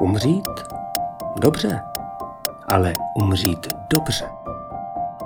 Umřít? 0.00 0.48
Dobře, 1.36 1.80
ale 2.68 2.92
umřít 3.14 3.66
dobře. 3.94 4.28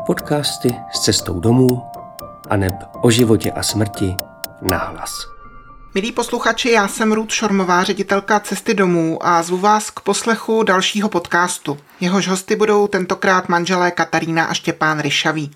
Podcasty 0.06 0.74
s 0.92 1.00
cestou 1.00 1.40
domů 1.40 1.82
a 2.50 2.56
neb 2.56 2.74
o 3.00 3.10
životě 3.10 3.52
a 3.52 3.62
smrti 3.62 4.16
nahlas. 4.70 5.12
Milí 5.94 6.12
posluchači, 6.12 6.70
já 6.70 6.88
jsem 6.88 7.12
Ruth 7.12 7.32
Šormová, 7.32 7.84
ředitelka 7.84 8.40
Cesty 8.40 8.74
domů 8.74 9.26
a 9.26 9.42
zvu 9.42 9.58
vás 9.58 9.90
k 9.90 10.00
poslechu 10.00 10.62
dalšího 10.62 11.08
podcastu. 11.08 11.78
Jehož 12.00 12.28
hosty 12.28 12.56
budou 12.56 12.86
tentokrát 12.86 13.48
manželé 13.48 13.90
Katarína 13.90 14.44
a 14.44 14.54
Štěpán 14.54 15.00
Ryšavý. 15.00 15.50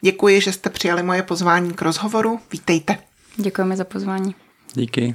Děkuji, 0.00 0.40
že 0.40 0.52
jste 0.52 0.70
přijali 0.70 1.02
moje 1.02 1.22
pozvání 1.22 1.72
k 1.72 1.82
rozhovoru. 1.82 2.40
Vítejte. 2.52 2.98
Děkujeme 3.36 3.76
za 3.76 3.84
pozvání. 3.84 4.34
Díky. 4.74 5.14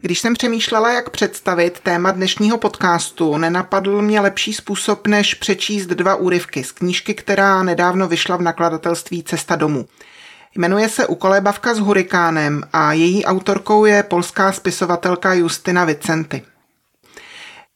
Když 0.00 0.20
jsem 0.20 0.34
přemýšlela, 0.34 0.92
jak 0.92 1.10
představit 1.10 1.80
téma 1.80 2.10
dnešního 2.10 2.58
podcastu, 2.58 3.38
nenapadl 3.38 4.02
mě 4.02 4.20
lepší 4.20 4.52
způsob, 4.52 5.06
než 5.06 5.34
přečíst 5.34 5.86
dva 5.86 6.14
úryvky 6.14 6.64
z 6.64 6.72
knížky, 6.72 7.14
která 7.14 7.62
nedávno 7.62 8.08
vyšla 8.08 8.36
v 8.36 8.42
nakladatelství 8.42 9.22
Cesta 9.22 9.56
domů. 9.56 9.88
Jmenuje 10.56 10.88
se 10.88 11.06
Ukolébavka 11.06 11.74
s 11.74 11.78
hurikánem 11.78 12.62
a 12.72 12.92
její 12.92 13.24
autorkou 13.24 13.84
je 13.84 14.02
polská 14.02 14.52
spisovatelka 14.52 15.34
Justina 15.34 15.84
Vicenty. 15.84 16.42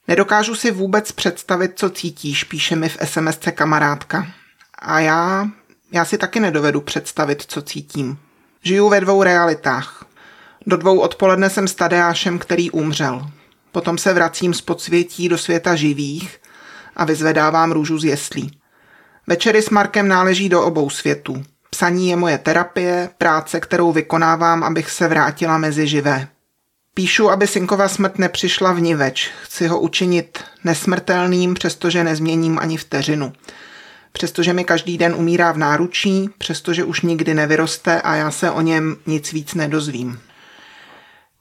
Nedokážu 0.09 0.55
si 0.55 0.71
vůbec 0.71 1.13
představit, 1.13 1.73
co 1.75 1.91
cítíš, 1.91 2.45
píše 2.45 2.77
mi 2.77 2.89
v 2.89 2.99
SMSce 3.05 3.53
kamarádka. 3.53 4.27
A 4.79 5.01
já, 5.01 5.49
já 5.93 6.05
si 6.05 6.19
taky 6.19 6.41
nedovedu 6.41 6.81
představit, 6.81 7.45
co 7.49 7.63
cítím. 7.63 8.19
Žiju 8.63 8.89
ve 8.89 9.01
dvou 9.01 9.23
realitách. 9.23 10.02
Do 10.67 10.77
dvou 10.77 10.99
odpoledne 10.99 11.51
jsem 11.51 11.69
s 11.69 11.75
Tadeášem, 11.75 12.39
který 12.39 12.71
umřel. 12.71 13.27
Potom 13.73 13.99
se 13.99 14.13
vracím 14.13 14.55
z 14.55 14.61
podsvětí 14.61 15.29
do 15.29 15.39
světa 15.39 15.75
živých 15.75 16.41
a 16.97 17.05
vyzvedávám 17.05 17.73
růžu 17.73 17.99
z 17.99 18.05
jeslí. 18.05 18.59
Večery 19.27 19.63
s 19.63 19.71
Markem 19.71 20.09
náleží 20.09 20.49
do 20.49 20.63
obou 20.63 20.91
světů. 20.91 21.43
Psaní 21.71 22.09
je 22.09 22.17
moje 22.17 22.39
terapie, 22.39 23.11
práce, 23.19 23.61
kterou 23.61 23.93
vykonávám, 23.93 24.65
abych 24.65 24.91
se 24.91 25.09
vrátila 25.09 25.59
mezi 25.59 25.87
živé. 25.87 26.29
Píšu, 26.95 27.31
aby 27.31 27.47
synkova 27.47 27.89
smrt 27.89 28.19
nepřišla 28.19 28.73
v 28.73 28.81
niveč. 28.81 29.31
Chci 29.43 29.67
ho 29.67 29.81
učinit 29.81 30.39
nesmrtelným, 30.65 31.55
přestože 31.55 32.05
nezměním 32.05 32.59
ani 32.59 32.77
vteřinu. 32.77 33.33
Přestože 34.13 34.53
mi 34.53 34.65
každý 34.65 34.99
den 34.99 35.15
umírá 35.15 35.53
v 35.53 35.59
náručí, 35.59 36.31
přestože 36.39 36.85
už 36.85 37.01
nikdy 37.01 37.35
nevyroste 37.35 38.01
a 38.01 38.15
já 38.15 38.31
se 38.31 38.51
o 38.51 38.61
něm 38.61 38.97
nic 39.07 39.33
víc 39.33 39.55
nedozvím. 39.55 40.19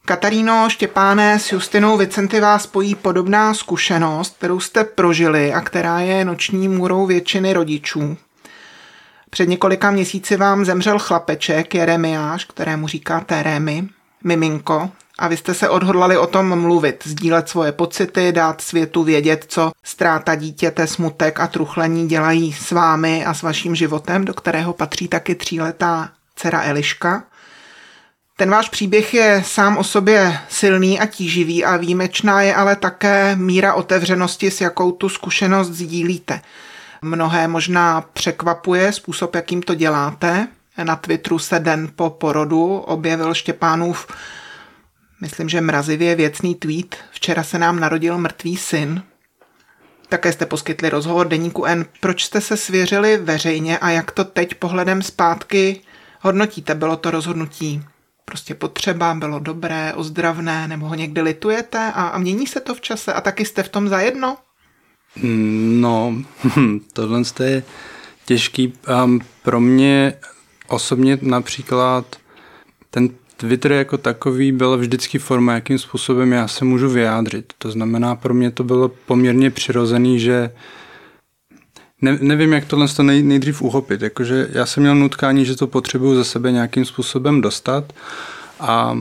Kataríno 0.04 0.70
Štěpáne 0.70 1.38
s 1.38 1.52
Justinou 1.52 1.96
Vicenty 1.96 2.40
vás 2.40 2.62
spojí 2.62 2.94
podobná 2.94 3.54
zkušenost, 3.54 4.36
kterou 4.36 4.60
jste 4.60 4.84
prožili 4.84 5.52
a 5.52 5.60
která 5.60 6.00
je 6.00 6.24
noční 6.24 6.68
můrou 6.68 7.06
většiny 7.06 7.52
rodičů. 7.52 8.16
Před 9.30 9.48
několika 9.48 9.90
měsíci 9.90 10.36
vám 10.36 10.64
zemřel 10.64 10.98
chlapeček 10.98 11.74
Jeremiáš, 11.74 12.44
kterému 12.44 12.88
říkáte 12.88 13.42
Rémy, 13.42 13.88
miminko, 14.24 14.90
a 15.18 15.28
vy 15.28 15.36
jste 15.36 15.54
se 15.54 15.68
odhodlali 15.68 16.16
o 16.18 16.26
tom 16.26 16.60
mluvit, 16.60 17.02
sdílet 17.06 17.48
svoje 17.48 17.72
pocity, 17.72 18.32
dát 18.32 18.60
světu 18.60 19.02
vědět, 19.02 19.44
co 19.48 19.72
ztráta 19.84 20.34
dítěte, 20.34 20.86
smutek 20.86 21.40
a 21.40 21.46
truchlení 21.46 22.08
dělají 22.08 22.52
s 22.52 22.70
vámi 22.70 23.24
a 23.24 23.34
s 23.34 23.42
vaším 23.42 23.74
životem, 23.74 24.24
do 24.24 24.34
kterého 24.34 24.72
patří 24.72 25.08
taky 25.08 25.34
tříletá 25.34 26.10
dcera 26.36 26.62
Eliška. 26.62 27.24
Ten 28.42 28.50
váš 28.50 28.68
příběh 28.68 29.14
je 29.14 29.42
sám 29.46 29.76
o 29.76 29.84
sobě 29.84 30.38
silný 30.48 31.00
a 31.00 31.06
tíživý 31.06 31.64
a 31.64 31.76
výjimečná 31.76 32.42
je 32.42 32.54
ale 32.54 32.76
také 32.76 33.36
míra 33.36 33.74
otevřenosti, 33.74 34.50
s 34.50 34.60
jakou 34.60 34.92
tu 34.92 35.08
zkušenost 35.08 35.68
sdílíte. 35.68 36.40
Mnohé 37.02 37.48
možná 37.48 38.00
překvapuje 38.00 38.92
způsob, 38.92 39.34
jakým 39.34 39.62
to 39.62 39.74
děláte. 39.74 40.48
Na 40.82 40.96
Twitteru 40.96 41.38
se 41.38 41.58
den 41.58 41.88
po 41.96 42.10
porodu 42.10 42.76
objevil 42.76 43.34
Štěpánův, 43.34 44.06
myslím, 45.20 45.48
že 45.48 45.60
mrazivě 45.60 46.14
věcný 46.14 46.54
tweet. 46.54 46.96
Včera 47.10 47.42
se 47.42 47.58
nám 47.58 47.80
narodil 47.80 48.18
mrtvý 48.18 48.56
syn. 48.56 49.02
Také 50.08 50.32
jste 50.32 50.46
poskytli 50.46 50.90
rozhovor 50.90 51.28
deníku 51.28 51.64
N. 51.64 51.84
Proč 52.00 52.24
jste 52.24 52.40
se 52.40 52.56
svěřili 52.56 53.16
veřejně 53.16 53.78
a 53.78 53.90
jak 53.90 54.10
to 54.10 54.24
teď 54.24 54.54
pohledem 54.54 55.02
zpátky 55.02 55.80
hodnotíte? 56.20 56.74
Bylo 56.74 56.96
to 56.96 57.10
rozhodnutí 57.10 57.82
prostě 58.24 58.54
potřeba, 58.54 59.14
bylo 59.14 59.38
dobré, 59.38 59.94
ozdravné, 59.94 60.68
nebo 60.68 60.86
ho 60.86 60.94
někdy 60.94 61.22
litujete 61.22 61.78
a, 61.78 62.08
a 62.08 62.18
mění 62.18 62.46
se 62.46 62.60
to 62.60 62.74
v 62.74 62.80
čase 62.80 63.12
a 63.12 63.20
taky 63.20 63.44
jste 63.44 63.62
v 63.62 63.68
tom 63.68 63.88
zajedno? 63.88 64.36
No, 65.80 66.14
tohle 66.92 67.22
je 67.44 67.62
těžký. 68.24 68.72
Um, 69.04 69.20
pro 69.42 69.60
mě 69.60 70.14
osobně 70.68 71.18
například 71.22 72.16
ten 72.90 73.08
Twitter 73.36 73.72
jako 73.72 73.98
takový 73.98 74.52
byl 74.52 74.78
vždycky 74.78 75.18
forma, 75.18 75.52
jakým 75.52 75.78
způsobem 75.78 76.32
já 76.32 76.48
se 76.48 76.64
můžu 76.64 76.88
vyjádřit. 76.88 77.52
To 77.58 77.70
znamená, 77.70 78.14
pro 78.14 78.34
mě 78.34 78.50
to 78.50 78.64
bylo 78.64 78.88
poměrně 78.88 79.50
přirozený, 79.50 80.20
že 80.20 80.50
ne, 82.02 82.18
nevím, 82.20 82.52
jak 82.52 82.64
tohle 82.64 82.88
to 82.88 83.02
nej, 83.02 83.22
nejdřív 83.22 83.62
uchopit. 83.62 84.02
Jakože 84.02 84.48
já 84.52 84.66
jsem 84.66 84.82
měl 84.82 84.94
nutkání, 84.94 85.44
že 85.44 85.56
to 85.56 85.66
potřebuju 85.66 86.14
ze 86.14 86.24
sebe 86.24 86.52
nějakým 86.52 86.84
způsobem 86.84 87.40
dostat 87.40 87.92
a 88.60 88.98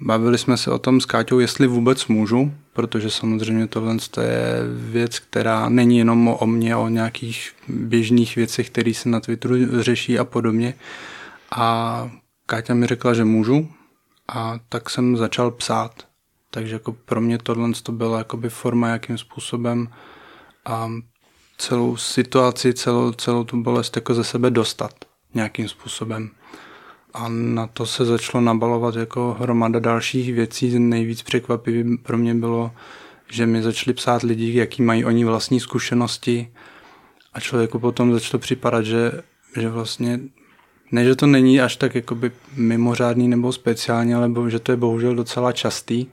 bavili 0.00 0.38
jsme 0.38 0.56
se 0.56 0.70
o 0.70 0.78
tom 0.78 1.00
s 1.00 1.06
Káťou, 1.06 1.38
jestli 1.38 1.66
vůbec 1.66 2.06
můžu, 2.06 2.52
protože 2.72 3.10
samozřejmě 3.10 3.66
tohle 3.66 3.96
je 4.20 4.62
věc, 4.72 5.18
která 5.18 5.68
není 5.68 5.98
jenom 5.98 6.28
o 6.28 6.46
mě, 6.46 6.76
o 6.76 6.88
nějakých 6.88 7.52
běžných 7.68 8.36
věcech, 8.36 8.70
které 8.70 8.94
se 8.94 9.08
na 9.08 9.20
Twitteru 9.20 9.82
řeší 9.82 10.18
a 10.18 10.24
podobně. 10.24 10.74
A 11.50 12.10
Káťa 12.46 12.74
mi 12.74 12.86
řekla, 12.86 13.14
že 13.14 13.24
můžu 13.24 13.68
a 14.28 14.58
tak 14.68 14.90
jsem 14.90 15.16
začal 15.16 15.50
psát. 15.50 15.92
Takže 16.50 16.74
jako 16.74 16.92
pro 16.92 17.20
mě 17.20 17.38
tohle 17.38 17.70
to 17.82 17.92
byla 17.92 18.18
jakoby 18.18 18.48
forma, 18.48 18.88
jakým 18.88 19.18
způsobem 19.18 19.88
a 20.64 20.90
celou 21.58 21.96
situaci, 21.96 22.74
celou, 22.74 23.12
celou 23.12 23.44
tu 23.44 23.62
bolest 23.62 23.96
jako 23.96 24.14
ze 24.14 24.24
sebe 24.24 24.50
dostat 24.50 24.92
nějakým 25.34 25.68
způsobem. 25.68 26.30
A 27.14 27.28
na 27.28 27.66
to 27.66 27.86
se 27.86 28.04
začalo 28.04 28.44
nabalovat 28.44 28.94
jako 28.96 29.36
hromada 29.40 29.80
dalších 29.80 30.34
věcí. 30.34 30.78
Nejvíc 30.78 31.22
překvapivý 31.22 31.96
pro 31.96 32.18
mě 32.18 32.34
bylo, 32.34 32.72
že 33.30 33.46
mi 33.46 33.62
začali 33.62 33.94
psát 33.94 34.22
lidi, 34.22 34.58
jaký 34.58 34.82
mají 34.82 35.04
oni 35.04 35.24
vlastní 35.24 35.60
zkušenosti 35.60 36.52
a 37.32 37.40
člověku 37.40 37.78
potom 37.78 38.12
začalo 38.12 38.40
připadat, 38.40 38.84
že, 38.84 39.22
že 39.60 39.68
vlastně 39.68 40.20
ne, 40.92 41.04
že 41.04 41.16
to 41.16 41.26
není 41.26 41.60
až 41.60 41.76
tak 41.76 41.94
jakoby 41.94 42.30
mimořádný 42.56 43.28
nebo 43.28 43.52
speciální, 43.52 44.14
ale 44.14 44.30
že 44.48 44.58
to 44.58 44.72
je 44.72 44.76
bohužel 44.76 45.14
docela 45.14 45.52
častý 45.52 46.06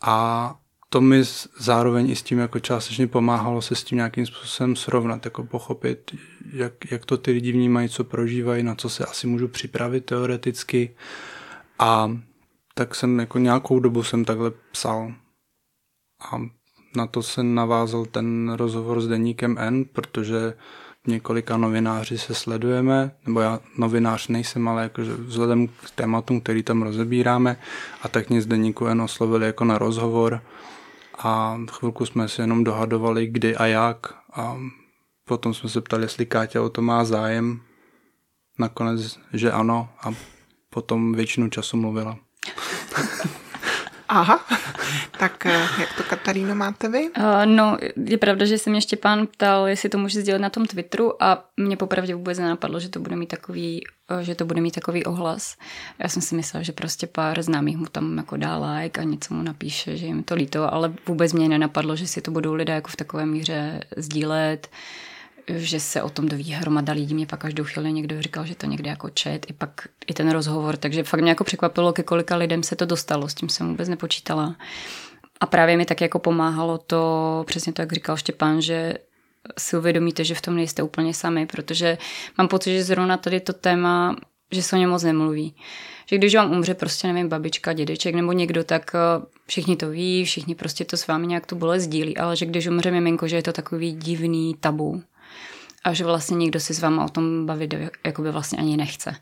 a 0.00 0.54
to 0.92 1.00
mi 1.00 1.22
zároveň 1.58 2.10
i 2.10 2.16
s 2.16 2.22
tím 2.22 2.38
jako 2.38 2.58
částečně 2.58 3.06
pomáhalo 3.06 3.62
se 3.62 3.74
s 3.74 3.84
tím 3.84 3.96
nějakým 3.96 4.26
způsobem 4.26 4.76
srovnat, 4.76 5.24
jako 5.24 5.44
pochopit, 5.44 6.16
jak, 6.52 6.72
jak 6.90 7.06
to 7.06 7.16
ty 7.16 7.30
lidi 7.30 7.52
vnímají, 7.52 7.88
co 7.88 8.04
prožívají, 8.04 8.62
na 8.62 8.74
co 8.74 8.88
se 8.88 9.04
asi 9.04 9.26
můžu 9.26 9.48
připravit 9.48 10.04
teoreticky. 10.04 10.94
A 11.78 12.10
tak 12.74 12.94
jsem 12.94 13.18
jako 13.18 13.38
nějakou 13.38 13.80
dobu 13.80 14.02
jsem 14.02 14.24
takhle 14.24 14.52
psal. 14.72 15.12
A 16.32 16.40
na 16.96 17.06
to 17.06 17.22
se 17.22 17.42
navázal 17.42 18.06
ten 18.06 18.52
rozhovor 18.52 19.00
s 19.00 19.08
deníkem 19.08 19.56
N, 19.58 19.84
protože 19.84 20.54
několika 21.06 21.56
novináři 21.56 22.18
se 22.18 22.34
sledujeme, 22.34 23.10
nebo 23.26 23.40
já 23.40 23.60
novinář 23.78 24.28
nejsem, 24.28 24.68
ale 24.68 24.82
jakože 24.82 25.14
vzhledem 25.14 25.68
k 25.68 25.90
tématům, 25.94 26.40
který 26.40 26.62
tam 26.62 26.82
rozebíráme, 26.82 27.56
a 28.02 28.08
tak 28.08 28.30
mě 28.30 28.42
z 28.42 28.46
deníku 28.46 28.86
N 28.86 29.02
oslovili 29.02 29.46
jako 29.46 29.64
na 29.64 29.78
rozhovor 29.78 30.42
a 31.22 31.60
chvilku 31.70 32.06
jsme 32.06 32.28
se 32.28 32.42
jenom 32.42 32.64
dohadovali, 32.64 33.26
kdy 33.26 33.56
a 33.56 33.66
jak 33.66 34.06
a 34.32 34.56
potom 35.24 35.54
jsme 35.54 35.68
se 35.68 35.80
ptali, 35.80 36.02
jestli 36.02 36.26
Káťa 36.26 36.62
o 36.62 36.68
to 36.68 36.82
má 36.82 37.04
zájem. 37.04 37.60
Nakonec, 38.58 39.18
že 39.32 39.52
ano 39.52 39.88
a 40.00 40.14
potom 40.70 41.12
většinu 41.12 41.48
času 41.48 41.76
mluvila. 41.76 42.18
Aha, 44.12 44.40
tak 45.18 45.46
eh, 45.46 45.68
jak 45.80 45.96
to 45.96 46.02
Kataríno 46.02 46.54
máte 46.54 46.88
vy? 46.88 47.10
Uh, 47.16 47.46
no, 47.46 47.78
je 47.96 48.18
pravda, 48.18 48.46
že 48.46 48.58
se 48.58 48.70
mě 48.70 48.80
Štěpán 48.80 49.26
ptal, 49.26 49.68
jestli 49.68 49.88
to 49.88 49.98
může 49.98 50.20
sdělit 50.20 50.38
na 50.38 50.50
tom 50.50 50.66
Twitteru 50.66 51.22
a 51.22 51.44
mě 51.56 51.76
popravdě 51.76 52.14
vůbec 52.14 52.38
nenapadlo, 52.38 52.80
že 52.80 52.88
to 52.88 53.00
bude 53.00 53.16
mít 53.16 53.26
takový, 53.26 53.84
eh, 54.10 54.24
že 54.24 54.34
to 54.34 54.44
bude 54.44 54.60
mít 54.60 54.74
takový 54.74 55.04
ohlas. 55.04 55.56
Já 55.98 56.08
jsem 56.08 56.22
si 56.22 56.34
myslela, 56.34 56.62
že 56.62 56.72
prostě 56.72 57.06
pár 57.06 57.42
známých 57.42 57.76
mu 57.76 57.86
tam 57.86 58.16
jako 58.16 58.36
dá 58.36 58.58
like 58.58 59.00
a 59.00 59.04
něco 59.04 59.34
mu 59.34 59.42
napíše, 59.42 59.96
že 59.96 60.06
jim 60.06 60.22
to 60.22 60.34
líto, 60.34 60.74
ale 60.74 60.92
vůbec 61.06 61.32
mě 61.32 61.48
nenapadlo, 61.48 61.96
že 61.96 62.06
si 62.06 62.20
to 62.20 62.30
budou 62.30 62.54
lidé 62.54 62.72
jako 62.72 62.88
v 62.88 62.96
takové 62.96 63.26
míře 63.26 63.80
sdílet 63.96 64.68
že 65.48 65.80
se 65.80 66.02
o 66.02 66.10
tom 66.10 66.28
doví 66.28 66.52
hromada 66.52 66.92
lidí. 66.92 67.14
Mě 67.14 67.26
pak 67.26 67.40
každou 67.40 67.64
chvíli 67.64 67.92
někdo 67.92 68.22
říkal, 68.22 68.46
že 68.46 68.54
to 68.54 68.66
někde 68.66 68.90
jako 68.90 69.10
čet, 69.10 69.46
i 69.50 69.52
pak 69.52 69.88
i 70.06 70.14
ten 70.14 70.30
rozhovor, 70.30 70.76
takže 70.76 71.02
fakt 71.04 71.20
mě 71.20 71.30
jako 71.30 71.44
překvapilo, 71.44 71.92
ke 71.92 72.02
kolika 72.02 72.36
lidem 72.36 72.62
se 72.62 72.76
to 72.76 72.86
dostalo, 72.86 73.28
s 73.28 73.34
tím 73.34 73.48
jsem 73.48 73.68
vůbec 73.68 73.88
nepočítala. 73.88 74.56
A 75.40 75.46
právě 75.46 75.76
mi 75.76 75.84
tak 75.84 76.00
jako 76.00 76.18
pomáhalo 76.18 76.78
to, 76.78 77.44
přesně 77.46 77.72
to, 77.72 77.82
jak 77.82 77.92
říkal 77.92 78.16
Štěpán, 78.16 78.60
že 78.60 78.94
si 79.58 79.76
uvědomíte, 79.76 80.24
že 80.24 80.34
v 80.34 80.40
tom 80.40 80.56
nejste 80.56 80.82
úplně 80.82 81.14
sami, 81.14 81.46
protože 81.46 81.98
mám 82.38 82.48
pocit, 82.48 82.72
že 82.72 82.84
zrovna 82.84 83.16
tady 83.16 83.40
to 83.40 83.52
téma, 83.52 84.16
že 84.52 84.62
se 84.62 84.76
o 84.76 84.78
něm 84.78 84.90
moc 84.90 85.02
nemluví. 85.02 85.54
Že 86.06 86.18
když 86.18 86.34
vám 86.34 86.50
umře 86.50 86.74
prostě, 86.74 87.08
nevím, 87.08 87.28
babička, 87.28 87.72
dědeček 87.72 88.14
nebo 88.14 88.32
někdo, 88.32 88.64
tak 88.64 88.90
eh, 88.94 89.26
všichni 89.46 89.76
to 89.76 89.90
ví, 89.90 90.24
všichni 90.24 90.54
prostě 90.54 90.84
to 90.84 90.96
s 90.96 91.06
vámi 91.06 91.26
nějak 91.26 91.46
tu 91.46 91.56
bolest 91.56 91.82
sdílí, 91.82 92.16
ale 92.16 92.36
že 92.36 92.46
když 92.46 92.66
umře 92.66 92.90
miminko, 92.90 93.28
že 93.28 93.36
je 93.36 93.42
to 93.42 93.52
takový 93.52 93.92
divný 93.92 94.54
tabu 94.60 95.02
a 95.84 95.92
že 95.92 96.04
vlastně 96.04 96.36
nikdo 96.36 96.60
si 96.60 96.74
s 96.74 96.80
váma 96.80 97.04
o 97.04 97.08
tom 97.08 97.46
bavit 97.46 97.74
jakoby 98.06 98.30
vlastně 98.30 98.58
ani 98.58 98.76
nechce. 98.76 99.16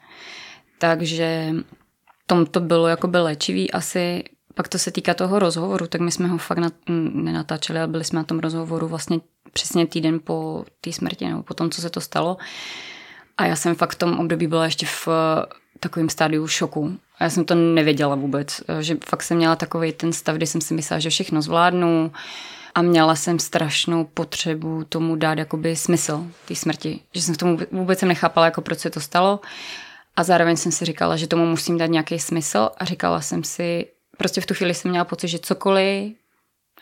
Takže 0.78 1.54
tom 2.26 2.46
to 2.46 2.60
bylo 2.60 2.86
jakoby 2.86 3.18
léčivý 3.18 3.70
asi 3.70 4.24
pak 4.54 4.68
to 4.68 4.78
se 4.78 4.90
týká 4.90 5.14
toho 5.14 5.38
rozhovoru, 5.38 5.86
tak 5.86 6.00
my 6.00 6.10
jsme 6.10 6.28
ho 6.28 6.38
fakt 6.38 6.58
nat, 6.58 6.72
nenatáčeli, 7.12 7.78
ale 7.78 7.88
byli 7.88 8.04
jsme 8.04 8.16
na 8.16 8.24
tom 8.24 8.38
rozhovoru 8.38 8.88
vlastně 8.88 9.20
přesně 9.52 9.86
týden 9.86 10.20
po 10.24 10.64
té 10.80 10.92
smrti 10.92 11.28
nebo 11.28 11.42
po 11.42 11.54
tom, 11.54 11.70
co 11.70 11.80
se 11.80 11.90
to 11.90 12.00
stalo. 12.00 12.36
A 13.36 13.46
já 13.46 13.56
jsem 13.56 13.74
fakt 13.74 13.92
v 13.92 13.98
tom 13.98 14.18
období 14.18 14.46
byla 14.46 14.64
ještě 14.64 14.86
v 14.86 15.08
takovém 15.80 16.08
stádiu 16.08 16.46
šoku. 16.46 16.96
A 17.18 17.24
já 17.24 17.30
jsem 17.30 17.44
to 17.44 17.54
nevěděla 17.54 18.14
vůbec, 18.14 18.62
že 18.80 18.96
fakt 19.08 19.22
jsem 19.22 19.36
měla 19.36 19.56
takový 19.56 19.92
ten 19.92 20.12
stav, 20.12 20.36
kdy 20.36 20.46
jsem 20.46 20.60
si 20.60 20.74
myslela, 20.74 21.00
že 21.00 21.10
všechno 21.10 21.42
zvládnu 21.42 22.12
a 22.74 22.82
měla 22.82 23.16
jsem 23.16 23.38
strašnou 23.38 24.04
potřebu 24.04 24.84
tomu 24.84 25.16
dát 25.16 25.38
jakoby 25.38 25.76
smysl 25.76 26.26
té 26.48 26.54
smrti. 26.54 27.00
Že 27.14 27.22
jsem 27.22 27.34
v 27.34 27.38
tom 27.38 27.58
vůbec 27.72 27.98
jsem 27.98 28.08
nechápala, 28.08 28.46
jako 28.46 28.60
proč 28.60 28.78
se 28.78 28.90
to 28.90 29.00
stalo. 29.00 29.40
A 30.16 30.22
zároveň 30.22 30.56
jsem 30.56 30.72
si 30.72 30.84
říkala, 30.84 31.16
že 31.16 31.26
tomu 31.26 31.46
musím 31.46 31.78
dát 31.78 31.86
nějaký 31.86 32.18
smysl 32.18 32.70
a 32.78 32.84
říkala 32.84 33.20
jsem 33.20 33.44
si, 33.44 33.86
prostě 34.16 34.40
v 34.40 34.46
tu 34.46 34.54
chvíli 34.54 34.74
jsem 34.74 34.90
měla 34.90 35.04
pocit, 35.04 35.28
že 35.28 35.38
cokoliv, 35.38 36.12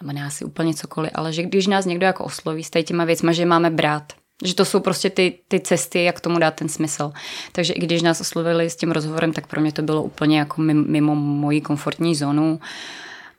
nebo 0.01 0.13
ne 0.13 0.27
asi 0.27 0.45
úplně 0.45 0.75
cokoliv, 0.75 1.11
ale 1.15 1.33
že 1.33 1.43
když 1.43 1.67
nás 1.67 1.85
někdo 1.85 2.07
jako 2.07 2.25
osloví 2.25 2.65
s 2.65 2.71
těma 2.85 3.05
věcma, 3.05 3.33
že 3.33 3.47
máme 3.47 3.71
brát, 3.71 4.13
že 4.45 4.55
to 4.55 4.65
jsou 4.65 4.81
prostě 4.81 5.11
ty, 5.11 5.39
ty 5.49 5.61
cesty, 5.61 6.05
jak 6.05 6.21
tomu 6.21 6.39
dát 6.39 6.55
ten 6.55 6.69
smysl. 6.69 7.13
Takže 7.53 7.73
i 7.73 7.81
když 7.81 8.03
nás 8.03 8.21
oslovili 8.21 8.71
s 8.71 8.77
tím 8.77 8.91
rozhovorem, 8.91 9.33
tak 9.33 9.47
pro 9.47 9.61
mě 9.61 9.73
to 9.73 9.83
bylo 9.83 10.03
úplně 10.03 10.39
jako 10.39 10.63
mimo 10.63 11.15
moji 11.15 11.61
komfortní 11.61 12.15
zónu 12.15 12.61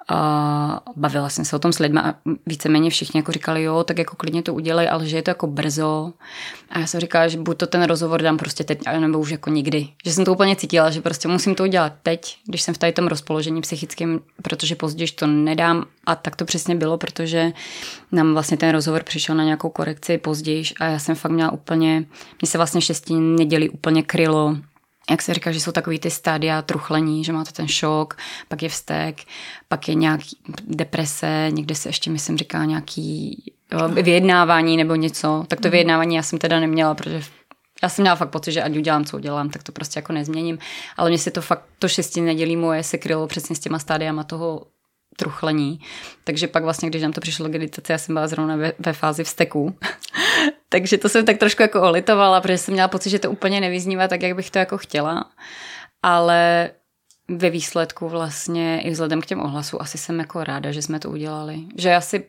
a 0.10 0.82
bavila 0.96 1.30
jsem 1.30 1.46
se 1.46 1.56
o 1.56 1.60
tom 1.60 1.74
s 1.74 1.80
lidmi 1.80 2.00
a 2.00 2.16
víceméně 2.46 2.90
všichni 2.90 3.18
jako 3.18 3.32
říkali, 3.32 3.64
jo, 3.64 3.84
tak 3.84 3.98
jako 3.98 4.16
klidně 4.16 4.42
to 4.42 4.54
udělej, 4.54 4.90
ale 4.90 5.08
že 5.08 5.18
je 5.18 5.22
to 5.22 5.30
jako 5.30 5.48
brzo. 5.48 6.14
A 6.70 6.80
já 6.80 6.88
jsem 6.88 7.00
říkala, 7.00 7.28
že 7.28 7.38
buď 7.38 7.58
to 7.58 7.68
ten 7.68 7.84
rozhovor 7.84 8.22
dám 8.22 8.38
prostě 8.38 8.64
teď, 8.64 8.80
nebo 9.00 9.20
už 9.20 9.30
jako 9.30 9.50
nikdy. 9.50 9.88
Že 10.06 10.14
jsem 10.14 10.26
to 10.26 10.34
úplně 10.34 10.56
cítila, 10.56 10.90
že 10.90 11.02
prostě 11.02 11.28
musím 11.28 11.56
to 11.56 11.64
udělat 11.64 11.94
teď, 12.04 12.38
když 12.46 12.62
jsem 12.62 12.74
v 12.74 12.78
tady 12.78 12.94
tom 12.94 13.08
rozpoložení 13.08 13.62
psychickém, 13.62 14.20
protože 14.42 14.76
později 14.76 15.12
to 15.12 15.28
nedám. 15.28 15.86
A 16.06 16.16
tak 16.16 16.36
to 16.36 16.46
přesně 16.46 16.76
bylo, 16.76 16.98
protože 16.98 17.52
nám 18.12 18.34
vlastně 18.34 18.58
ten 18.58 18.70
rozhovor 18.70 19.04
přišel 19.04 19.36
na 19.36 19.44
nějakou 19.44 19.70
korekci 19.70 20.18
později 20.18 20.64
a 20.80 20.86
já 20.86 21.00
jsem 21.00 21.16
fakt 21.16 21.32
měla 21.32 21.52
úplně, 21.52 22.06
mě 22.42 22.48
se 22.48 22.58
vlastně 22.58 22.82
šestí 22.82 23.16
neděli 23.16 23.70
úplně 23.70 24.04
krylo 24.04 24.58
jak 25.10 25.22
se 25.22 25.34
říká, 25.34 25.52
že 25.52 25.60
jsou 25.60 25.72
takový 25.72 26.00
ty 26.00 26.12
stádia 26.12 26.62
truchlení, 26.62 27.24
že 27.24 27.34
máte 27.34 27.52
ten 27.52 27.68
šok, 27.68 28.18
pak 28.48 28.64
je 28.64 28.70
vztek, 28.70 29.22
pak 29.68 29.88
je 29.88 29.96
nějaký 29.96 30.38
deprese, 30.68 31.48
někde 31.50 31.76
se 31.76 31.90
ještě, 31.90 32.10
myslím, 32.10 32.38
říká 32.38 32.66
nějaký 32.66 33.44
vyjednávání 34.02 34.78
nebo 34.78 34.96
něco. 34.96 35.46
Tak 35.48 35.60
to 35.60 35.68
mhm. 35.68 35.72
vyjednávání 35.72 36.16
já 36.16 36.24
jsem 36.24 36.40
teda 36.40 36.60
neměla, 36.60 36.96
protože 36.96 37.22
já 37.84 37.90
jsem 37.90 38.04
měla 38.04 38.16
fakt 38.16 38.30
pocit, 38.30 38.52
že 38.52 38.64
ať 38.64 38.78
udělám, 38.78 39.06
co 39.06 39.18
udělám, 39.18 39.50
tak 39.50 39.64
to 39.64 39.72
prostě 39.72 39.98
jako 39.98 40.14
nezměním. 40.14 40.58
Ale 40.98 41.10
mě 41.10 41.18
si 41.18 41.32
to 41.32 41.42
fakt, 41.42 41.66
to 41.80 41.88
šesti 41.88 42.22
nedělí 42.22 42.56
moje 42.56 42.84
se 42.84 42.98
krylo 42.98 43.28
přesně 43.28 43.56
s 43.56 43.60
těma 43.60 43.80
stádiama 43.80 44.24
toho 44.24 44.66
truchlení. 45.20 45.80
Takže 46.24 46.48
pak 46.48 46.64
vlastně, 46.64 46.90
když 46.90 47.02
nám 47.02 47.14
to 47.14 47.22
přišlo 47.22 47.46
editaci, 47.46 47.92
já 47.92 47.98
jsem 47.98 48.16
byla 48.16 48.28
zrovna 48.28 48.56
ve, 48.56 48.74
ve 48.80 48.94
fázi 48.94 49.24
vsteku. 49.24 49.76
Takže 50.70 50.98
to 50.98 51.10
jsem 51.10 51.26
tak 51.26 51.38
trošku 51.38 51.62
jako 51.62 51.82
olitovala, 51.82 52.42
protože 52.42 52.58
jsem 52.58 52.74
měla 52.74 52.88
pocit, 52.88 53.10
že 53.10 53.20
to 53.20 53.32
úplně 53.32 53.62
nevyznívá 53.62 54.08
tak, 54.08 54.22
jak 54.22 54.36
bych 54.36 54.52
to 54.52 54.60
jako 54.60 54.78
chtěla. 54.78 55.32
Ale 56.04 56.72
ve 57.28 57.50
výsledku 57.50 58.10
vlastně 58.10 58.82
i 58.82 58.90
vzhledem 58.90 59.22
k 59.22 59.26
těm 59.26 59.42
ohlasu 59.42 59.82
asi 59.82 59.98
jsem 59.98 60.20
jako 60.20 60.44
ráda, 60.44 60.72
že 60.72 60.82
jsme 60.82 61.00
to 61.00 61.10
udělali. 61.10 61.60
Že 61.78 61.96
asi, 61.96 62.24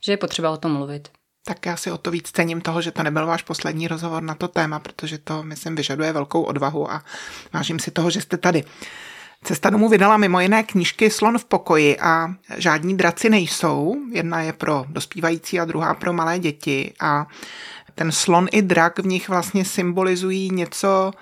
že 0.00 0.12
je 0.12 0.16
potřeba 0.16 0.50
o 0.50 0.56
tom 0.56 0.72
mluvit. 0.72 1.08
Tak 1.44 1.66
já 1.66 1.76
si 1.76 1.90
o 1.90 1.98
to 1.98 2.10
víc 2.10 2.30
cením 2.30 2.60
toho, 2.60 2.82
že 2.82 2.90
to 2.90 3.02
nebyl 3.02 3.26
váš 3.26 3.42
poslední 3.42 3.88
rozhovor 3.88 4.22
na 4.22 4.34
to 4.34 4.48
téma, 4.48 4.78
protože 4.78 5.18
to, 5.18 5.42
myslím, 5.42 5.74
vyžaduje 5.74 6.12
velkou 6.12 6.42
odvahu 6.42 6.90
a 6.90 7.04
vážím 7.52 7.78
si 7.78 7.90
toho, 7.90 8.10
že 8.10 8.20
jste 8.20 8.36
tady. 8.36 8.64
Cesta 9.44 9.70
domů 9.70 9.88
vydala 9.88 10.16
mimo 10.16 10.40
jiné 10.40 10.62
knížky 10.62 11.10
Slon 11.10 11.38
v 11.38 11.44
pokoji 11.44 11.98
a 11.98 12.34
žádní 12.56 12.96
draci 12.96 13.30
nejsou. 13.30 13.96
Jedna 14.12 14.40
je 14.40 14.52
pro 14.52 14.84
dospívající 14.88 15.60
a 15.60 15.64
druhá 15.64 15.94
pro 15.94 16.12
malé 16.12 16.38
děti 16.38 16.94
a 17.00 17.26
ten 17.94 18.12
slon 18.12 18.46
i 18.52 18.62
drak 18.62 18.98
v 18.98 19.06
nich 19.06 19.28
vlastně 19.28 19.64
symbolizují 19.64 20.50
něco 20.50 21.12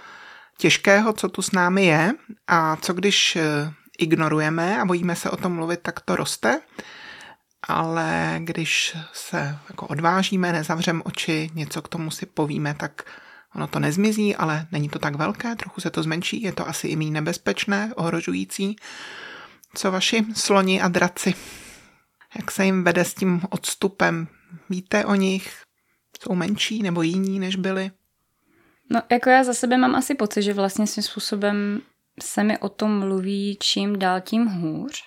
těžkého, 0.59 1.13
co 1.13 1.29
tu 1.29 1.43
s 1.43 1.53
námi 1.53 1.87
je 1.87 2.13
a 2.47 2.77
co 2.77 2.93
když 2.93 3.37
eh, 3.37 3.73
ignorujeme 3.99 4.81
a 4.81 4.85
bojíme 4.85 5.17
se 5.17 5.31
o 5.31 5.37
tom 5.37 5.53
mluvit, 5.53 5.81
tak 5.83 6.01
to 6.01 6.17
roste. 6.17 6.61
Ale 7.69 8.37
když 8.39 8.97
se 9.13 9.59
jako 9.69 9.87
odvážíme, 9.87 10.53
nezavřeme 10.53 11.03
oči, 11.03 11.51
něco 11.55 11.83
k 11.83 11.89
tomu 11.89 12.11
si 12.11 12.27
povíme, 12.27 12.75
tak 12.75 13.05
ono 13.55 13.67
to 13.67 13.79
nezmizí, 13.79 14.37
ale 14.37 14.67
není 14.73 14.89
to 14.89 14.99
tak 14.99 15.15
velké, 15.15 15.57
trochu 15.57 15.81
se 15.81 15.91
to 15.91 16.03
zmenší, 16.03 16.43
je 16.43 16.53
to 16.53 16.69
asi 16.69 16.89
i 16.89 16.97
méně 16.97 17.11
nebezpečné, 17.11 17.93
ohrožující. 17.97 18.77
Co 19.75 19.91
vaši 19.91 20.27
sloni 20.35 20.81
a 20.81 20.89
draci? 20.89 21.35
Jak 22.37 22.51
se 22.51 22.65
jim 22.65 22.85
vede 22.85 23.05
s 23.05 23.15
tím 23.15 23.43
odstupem? 23.51 24.29
Víte 24.71 25.05
o 25.05 25.15
nich? 25.15 25.63
Jsou 26.23 26.35
menší 26.35 26.83
nebo 26.83 27.03
jiní, 27.03 27.41
než 27.41 27.57
byli? 27.57 27.91
No, 28.91 29.03
jako 29.11 29.31
já 29.31 29.45
za 29.45 29.55
sebe 29.55 29.79
mám 29.79 29.95
asi 29.95 30.15
pocit, 30.15 30.43
že 30.43 30.55
vlastně 30.55 30.87
svým 30.87 31.03
způsobem 31.03 31.81
se 32.23 32.45
mi 32.45 32.59
o 32.59 32.69
tom 32.69 32.99
mluví 32.99 33.57
čím 33.61 33.99
dál 33.99 34.21
tím 34.21 34.47
hůř, 34.47 35.03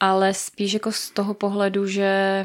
ale 0.00 0.34
spíš 0.34 0.72
jako 0.72 0.92
z 0.92 1.10
toho 1.10 1.34
pohledu, 1.34 1.86
že 1.86 2.44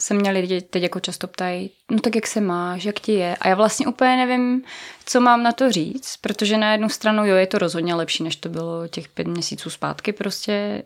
se 0.00 0.14
mě 0.14 0.30
lidi 0.30 0.60
teď 0.60 0.82
jako 0.82 1.00
často 1.00 1.26
ptají, 1.26 1.70
no 1.90 2.00
tak 2.00 2.14
jak 2.14 2.26
se 2.26 2.40
máš, 2.40 2.84
jak 2.84 3.00
ti 3.00 3.12
je? 3.12 3.36
A 3.36 3.48
já 3.48 3.54
vlastně 3.54 3.86
úplně 3.86 4.16
nevím, 4.16 4.64
co 5.06 5.20
mám 5.20 5.42
na 5.42 5.52
to 5.52 5.72
říct, 5.72 6.16
protože 6.16 6.58
na 6.58 6.72
jednu 6.72 6.88
stranu, 6.88 7.26
jo, 7.26 7.36
je 7.36 7.46
to 7.46 7.58
rozhodně 7.58 7.94
lepší, 7.94 8.22
než 8.22 8.36
to 8.36 8.48
bylo 8.48 8.88
těch 8.88 9.08
pět 9.08 9.26
měsíců 9.26 9.70
zpátky 9.70 10.12
prostě. 10.12 10.82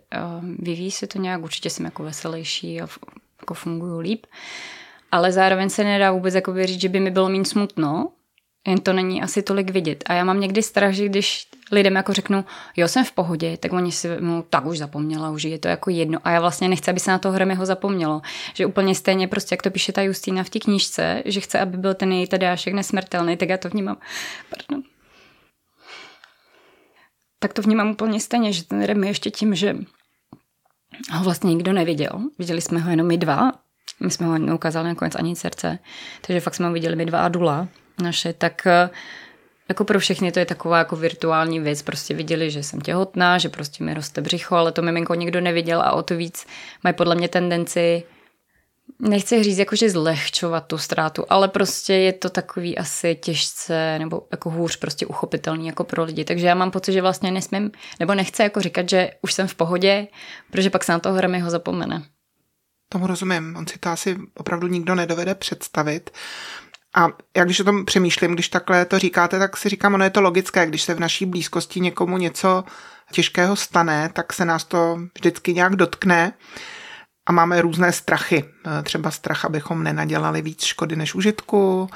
Vyvíjí 0.58 0.90
se 0.90 1.06
to 1.06 1.18
nějak, 1.18 1.42
určitě 1.42 1.70
jsem 1.70 1.84
jako 1.84 2.02
veselější 2.02 2.80
a 2.80 2.86
jako 3.40 3.54
funguju 3.54 3.98
líp 3.98 4.26
ale 5.12 5.32
zároveň 5.32 5.68
se 5.68 5.84
nedá 5.84 6.12
vůbec 6.12 6.34
jako 6.34 6.54
říct, 6.66 6.80
že 6.80 6.88
by 6.88 7.00
mi 7.00 7.10
bylo 7.10 7.28
méně 7.28 7.44
smutno, 7.44 8.08
jen 8.66 8.80
to 8.80 8.92
není 8.92 9.22
asi 9.22 9.42
tolik 9.42 9.70
vidět. 9.70 10.04
A 10.06 10.12
já 10.12 10.24
mám 10.24 10.40
někdy 10.40 10.62
strach, 10.62 10.92
že 10.92 11.08
když 11.08 11.46
lidem 11.72 11.96
jako 11.96 12.12
řeknu, 12.12 12.44
jo, 12.76 12.88
jsem 12.88 13.04
v 13.04 13.12
pohodě, 13.12 13.56
tak 13.56 13.72
oni 13.72 13.92
si, 13.92 14.08
no, 14.20 14.42
tak 14.42 14.66
už 14.66 14.78
zapomněla, 14.78 15.30
už 15.30 15.42
je 15.42 15.58
to 15.58 15.68
jako 15.68 15.90
jedno. 15.90 16.18
A 16.24 16.30
já 16.30 16.40
vlastně 16.40 16.68
nechci, 16.68 16.90
aby 16.90 17.00
se 17.00 17.10
na 17.10 17.18
to 17.18 17.30
Hremyho 17.30 17.66
zapomnělo. 17.66 18.22
Že 18.54 18.66
úplně 18.66 18.94
stejně 18.94 19.28
prostě, 19.28 19.52
jak 19.52 19.62
to 19.62 19.70
píše 19.70 19.92
ta 19.92 20.02
Justína 20.02 20.44
v 20.44 20.50
té 20.50 20.58
knížce, 20.58 21.22
že 21.24 21.40
chce, 21.40 21.60
aby 21.60 21.76
byl 21.76 21.94
ten 21.94 22.12
její 22.12 22.26
Tadeášek 22.26 22.74
nesmrtelný, 22.74 23.36
tak 23.36 23.48
já 23.48 23.58
to 23.58 23.68
vnímám. 23.68 23.96
Pardon. 24.50 24.82
Tak 27.38 27.52
to 27.52 27.62
vnímám 27.62 27.90
úplně 27.90 28.20
stejně, 28.20 28.52
že 28.52 28.64
ten 28.64 28.82
Remy 28.82 29.06
ještě 29.06 29.30
tím, 29.30 29.54
že 29.54 29.76
ho 31.10 31.24
vlastně 31.24 31.54
nikdo 31.54 31.72
neviděl. 31.72 32.20
Viděli 32.38 32.60
jsme 32.60 32.80
ho 32.80 32.90
jenom 32.90 33.06
my 33.06 33.16
dva 33.16 33.52
my 34.00 34.10
jsme 34.10 34.26
ho 34.26 34.38
neukázali 34.38 34.88
nakonec 34.88 35.14
ani 35.14 35.36
srdce, 35.36 35.78
takže 36.26 36.40
fakt 36.40 36.54
jsme 36.54 36.66
ho 36.66 36.72
viděli 36.72 36.96
my 36.96 37.06
dva 37.06 37.20
a 37.20 37.28
Dula 37.28 37.68
naše, 38.02 38.32
tak 38.32 38.66
eh, 38.66 38.90
jako 39.68 39.84
pro 39.84 39.98
všechny 39.98 40.32
to 40.32 40.38
je 40.38 40.46
taková 40.46 40.78
jako 40.78 40.96
virtuální 40.96 41.60
věc. 41.60 41.82
Prostě 41.82 42.14
viděli, 42.14 42.50
že 42.50 42.62
jsem 42.62 42.80
těhotná, 42.80 43.38
že 43.38 43.48
prostě 43.48 43.84
mi 43.84 43.94
roste 43.94 44.20
břicho, 44.20 44.54
ale 44.54 44.72
to 44.72 44.82
miminko 44.82 45.14
nikdo 45.14 45.40
neviděl 45.40 45.82
a 45.82 45.92
o 45.92 46.02
to 46.02 46.16
víc 46.16 46.46
mají 46.84 46.94
podle 46.94 47.14
mě 47.14 47.28
tendenci 47.28 48.02
nechci 48.98 49.42
říct 49.42 49.58
jako, 49.58 49.76
že 49.76 49.90
zlehčovat 49.90 50.66
tu 50.66 50.78
ztrátu, 50.78 51.24
ale 51.28 51.48
prostě 51.48 51.94
je 51.94 52.12
to 52.12 52.30
takový 52.30 52.78
asi 52.78 53.14
těžce 53.14 53.98
nebo 53.98 54.26
jako 54.30 54.50
hůř 54.50 54.76
prostě 54.76 55.06
uchopitelný 55.06 55.66
jako 55.66 55.84
pro 55.84 56.04
lidi. 56.04 56.24
Takže 56.24 56.46
já 56.46 56.54
mám 56.54 56.70
pocit, 56.70 56.92
že 56.92 57.02
vlastně 57.02 57.30
nesmím, 57.30 57.70
nebo 58.00 58.14
nechci 58.14 58.42
jako 58.42 58.60
říkat, 58.60 58.88
že 58.88 59.10
už 59.22 59.32
jsem 59.32 59.48
v 59.48 59.54
pohodě, 59.54 60.08
protože 60.50 60.70
pak 60.70 60.84
se 60.84 60.92
na 60.92 60.98
toho 60.98 61.18
ho 61.42 61.50
zapomene. 61.50 62.02
Tomu 62.88 63.06
rozumím. 63.06 63.56
On 63.56 63.66
si 63.66 63.78
to 63.78 63.88
asi 63.88 64.16
opravdu 64.34 64.66
nikdo 64.66 64.94
nedovede 64.94 65.34
představit. 65.34 66.10
A 66.94 67.08
jak 67.36 67.46
když 67.46 67.60
o 67.60 67.64
tom 67.64 67.84
přemýšlím, 67.84 68.34
když 68.34 68.48
takhle 68.48 68.84
to 68.84 68.98
říkáte, 68.98 69.38
tak 69.38 69.56
si 69.56 69.68
říkám, 69.68 69.94
ono 69.94 70.04
je 70.04 70.10
to 70.10 70.20
logické, 70.20 70.66
když 70.66 70.82
se 70.82 70.94
v 70.94 71.00
naší 71.00 71.26
blízkosti 71.26 71.80
někomu 71.80 72.18
něco 72.18 72.64
těžkého 73.12 73.56
stane, 73.56 74.10
tak 74.12 74.32
se 74.32 74.44
nás 74.44 74.64
to 74.64 74.98
vždycky 75.14 75.54
nějak 75.54 75.76
dotkne 75.76 76.32
a 77.26 77.32
máme 77.32 77.62
různé 77.62 77.92
strachy. 77.92 78.44
Třeba 78.82 79.10
strach, 79.10 79.44
abychom 79.44 79.82
nenadělali 79.82 80.42
víc 80.42 80.64
škody 80.64 80.96
než 80.96 81.14
užitku, 81.14 81.90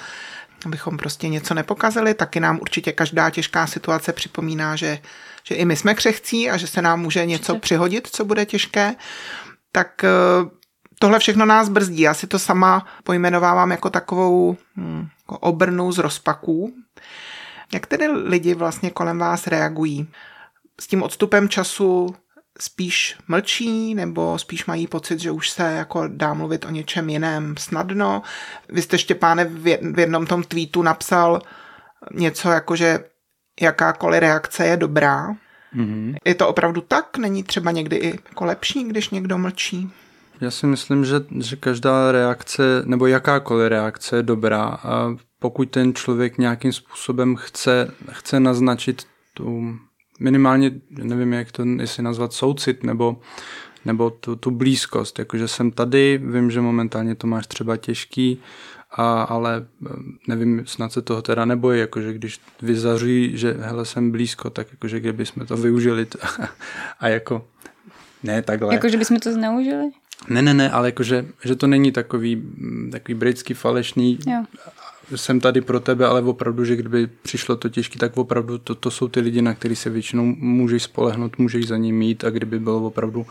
abychom 0.65 0.97
prostě 0.97 1.29
něco 1.29 1.55
nepokazili, 1.55 2.15
taky 2.15 2.41
nám 2.41 2.59
určitě 2.61 2.93
každá 2.93 3.31
těžká 3.31 3.67
situace 3.67 4.12
připomíná, 4.12 4.76
že, 4.76 4.99
že 5.45 5.55
i 5.55 5.65
my 5.65 5.76
jsme 5.76 5.95
křehcí 5.95 6.50
a 6.50 6.57
že 6.57 6.67
se 6.67 6.83
nám 6.83 7.00
může 7.00 7.26
něco 7.26 7.59
přihodit, 7.59 8.09
co 8.12 8.25
bude 8.25 8.47
těžké. 8.47 8.95
tak 9.73 10.05
eh, 10.05 10.09
tohle 10.99 11.19
všechno 11.19 11.47
nás 11.47 11.69
brzdí. 11.69 12.00
Já 12.00 12.15
si 12.15 12.26
to 12.26 12.38
sama 12.38 12.87
pojmenovávám 13.05 13.71
jako 13.71 13.91
takovou 13.91 14.57
hm, 14.76 15.09
jako 15.21 15.38
obrnu 15.38 15.93
z 15.93 15.99
rozpaků. 15.99 16.73
Jak 17.73 17.87
tedy 17.87 18.09
lidi 18.09 18.55
vlastně 18.55 18.91
kolem 18.91 19.19
vás 19.19 19.47
reagují? 19.47 20.09
S 20.81 20.87
tím 20.87 21.03
odstupem 21.03 21.49
času 21.49 22.15
spíš 22.59 23.17
mlčí 23.29 23.95
nebo 23.95 24.38
spíš 24.38 24.67
mají 24.67 24.87
pocit, 24.87 25.21
že 25.21 25.31
už 25.31 25.50
se 25.50 25.62
jako 25.62 26.09
dá 26.09 26.35
mluvit 26.35 26.65
o 26.65 26.71
něčem 26.71 27.09
jiném 27.09 27.57
snadno. 27.57 28.23
Vy 28.69 28.83
jste 28.83 28.99
Štěpáne 28.99 29.45
v 29.45 29.99
jednom 29.99 30.26
tom 30.26 30.43
tweetu 30.43 30.83
napsal 30.83 31.43
něco 32.15 32.50
jako, 32.50 32.76
že 32.76 33.05
jakákoliv 33.61 34.21
reakce 34.21 34.67
je 34.67 34.76
dobrá. 34.76 35.37
Mm-hmm. 35.76 36.17
Je 36.25 36.35
to 36.35 36.49
opravdu 36.49 36.81
tak? 36.81 37.19
Není 37.19 37.43
třeba 37.43 37.71
někdy 37.71 37.97
i 37.97 38.19
jako 38.29 38.45
lepší, 38.45 38.85
když 38.85 39.11
někdo 39.11 39.38
mlčí? 39.38 39.91
Já 40.40 40.50
si 40.50 40.66
myslím, 40.66 41.05
že, 41.05 41.16
že 41.40 41.57
každá 41.57 42.12
reakce 42.12 42.83
nebo 42.85 43.07
jakákoliv 43.07 43.69
reakce 43.69 44.16
je 44.16 44.23
dobrá 44.23 44.64
a 44.64 45.16
pokud 45.38 45.71
ten 45.71 45.95
člověk 45.95 46.38
nějakým 46.38 46.73
způsobem 46.73 47.37
chce, 47.37 47.95
chce 48.11 48.40
naznačit 48.40 49.07
tu 49.35 49.76
minimálně, 50.21 50.73
nevím 50.90 51.33
jak 51.33 51.52
to, 51.52 51.64
jestli 51.64 52.02
nazvat 52.02 52.33
soucit 52.33 52.85
nebo, 52.85 53.21
nebo 53.85 54.11
tu, 54.11 54.37
tu 54.37 54.50
blízkost, 54.50 55.19
jakože 55.19 55.49
jsem 55.49 55.71
tady, 55.71 56.21
vím, 56.25 56.50
že 56.50 56.61
momentálně 56.61 57.14
to 57.14 57.26
máš 57.26 57.47
třeba 57.47 57.76
těžký, 57.76 58.43
a, 58.90 59.23
ale 59.23 59.66
eh, 59.87 59.88
nevím, 60.28 60.66
snad 60.66 60.93
se 60.93 61.02
toho 61.02 61.23
teda 61.23 61.45
nebojí, 61.45 61.81
jakože 61.81 62.12
když 62.12 62.40
vyzařují, 62.62 63.38
že 63.38 63.57
hele, 63.61 63.85
jsem 63.85 64.11
blízko, 64.11 64.50
tak 64.50 64.66
jakože 64.71 65.00
kdyby 65.00 65.26
jsme 65.26 65.47
to 65.47 65.57
využili 65.57 66.07
to, 66.07 66.19
a 67.00 67.09
jako 67.09 67.45
ne 68.23 68.43
takhle. 68.43 68.75
Jakože 68.75 68.97
bychom 68.97 69.21
to 69.21 69.33
zneužili? 69.33 69.90
Ne, 70.28 70.42
ne, 70.42 70.54
ne, 70.54 70.70
ale 70.70 70.88
jakože 70.88 71.26
že 71.44 71.56
to 71.56 71.66
není 71.66 71.92
takový, 71.92 72.37
mm, 72.37 72.90
takový 72.92 73.14
britský 73.14 73.54
falešný 73.54 74.18
jo 74.26 74.44
jsem 75.14 75.40
tady 75.40 75.61
pro 75.61 75.80
tebe, 75.80 76.06
ale 76.06 76.23
opravdu, 76.23 76.64
že 76.64 76.76
kdyby 76.76 77.06
přišlo 77.06 77.56
to 77.56 77.68
těžké, 77.68 77.99
tak 77.99 78.16
opravdu 78.16 78.58
to, 78.58 78.75
to 78.75 78.90
jsou 78.90 79.08
ty 79.08 79.20
lidi, 79.20 79.42
na 79.42 79.54
který 79.54 79.76
se 79.76 79.90
většinou 79.90 80.25
můžeš 80.25 80.82
spolehnout, 80.82 81.38
můžeš 81.38 81.66
za 81.66 81.76
ním 81.76 81.96
mít 81.99 82.25
a 82.25 82.30
kdyby 82.30 82.61
bylo 82.61 82.87
opravdu 82.87 83.26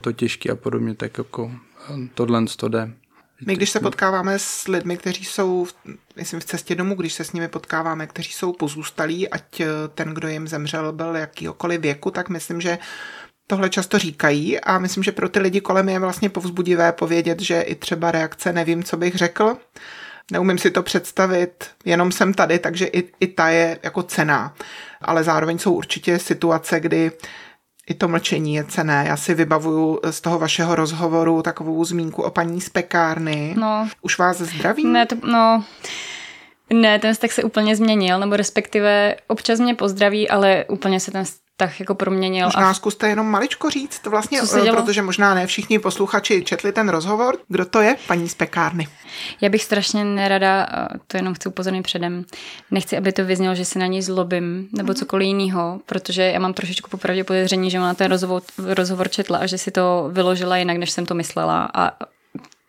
to 0.00 0.12
těžké 0.12 0.50
a 0.50 0.56
podobně, 0.56 0.94
tak 0.94 1.18
jako 1.18 1.52
eh, 1.90 2.08
tohle 2.14 2.44
to 2.56 2.68
jde. 2.68 2.92
My, 3.46 3.56
když 3.56 3.70
se 3.70 3.80
potkáváme 3.80 4.38
s 4.38 4.68
lidmi, 4.68 4.96
kteří 4.96 5.24
jsou, 5.24 5.66
myslím, 6.16 6.40
v 6.40 6.44
cestě 6.44 6.74
domů, 6.74 6.94
když 6.94 7.12
se 7.12 7.24
s 7.24 7.32
nimi 7.32 7.48
potkáváme, 7.48 8.06
kteří 8.06 8.32
jsou 8.32 8.52
pozůstalí, 8.52 9.28
ať 9.28 9.60
eh, 9.60 9.66
ten, 9.94 10.14
kdo 10.14 10.28
jim 10.28 10.48
zemřel, 10.48 10.92
byl 10.92 11.16
jakýkoliv 11.16 11.80
věku, 11.80 12.10
tak 12.10 12.28
myslím, 12.28 12.60
že 12.60 12.78
tohle 13.46 13.70
často 13.70 13.98
říkají 13.98 14.60
a 14.60 14.78
myslím, 14.78 15.02
že 15.02 15.12
pro 15.12 15.28
ty 15.28 15.38
lidi 15.38 15.60
kolem 15.60 15.88
je 15.88 15.98
vlastně 15.98 16.28
povzbudivé 16.28 16.92
povědět, 16.92 17.40
že 17.40 17.60
i 17.60 17.74
třeba 17.74 18.10
reakce 18.10 18.52
nevím, 18.52 18.84
co 18.84 18.96
bych 18.96 19.14
řekl, 19.14 19.56
neumím 20.32 20.58
si 20.58 20.70
to 20.70 20.82
představit, 20.82 21.64
jenom 21.84 22.12
jsem 22.12 22.34
tady, 22.34 22.58
takže 22.58 22.86
i, 22.86 23.08
i 23.20 23.26
ta 23.26 23.48
je 23.48 23.78
jako 23.82 24.02
cená. 24.02 24.54
Ale 25.00 25.24
zároveň 25.24 25.58
jsou 25.58 25.72
určitě 25.72 26.18
situace, 26.18 26.80
kdy 26.80 27.12
i 27.88 27.94
to 27.94 28.08
mlčení 28.08 28.54
je 28.54 28.64
cené. 28.64 29.04
Já 29.08 29.16
si 29.16 29.34
vybavuju 29.34 30.00
z 30.10 30.20
toho 30.20 30.38
vašeho 30.38 30.74
rozhovoru 30.74 31.42
takovou 31.42 31.84
zmínku 31.84 32.22
o 32.22 32.30
paní 32.30 32.60
z 32.60 32.68
pekárny. 32.68 33.54
No. 33.58 33.88
Už 34.02 34.18
vás 34.18 34.38
zdraví? 34.38 34.84
Ne, 34.86 35.06
to, 35.06 35.16
no... 35.30 35.64
Ne, 36.72 36.98
ten 36.98 37.14
vztah 37.14 37.32
se 37.32 37.42
úplně 37.42 37.76
změnil, 37.76 38.20
nebo 38.20 38.36
respektive 38.36 39.16
občas 39.26 39.60
mě 39.60 39.74
pozdraví, 39.74 40.28
ale 40.28 40.64
úplně 40.68 41.00
se 41.00 41.10
ten 41.10 41.24
tak 41.56 41.80
jako 41.80 41.94
proměnil. 41.94 42.46
Možná 42.46 42.70
a... 42.70 42.74
zkuste 42.74 43.08
jenom 43.08 43.26
maličko 43.30 43.70
říct, 43.70 44.06
vlastně, 44.06 44.40
eh, 44.56 44.72
protože 44.72 45.02
možná 45.02 45.34
ne 45.34 45.46
všichni 45.46 45.78
posluchači 45.78 46.42
četli 46.44 46.72
ten 46.72 46.88
rozhovor. 46.88 47.36
Kdo 47.48 47.64
to 47.64 47.80
je, 47.80 47.96
paní 48.06 48.28
z 48.28 48.34
pekárny? 48.34 48.88
Já 49.40 49.48
bych 49.48 49.62
strašně 49.62 50.04
nerada, 50.04 50.66
to 51.06 51.16
jenom 51.16 51.34
chci 51.34 51.48
upozornit 51.48 51.82
předem, 51.82 52.24
nechci, 52.70 52.96
aby 52.96 53.12
to 53.12 53.24
vyznělo, 53.24 53.54
že 53.54 53.64
si 53.64 53.78
na 53.78 53.86
ní 53.86 54.02
zlobím 54.02 54.68
nebo 54.72 54.88
mm. 54.88 54.94
cokoliv 54.94 55.26
jiného, 55.26 55.80
protože 55.86 56.22
já 56.22 56.38
mám 56.38 56.54
trošičku 56.54 56.90
popravdě 56.90 57.24
podezření, 57.24 57.70
že 57.70 57.78
ona 57.78 57.94
ten 57.94 58.10
rozhovor, 58.10 58.42
rozhovor 58.58 59.08
četla 59.08 59.38
a 59.38 59.46
že 59.46 59.58
si 59.58 59.70
to 59.70 60.08
vyložila 60.12 60.56
jinak, 60.56 60.76
než 60.76 60.90
jsem 60.90 61.06
to 61.06 61.14
myslela 61.14 61.70
a 61.74 61.92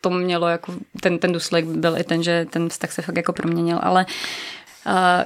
to 0.00 0.10
mělo 0.10 0.48
jako, 0.48 0.74
ten, 1.00 1.18
ten 1.18 1.32
důsledek 1.32 1.64
byl 1.64 1.98
i 1.98 2.04
ten, 2.04 2.22
že 2.22 2.46
ten 2.50 2.68
vztah 2.68 2.92
se 2.92 3.02
fakt 3.02 3.16
jako 3.16 3.32
proměnil, 3.32 3.78
ale 3.82 4.06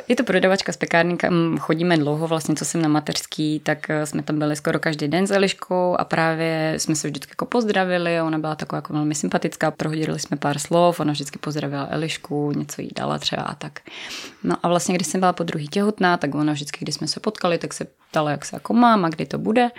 je 0.08 0.16
to 0.16 0.24
prodavačka 0.24 0.72
z 0.72 0.76
pekárny, 0.76 1.16
kam 1.16 1.58
chodíme 1.58 1.96
dlouho, 1.96 2.28
vlastně 2.28 2.54
co 2.54 2.64
jsem 2.64 2.82
na 2.82 2.88
mateřský, 2.88 3.60
tak 3.60 3.90
eh, 3.90 4.06
jsme 4.06 4.22
tam 4.22 4.38
byli 4.38 4.56
skoro 4.56 4.78
každý 4.78 5.08
den 5.08 5.26
s 5.26 5.30
Eliškou 5.30 5.96
a 5.98 6.04
právě 6.04 6.74
jsme 6.76 6.94
se 6.94 7.08
vždycky 7.08 7.30
jako 7.32 7.46
pozdravili, 7.46 8.20
ona 8.20 8.38
byla 8.38 8.54
taková 8.54 8.78
jako 8.78 8.92
velmi 8.92 9.14
sympatická, 9.14 9.70
prohodili 9.70 10.18
jsme 10.18 10.36
pár 10.36 10.58
slov, 10.58 11.00
ona 11.00 11.12
vždycky 11.12 11.38
pozdravila 11.38 11.86
Elišku, 11.90 12.52
něco 12.52 12.82
jí 12.82 12.90
dala 12.96 13.18
třeba 13.18 13.42
a 13.42 13.54
tak. 13.54 13.80
No 14.44 14.56
a 14.62 14.68
vlastně, 14.68 14.94
když 14.94 15.06
jsem 15.06 15.20
byla 15.20 15.32
po 15.32 15.42
druhý 15.42 15.68
těhotná, 15.68 16.16
tak 16.16 16.34
ona 16.34 16.52
vždycky, 16.52 16.84
když 16.84 16.94
jsme 16.94 17.08
se 17.08 17.20
potkali, 17.20 17.58
tak 17.58 17.72
se 17.72 17.86
ptala, 18.10 18.30
jak 18.30 18.44
se 18.44 18.56
jako 18.56 18.74
mám 18.74 19.04
a 19.04 19.08
kdy 19.08 19.26
to 19.26 19.38
bude. 19.38 19.70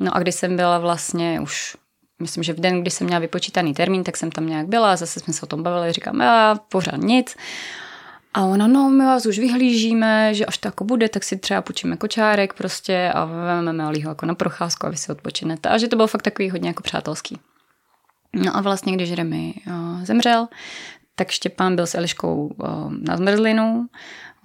No 0.00 0.16
a 0.16 0.18
když 0.18 0.34
jsem 0.34 0.56
byla 0.56 0.78
vlastně 0.78 1.40
už 1.40 1.76
myslím, 2.20 2.42
že 2.42 2.52
v 2.52 2.60
den, 2.60 2.80
kdy 2.80 2.90
jsem 2.90 3.06
měla 3.06 3.20
vypočítaný 3.20 3.74
termín, 3.74 4.04
tak 4.04 4.16
jsem 4.16 4.30
tam 4.30 4.46
nějak 4.46 4.66
byla, 4.66 4.96
zase 4.96 5.20
jsme 5.20 5.32
se 5.32 5.42
o 5.42 5.46
tom 5.46 5.62
bavili, 5.62 5.92
říkám, 5.92 6.20
já 6.20 6.54
pořád 6.68 6.96
nic. 6.96 7.36
A 8.36 8.44
ona, 8.44 8.66
no 8.66 8.90
my 8.90 9.04
vás 9.04 9.26
už 9.26 9.38
vyhlížíme, 9.38 10.34
že 10.34 10.46
až 10.46 10.58
to 10.58 10.68
jako 10.68 10.84
bude, 10.84 11.08
tak 11.08 11.24
si 11.24 11.36
třeba 11.36 11.62
půjčíme 11.62 11.96
kočárek 11.96 12.52
prostě 12.52 13.12
a 13.14 13.24
vezmeme 13.24 13.84
Alího 13.84 14.10
jako 14.10 14.26
na 14.26 14.34
procházku 14.34 14.86
a 14.86 14.90
vy 14.90 14.96
si 14.96 15.12
odpočinete. 15.12 15.68
A 15.68 15.78
že 15.78 15.88
to 15.88 15.96
bylo 15.96 16.08
fakt 16.08 16.22
takový 16.22 16.50
hodně 16.50 16.68
jako 16.68 16.82
přátelský. 16.82 17.38
No 18.34 18.56
a 18.56 18.60
vlastně, 18.60 18.92
když 18.92 19.12
Remy 19.12 19.54
uh, 19.66 20.04
zemřel, 20.04 20.48
tak 21.14 21.30
Štěpán 21.30 21.76
byl 21.76 21.86
s 21.86 21.94
Eliškou 21.94 22.46
uh, 22.46 22.92
na 22.92 23.16
zmrzlinu, 23.16 23.88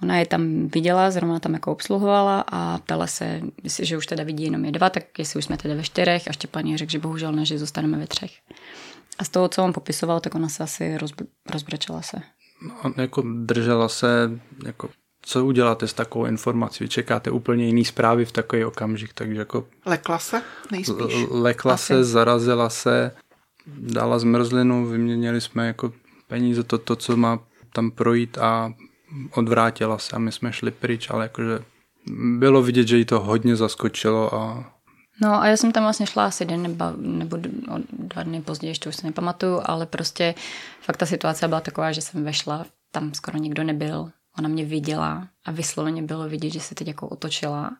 ona 0.02 0.16
je 0.16 0.26
tam 0.26 0.68
viděla, 0.68 1.10
zrovna 1.10 1.40
tam 1.40 1.54
jako 1.54 1.72
obsluhovala 1.72 2.44
a 2.48 2.78
ptala 2.78 3.06
se, 3.06 3.40
jestli, 3.62 3.86
že 3.86 3.96
už 3.96 4.06
teda 4.06 4.24
vidí 4.24 4.44
jenom 4.44 4.64
je 4.64 4.72
dva, 4.72 4.90
tak 4.90 5.18
jestli 5.18 5.38
už 5.38 5.44
jsme 5.44 5.56
teda 5.56 5.74
ve 5.74 5.82
čtyřech 5.82 6.28
a 6.28 6.32
Štěpán 6.32 6.66
je 6.66 6.78
řekl, 6.78 6.92
že 6.92 6.98
bohužel 6.98 7.32
ne, 7.32 7.44
že 7.44 7.58
zůstaneme 7.58 7.98
ve 7.98 8.06
třech. 8.06 8.32
A 9.18 9.24
z 9.24 9.28
toho, 9.28 9.48
co 9.48 9.64
on 9.64 9.72
popisoval, 9.72 10.20
tak 10.20 10.34
ona 10.34 10.48
se 10.48 10.62
asi 10.62 10.96
rozb- 10.96 11.26
rozbrečela 11.50 12.02
se. 12.02 12.22
No, 12.62 12.92
jako 12.96 13.22
držela 13.26 13.88
se, 13.88 14.40
jako 14.64 14.88
co 15.22 15.44
uděláte 15.44 15.88
s 15.88 15.94
takovou 15.94 16.24
informací? 16.24 16.84
Vy 16.84 16.88
čekáte 16.88 17.30
úplně 17.30 17.66
jiný 17.66 17.84
zprávy 17.84 18.24
v 18.24 18.32
takový 18.32 18.64
okamžik, 18.64 19.12
takže 19.12 19.38
jako... 19.38 19.66
Lekla 19.86 20.18
se 20.18 20.42
nejspíš? 20.70 21.26
Lekla 21.30 21.74
Asi. 21.74 21.86
se, 21.86 22.04
zarazila 22.04 22.70
se, 22.70 23.10
dala 23.66 24.18
zmrzlinu, 24.18 24.86
vyměnili 24.86 25.40
jsme 25.40 25.66
jako 25.66 25.92
peníze, 26.28 26.62
to, 26.62 26.78
to, 26.78 26.96
co 26.96 27.16
má 27.16 27.38
tam 27.72 27.90
projít 27.90 28.38
a 28.38 28.74
odvrátila 29.34 29.98
se 29.98 30.16
a 30.16 30.18
my 30.18 30.32
jsme 30.32 30.52
šli 30.52 30.70
pryč, 30.70 31.10
ale 31.10 31.24
jakože 31.24 31.64
bylo 32.38 32.62
vidět, 32.62 32.88
že 32.88 32.96
jí 32.96 33.04
to 33.04 33.20
hodně 33.20 33.56
zaskočilo 33.56 34.34
a 34.34 34.72
No 35.20 35.42
a 35.42 35.46
já 35.46 35.56
jsem 35.56 35.72
tam 35.72 35.82
vlastně 35.82 36.06
šla 36.06 36.26
asi 36.26 36.44
den 36.44 36.62
nebo, 36.62 36.84
nebo 36.96 37.38
dva 37.92 38.22
dny 38.22 38.42
později, 38.42 38.74
to 38.74 38.88
už 38.88 38.96
se 38.96 39.06
nepamatuju, 39.06 39.60
ale 39.64 39.86
prostě 39.86 40.34
fakt 40.80 40.96
ta 40.96 41.06
situace 41.06 41.48
byla 41.48 41.60
taková, 41.60 41.92
že 41.92 42.00
jsem 42.00 42.24
vešla, 42.24 42.66
tam 42.90 43.14
skoro 43.14 43.38
nikdo 43.38 43.64
nebyl, 43.64 44.10
ona 44.38 44.48
mě 44.48 44.64
viděla 44.64 45.28
a 45.44 45.50
vysloveně 45.50 46.02
bylo 46.02 46.28
vidět, 46.28 46.50
že 46.50 46.60
se 46.60 46.74
teď 46.74 46.88
jako 46.88 47.08
otočila 47.08 47.70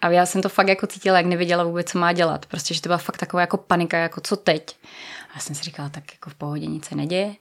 a 0.00 0.10
já 0.10 0.26
jsem 0.26 0.42
to 0.42 0.48
fakt 0.48 0.68
jako 0.68 0.86
cítila, 0.86 1.16
jak 1.16 1.26
nevěděla 1.26 1.64
vůbec, 1.64 1.90
co 1.90 1.98
má 1.98 2.12
dělat. 2.12 2.46
Prostě, 2.46 2.74
že 2.74 2.82
to 2.82 2.88
byla 2.88 2.98
fakt 2.98 3.18
taková 3.18 3.40
jako 3.40 3.56
panika, 3.56 3.98
jako 3.98 4.20
co 4.20 4.36
teď. 4.36 4.76
A 5.30 5.32
já 5.34 5.40
jsem 5.40 5.54
si 5.56 5.62
říkala, 5.62 5.88
tak 5.88 6.12
jako 6.12 6.30
v 6.30 6.34
pohodě 6.34 6.66
nic 6.66 6.84
se 6.84 6.94
neděje. 6.94 7.34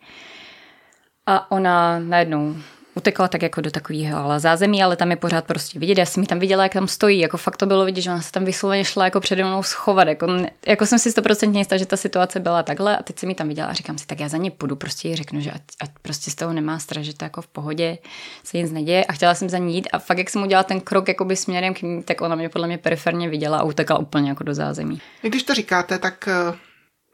A 1.26 1.52
ona 1.52 2.00
najednou 2.00 2.56
utekla 2.96 3.28
tak 3.28 3.42
jako 3.42 3.62
do 3.62 3.72
takového 3.72 4.18
ale 4.18 4.40
zázemí, 4.40 4.84
ale 4.84 4.96
tam 4.96 5.12
je 5.12 5.18
pořád 5.18 5.46
prostě 5.46 5.80
vidět. 5.80 5.98
Já 5.98 6.06
jsem 6.06 6.22
mi 6.22 6.28
tam 6.28 6.40
viděla, 6.40 6.64
jak 6.64 6.74
tam 6.74 6.88
stojí. 6.88 7.20
Jako 7.20 7.38
fakt 7.38 7.58
to 7.58 7.66
bylo 7.66 7.86
vidět, 7.86 8.02
že 8.02 8.10
ona 8.10 8.22
se 8.22 8.32
tam 8.32 8.46
vysloveně 8.46 8.86
šla 8.86 9.06
jako 9.06 9.20
přede 9.20 9.44
mnou 9.44 9.64
schovat. 9.64 10.08
Jako, 10.08 10.28
jako 10.68 10.86
jsem 10.86 11.00
si 11.00 11.12
stoprocentně 11.12 11.62
jistá, 11.62 11.78
že 11.78 11.86
ta 11.86 11.98
situace 11.98 12.40
byla 12.40 12.64
takhle 12.64 12.98
a 12.98 13.04
teď 13.04 13.20
jsem 13.20 13.28
mi 13.28 13.36
tam 13.36 13.48
viděla 13.48 13.68
a 13.68 13.74
říkám 13.74 13.98
si, 13.98 14.08
tak 14.08 14.20
já 14.20 14.28
za 14.28 14.38
ně 14.38 14.52
půjdu, 14.52 14.76
prostě 14.76 15.08
jí 15.08 15.16
řeknu, 15.16 15.42
že 15.42 15.52
ať, 15.52 15.62
ať 15.82 15.90
prostě 16.02 16.32
z 16.32 16.36
toho 16.36 16.54
nemá 16.54 16.80
strach, 16.80 17.04
že 17.04 17.14
to 17.14 17.26
jako 17.26 17.42
v 17.42 17.48
pohodě 17.48 17.98
se 18.44 18.58
nic 18.58 18.72
neděje 18.72 19.06
a 19.06 19.14
chtěla 19.14 19.36
jsem 19.36 19.50
za 19.50 19.58
ní 19.58 19.76
jít 19.76 19.88
a 19.94 20.00
fakt 20.00 20.18
jak 20.18 20.30
jsem 20.30 20.44
udělala 20.44 20.64
ten 20.64 20.82
krok 20.82 21.08
jakoby 21.08 21.36
směrem 21.36 21.74
k 21.74 21.82
ní, 21.82 22.04
tak 22.04 22.22
ona 22.22 22.36
mě 22.36 22.50
podle 22.50 22.68
mě 22.68 22.78
periferně 22.78 23.30
viděla 23.30 23.58
a 23.58 23.64
utekla 23.64 24.00
úplně 24.00 24.30
jako 24.30 24.44
do 24.44 24.54
zázemí. 24.54 25.02
Když 25.22 25.44
to 25.44 25.54
říkáte, 25.54 26.00
tak 26.00 26.28
eh, 26.28 26.58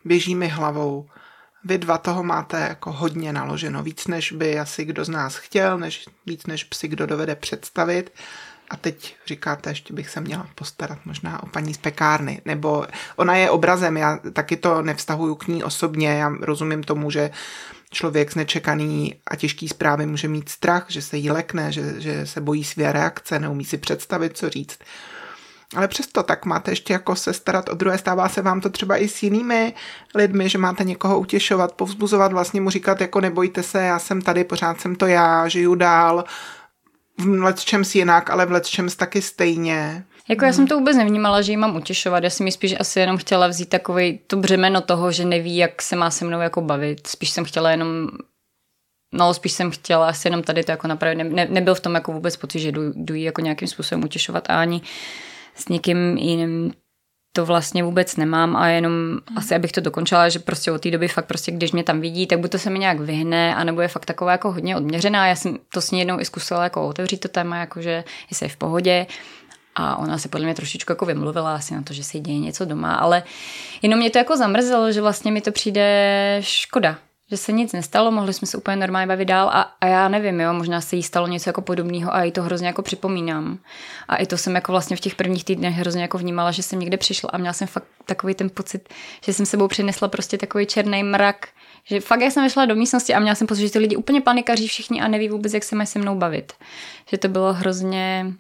běží 0.06 0.36
mi 0.36 0.48
hlavou 0.48 1.06
vy 1.64 1.78
dva 1.78 1.98
toho 1.98 2.24
máte 2.24 2.60
jako 2.60 2.92
hodně 2.92 3.34
naloženo, 3.34 3.84
víc 3.84 4.08
než 4.08 4.32
by 4.32 4.60
asi 4.60 4.86
kdo 4.86 5.06
z 5.06 5.10
nás 5.10 5.36
chtěl, 5.36 5.78
než, 5.78 6.06
víc 6.26 6.46
než 6.46 6.68
si 6.74 6.88
kdo 6.88 7.06
dovede 7.06 7.36
představit. 7.36 8.14
A 8.70 8.78
teď 8.78 9.16
říkáte, 9.28 9.70
ještě 9.70 9.94
bych 9.94 10.10
se 10.10 10.22
měla 10.22 10.48
postarat 10.56 11.00
možná 11.06 11.44
o 11.44 11.48
paní 11.48 11.74
z 11.74 11.78
pekárny, 11.78 12.42
nebo 12.46 12.86
ona 13.16 13.36
je 13.36 13.50
obrazem, 13.50 13.98
já 13.98 14.20
taky 14.34 14.58
to 14.58 14.82
nevztahuju 14.82 15.36
k 15.36 15.48
ní 15.48 15.64
osobně, 15.64 16.10
já 16.10 16.30
rozumím 16.42 16.84
tomu, 16.84 17.12
že 17.12 17.32
člověk 17.92 18.32
z 18.32 18.36
nečekaný 18.36 19.16
a 19.28 19.36
těžký 19.36 19.68
zprávy 19.68 20.06
může 20.06 20.28
mít 20.28 20.50
strach, 20.50 20.86
že 20.88 21.02
se 21.02 21.18
jí 21.18 21.32
lekne, 21.32 21.72
že, 21.72 22.02
že 22.02 22.26
se 22.26 22.42
bojí 22.42 22.64
své 22.64 22.92
reakce, 22.92 23.40
neumí 23.40 23.66
si 23.66 23.78
představit, 23.78 24.38
co 24.38 24.50
říct. 24.50 24.80
Ale 25.76 25.88
přesto 25.88 26.24
tak 26.24 26.46
máte 26.46 26.72
ještě 26.72 26.94
jako 26.94 27.16
se 27.16 27.34
starat 27.34 27.70
o 27.70 27.76
druhé, 27.76 27.98
stává 27.98 28.30
se 28.30 28.42
vám 28.42 28.62
to 28.62 28.70
třeba 28.70 28.98
i 28.98 29.08
s 29.08 29.24
jinými 29.24 29.74
lidmi, 30.16 30.50
že 30.50 30.58
máte 30.58 30.84
někoho 30.84 31.20
utěšovat, 31.20 31.72
povzbuzovat, 31.72 32.32
vlastně 32.32 32.62
mu 32.62 32.70
říkat 32.70 33.02
jako 33.02 33.22
nebojte 33.22 33.64
se, 33.64 33.82
já 33.82 34.00
jsem 34.00 34.22
tady, 34.22 34.44
pořád 34.44 34.82
jsem 34.82 34.96
to 34.96 35.06
já, 35.06 35.48
žiju 35.48 35.76
dál, 35.76 36.24
v 37.18 37.28
letčems 37.28 37.96
jinak, 37.96 38.30
ale 38.30 38.46
v 38.46 38.52
letčems 38.52 38.96
taky 38.96 39.22
stejně. 39.22 40.06
Jako 40.30 40.46
já 40.46 40.54
jsem 40.54 40.68
to 40.68 40.78
vůbec 40.80 40.98
nevnímala, 40.98 41.42
že 41.42 41.52
ji 41.52 41.58
mám 41.58 41.76
utěšovat. 41.76 42.24
Já 42.24 42.30
jsem 42.30 42.44
mi 42.44 42.52
spíš 42.52 42.76
asi 42.80 43.00
jenom 43.00 43.18
chtěla 43.18 43.48
vzít 43.48 43.70
takový 43.70 44.20
to 44.28 44.38
břemeno 44.38 44.82
toho, 44.82 45.12
že 45.12 45.26
neví, 45.26 45.58
jak 45.58 45.82
se 45.82 45.96
má 45.96 46.12
se 46.12 46.26
mnou 46.26 46.40
jako 46.40 46.62
bavit. 46.62 47.08
Spíš 47.08 47.30
jsem 47.30 47.46
chtěla 47.46 47.72
jenom 47.72 48.08
No, 49.14 49.34
spíš 49.34 49.52
jsem 49.52 49.72
chtěla 49.72 50.08
asi 50.08 50.28
jenom 50.28 50.44
tady 50.44 50.64
to 50.64 50.72
jako 50.72 50.88
napravit. 50.88 51.18
Ne, 51.18 51.24
ne, 51.24 51.48
nebyl 51.50 51.76
v 51.76 51.80
tom 51.80 51.96
jako 51.96 52.12
vůbec 52.12 52.38
pocit, 52.38 52.60
že 52.60 52.72
jdu, 52.72 52.82
jdu 52.96 53.16
jako 53.16 53.42
nějakým 53.42 53.68
způsobem 53.68 54.04
utěšovat 54.04 54.50
a 54.50 54.62
ani 54.62 54.82
s 55.56 55.70
někým 55.70 56.18
jiným 56.18 56.74
to 57.34 57.46
vlastně 57.46 57.84
vůbec 57.84 58.18
nemám 58.18 58.56
a 58.56 58.68
jenom 58.68 58.94
mm. 58.94 59.20
asi 59.36 59.56
abych 59.56 59.72
to 59.72 59.82
dokončila, 59.82 60.30
že 60.30 60.40
prostě 60.40 60.72
od 60.72 60.82
té 60.82 60.92
doby 60.92 61.08
fakt 61.08 61.26
prostě, 61.26 61.52
když 61.52 61.72
mě 61.72 61.84
tam 61.84 62.02
vidí, 62.02 62.28
tak 62.28 62.40
buď 62.40 62.52
to 62.52 62.60
se 62.60 62.70
mi 62.70 62.80
nějak 62.80 63.00
vyhne, 63.00 63.56
anebo 63.56 63.82
je 63.82 63.88
fakt 63.88 64.06
taková 64.06 64.32
jako 64.32 64.52
hodně 64.52 64.78
odměřená. 64.78 65.28
Já 65.28 65.36
jsem 65.36 65.58
to 65.74 65.82
s 65.82 65.92
ní 65.92 66.00
jednou 66.00 66.20
i 66.20 66.26
zkusila 66.26 66.64
jako 66.64 66.88
otevřít 66.88 67.18
to 67.18 67.28
téma, 67.28 67.58
jakože 67.58 68.04
jestli 68.30 68.46
je 68.46 68.50
v 68.50 68.58
pohodě. 68.58 69.08
A 69.76 69.96
ona 69.96 70.18
se 70.18 70.30
podle 70.30 70.46
mě 70.46 70.56
trošičku 70.56 70.92
jako 70.92 71.06
vymluvila 71.06 71.56
asi 71.56 71.74
na 71.74 71.82
to, 71.82 71.94
že 71.94 72.04
se 72.04 72.20
děje 72.20 72.40
něco 72.40 72.66
doma, 72.66 72.94
ale 72.94 73.24
jenom 73.82 74.00
mě 74.00 74.10
to 74.10 74.18
jako 74.18 74.38
zamrzelo, 74.38 74.92
že 74.92 75.02
vlastně 75.02 75.32
mi 75.32 75.42
to 75.42 75.52
přijde 75.52 76.38
škoda, 76.44 76.98
že 77.32 77.38
se 77.38 77.52
nic 77.52 77.74
nestalo, 77.74 78.12
mohli 78.12 78.34
jsme 78.34 78.48
se 78.48 78.58
úplně 78.58 78.78
normálně 78.78 79.08
bavit 79.08 79.26
dál 79.26 79.50
a, 79.50 79.62
a 79.82 79.86
já 79.86 80.08
nevím, 80.08 80.40
jo, 80.40 80.54
možná 80.54 80.82
se 80.82 80.96
jí 80.96 81.04
stalo 81.04 81.28
něco 81.28 81.50
jako 81.50 81.62
podobného 81.62 82.14
a 82.14 82.24
i 82.24 82.32
to 82.32 82.44
hrozně 82.44 82.68
jako 82.68 82.82
připomínám. 82.82 83.60
A 84.08 84.16
i 84.16 84.26
to 84.26 84.38
jsem 84.38 84.56
jako 84.56 84.72
vlastně 84.72 84.98
v 84.98 85.00
těch 85.00 85.16
prvních 85.16 85.46
týdnech 85.46 85.76
hrozně 85.76 86.02
jako 86.02 86.18
vnímala, 86.18 86.52
že 86.52 86.64
jsem 86.64 86.80
někde 86.80 86.98
přišla 86.98 87.30
a 87.34 87.38
měla 87.38 87.54
jsem 87.54 87.68
fakt 87.68 87.86
takový 88.06 88.36
ten 88.36 88.50
pocit, 88.50 88.90
že 89.26 89.34
jsem 89.34 89.46
sebou 89.46 89.68
přinesla 89.68 90.08
prostě 90.08 90.38
takový 90.38 90.66
černý 90.66 91.04
mrak, 91.04 91.48
že 91.84 92.00
fakt 92.00 92.22
já 92.22 92.32
jsem 92.32 92.44
vyšla 92.44 92.66
do 92.66 92.76
místnosti 92.76 93.14
a 93.14 93.20
měla 93.20 93.36
jsem 93.36 93.48
pocit, 93.48 93.62
že 93.62 93.72
ty 93.72 93.80
lidi 93.80 93.96
úplně 93.96 94.22
panikaří 94.22 94.68
všichni 94.68 95.02
a 95.02 95.08
neví 95.08 95.30
vůbec, 95.30 95.54
jak 95.54 95.64
se 95.64 95.76
mají 95.76 95.88
se 95.88 96.00
mnou 96.00 96.16
bavit. 96.16 96.54
Že 97.10 97.18
to 97.18 97.28
bylo 97.28 97.54
hrozně, 97.54 98.34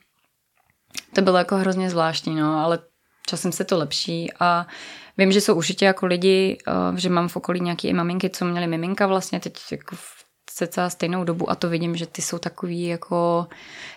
to 1.15 1.21
bylo 1.21 1.37
jako 1.37 1.55
hrozně 1.55 1.89
zvláštní, 1.89 2.35
no, 2.35 2.59
ale 2.59 2.79
časem 3.27 3.51
se 3.51 3.63
to 3.63 3.77
lepší 3.77 4.29
a 4.39 4.67
Vím, 5.17 5.31
že 5.31 5.41
jsou 5.41 5.55
určitě 5.55 5.85
jako 5.85 6.05
lidi, 6.05 6.57
eh, 6.67 6.99
že 6.99 7.09
mám 7.09 7.27
v 7.27 7.35
okolí 7.35 7.59
nějaké 7.59 7.87
i 7.87 7.93
maminky, 7.93 8.29
co 8.29 8.45
měly 8.45 8.67
miminka 8.67 9.07
vlastně 9.07 9.39
teď 9.39 9.59
jako 9.71 9.95
v 9.95 10.21
cca 10.53 10.89
stejnou 10.89 11.23
dobu 11.23 11.49
a 11.51 11.55
to 11.55 11.69
vidím, 11.69 11.95
že 11.95 12.05
ty 12.05 12.21
jsou 12.21 12.37
takový 12.37 12.85
jako, 12.85 13.47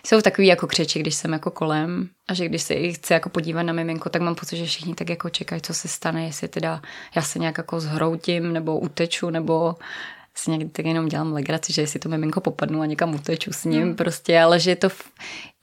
jsou 0.05 0.21
takový 0.21 0.47
jako 0.47 0.67
křeči, 0.67 0.99
když 0.99 1.15
jsem 1.15 1.33
jako 1.33 1.51
kolem 1.51 2.09
a 2.27 2.33
že 2.33 2.45
když 2.45 2.61
se 2.61 2.91
chci 2.91 3.13
jako 3.13 3.29
podívat 3.29 3.63
na 3.63 3.73
miminko, 3.73 4.09
tak 4.09 4.21
mám 4.21 4.35
pocit, 4.35 4.57
že 4.57 4.65
všichni 4.65 4.95
tak 4.95 5.09
jako 5.09 5.29
čekají, 5.29 5.61
co 5.61 5.73
se 5.73 5.87
stane, 5.87 6.25
jestli 6.25 6.47
teda 6.47 6.81
já 7.15 7.21
se 7.21 7.39
nějak 7.39 7.57
jako 7.57 7.79
zhroutím 7.79 8.53
nebo 8.53 8.79
uteču 8.79 9.29
nebo 9.29 9.75
si 10.35 10.51
někdy 10.51 10.69
tak 10.69 10.85
jenom 10.85 11.07
dělám 11.07 11.33
legraci, 11.33 11.73
že 11.73 11.81
jestli 11.81 11.99
to 11.99 12.09
miminko 12.09 12.41
popadnu 12.41 12.81
a 12.81 12.85
někam 12.85 13.15
uteču 13.15 13.53
s 13.53 13.63
ním 13.63 13.81
hmm. 13.81 13.95
prostě, 13.95 14.39
ale 14.39 14.59
že 14.59 14.71
je 14.71 14.75
to, 14.75 14.89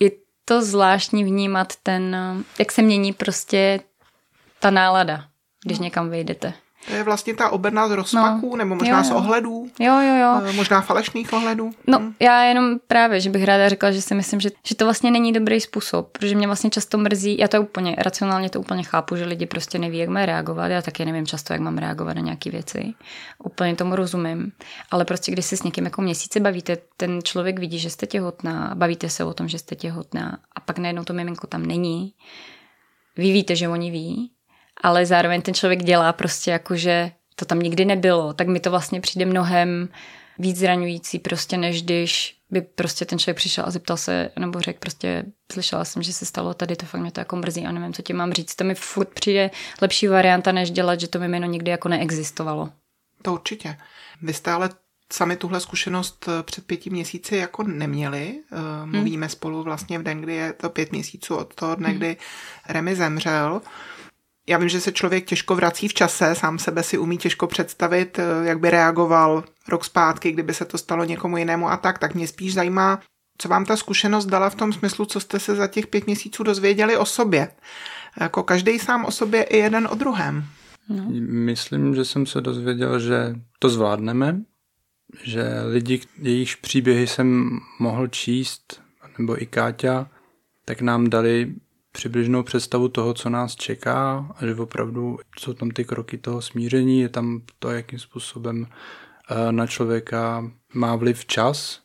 je 0.00 0.10
to 0.44 0.62
zvláštní 0.62 1.24
vnímat 1.24 1.72
ten, 1.82 2.16
jak 2.58 2.72
se 2.72 2.82
mění 2.82 3.12
prostě 3.12 3.80
ta 4.60 4.70
nálada 4.70 5.24
když 5.64 5.78
no. 5.78 5.84
někam 5.84 6.10
vyjdete. 6.10 6.54
To 6.86 6.94
je 6.94 7.02
vlastně 7.04 7.34
ta 7.34 7.50
oberná 7.50 7.88
z 7.88 7.90
rozpaků, 7.90 8.50
no, 8.50 8.56
nebo 8.56 8.74
možná 8.74 8.98
jo, 8.98 9.04
jo. 9.04 9.04
z 9.04 9.10
ohledů. 9.10 9.70
Jo, 9.78 10.00
jo, 10.00 10.14
jo. 10.14 10.42
Eh, 10.44 10.52
možná 10.52 10.80
falešných 10.80 11.32
ohledů. 11.32 11.70
No, 11.86 11.98
hmm. 11.98 12.14
já 12.20 12.42
jenom 12.42 12.78
právě, 12.86 13.20
že 13.20 13.30
bych 13.30 13.44
ráda 13.44 13.68
řekla, 13.68 13.90
že 13.90 14.02
si 14.02 14.14
myslím, 14.14 14.40
že, 14.40 14.50
že 14.66 14.74
to 14.74 14.84
vlastně 14.84 15.10
není 15.10 15.32
dobrý 15.32 15.60
způsob, 15.60 16.08
protože 16.12 16.34
mě 16.34 16.46
vlastně 16.46 16.70
často 16.70 16.98
mrzí, 16.98 17.38
já 17.38 17.48
to 17.48 17.62
úplně, 17.62 17.96
racionálně 17.98 18.50
to 18.50 18.60
úplně 18.60 18.82
chápu, 18.82 19.16
že 19.16 19.24
lidi 19.24 19.46
prostě 19.46 19.78
neví, 19.78 19.98
jak 19.98 20.08
mají 20.08 20.26
reagovat, 20.26 20.66
já 20.66 20.82
taky 20.82 21.04
nevím 21.04 21.26
často, 21.26 21.52
jak 21.52 21.62
mám 21.62 21.78
reagovat 21.78 22.16
na 22.16 22.22
nějaké 22.22 22.50
věci. 22.50 22.94
Úplně 23.44 23.76
tomu 23.76 23.96
rozumím, 23.96 24.52
ale 24.90 25.04
prostě 25.04 25.32
když 25.32 25.44
se 25.44 25.56
s 25.56 25.62
někým 25.62 25.84
jako 25.84 26.02
měsíce 26.02 26.40
bavíte, 26.40 26.78
ten 26.96 27.20
člověk 27.22 27.58
vidí, 27.58 27.78
že 27.78 27.90
jste 27.90 28.06
těhotná, 28.06 28.72
bavíte 28.74 29.08
se 29.08 29.24
o 29.24 29.34
tom, 29.34 29.48
že 29.48 29.58
jste 29.58 29.74
těhotná 29.74 30.38
a 30.56 30.60
pak 30.60 30.78
najednou 30.78 31.04
to 31.04 31.12
miminko 31.12 31.46
tam 31.46 31.66
není. 31.66 32.14
Vy 33.16 33.32
víte, 33.32 33.56
že 33.56 33.68
oni 33.68 33.90
ví, 33.90 34.30
ale 34.82 35.06
zároveň 35.06 35.42
ten 35.42 35.54
člověk 35.54 35.82
dělá 35.82 36.12
prostě 36.12 36.50
jako, 36.50 36.76
že 36.76 37.12
to 37.36 37.44
tam 37.44 37.58
nikdy 37.58 37.84
nebylo, 37.84 38.32
tak 38.32 38.48
mi 38.48 38.60
to 38.60 38.70
vlastně 38.70 39.00
přijde 39.00 39.26
mnohem 39.26 39.88
víc 40.38 40.58
zraňující 40.58 41.18
prostě, 41.18 41.56
než 41.56 41.82
když 41.82 42.36
by 42.50 42.60
prostě 42.60 43.04
ten 43.04 43.18
člověk 43.18 43.36
přišel 43.36 43.64
a 43.66 43.70
zeptal 43.70 43.96
se, 43.96 44.30
nebo 44.38 44.60
řekl 44.60 44.78
prostě, 44.78 45.24
slyšela 45.52 45.84
jsem, 45.84 46.02
že 46.02 46.12
se 46.12 46.26
stalo 46.26 46.54
tady, 46.54 46.76
to 46.76 46.86
fakt 46.86 47.00
mě 47.00 47.10
to 47.10 47.20
jako 47.20 47.36
mrzí 47.36 47.66
a 47.66 47.72
nevím, 47.72 47.92
co 47.92 48.02
ti 48.02 48.12
mám 48.12 48.32
říct. 48.32 48.54
To 48.54 48.64
mi 48.64 48.74
furt 48.74 49.08
přijde 49.08 49.50
lepší 49.80 50.08
varianta, 50.08 50.52
než 50.52 50.70
dělat, 50.70 51.00
že 51.00 51.08
to 51.08 51.18
mimino 51.18 51.46
nikdy 51.46 51.70
jako 51.70 51.88
neexistovalo. 51.88 52.70
To 53.22 53.32
určitě. 53.32 53.76
Vy 54.22 54.34
jste 54.34 54.50
ale 54.50 54.70
sami 55.12 55.36
tuhle 55.36 55.60
zkušenost 55.60 56.28
eh, 56.28 56.42
před 56.42 56.66
pěti 56.66 56.90
měsíci 56.90 57.36
jako 57.36 57.62
neměli. 57.62 58.40
Eh, 58.52 58.56
hmm. 58.82 58.90
Mluvíme 58.90 59.26
hmm. 59.26 59.30
spolu 59.30 59.62
vlastně 59.62 59.98
v 59.98 60.02
den, 60.02 60.20
kdy 60.20 60.34
je 60.34 60.52
to 60.52 60.70
pět 60.70 60.92
měsíců 60.92 61.36
od 61.36 61.54
toho 61.54 61.74
dne, 61.74 61.88
hmm. 61.88 61.98
kdy 61.98 62.16
Remy 62.68 62.96
zemřel 62.96 63.62
já 64.46 64.58
vím, 64.58 64.68
že 64.68 64.80
se 64.80 64.92
člověk 64.92 65.24
těžko 65.24 65.54
vrací 65.56 65.88
v 65.88 65.94
čase, 65.94 66.34
sám 66.34 66.58
sebe 66.58 66.82
si 66.82 66.98
umí 66.98 67.18
těžko 67.18 67.46
představit, 67.46 68.18
eh, 68.18 68.22
jak 68.44 68.58
by 68.60 68.70
reagoval 68.70 69.44
rok 69.68 69.84
zpátky, 69.84 70.32
kdyby 70.32 70.54
se 70.54 70.64
to 70.64 70.78
stalo 70.78 71.04
někomu 71.04 71.36
jinému 71.36 71.68
a 71.68 71.76
tak, 71.76 71.98
tak 71.98 72.14
mě 72.14 72.28
spíš 72.28 72.54
zajímá, 72.54 73.00
co 73.38 73.48
vám 73.48 73.64
ta 73.64 73.76
zkušenost 73.76 74.26
dala 74.26 74.50
v 74.50 74.54
tom 74.54 74.72
smyslu, 74.72 75.04
co 75.04 75.20
jste 75.20 75.40
se 75.40 75.54
za 75.54 75.66
těch 75.66 75.86
pět 75.86 76.06
měsíců 76.06 76.42
dozvěděli 76.42 76.96
o 76.96 77.06
sobě. 77.06 77.48
Jako 78.20 78.42
každý 78.42 78.78
sám 78.78 79.04
o 79.04 79.10
sobě 79.10 79.42
i 79.42 79.58
jeden 79.58 79.88
o 79.90 79.94
druhém. 79.94 80.44
No. 80.88 81.06
Myslím, 81.20 81.94
že 81.94 82.04
jsem 82.04 82.26
se 82.26 82.40
dozvěděl, 82.40 83.00
že 83.00 83.34
to 83.58 83.68
zvládneme, 83.68 84.40
že 85.22 85.44
lidi, 85.66 86.00
jejichž 86.18 86.54
příběhy 86.54 87.06
jsem 87.06 87.58
mohl 87.78 88.06
číst, 88.06 88.82
nebo 89.18 89.42
i 89.42 89.46
Káťa, 89.46 90.06
tak 90.64 90.80
nám 90.80 91.10
dali 91.10 91.54
přibližnou 91.92 92.42
představu 92.42 92.88
toho, 92.88 93.14
co 93.14 93.30
nás 93.30 93.56
čeká 93.56 94.26
a 94.36 94.46
že 94.46 94.54
opravdu 94.54 95.18
jsou 95.38 95.52
tam 95.52 95.70
ty 95.70 95.84
kroky 95.84 96.18
toho 96.18 96.42
smíření, 96.42 97.00
je 97.00 97.08
tam 97.08 97.42
to, 97.58 97.70
jakým 97.70 97.98
způsobem 97.98 98.66
eh, 99.30 99.52
na 99.52 99.66
člověka 99.66 100.50
má 100.74 100.96
vliv 100.96 101.26
čas 101.26 101.80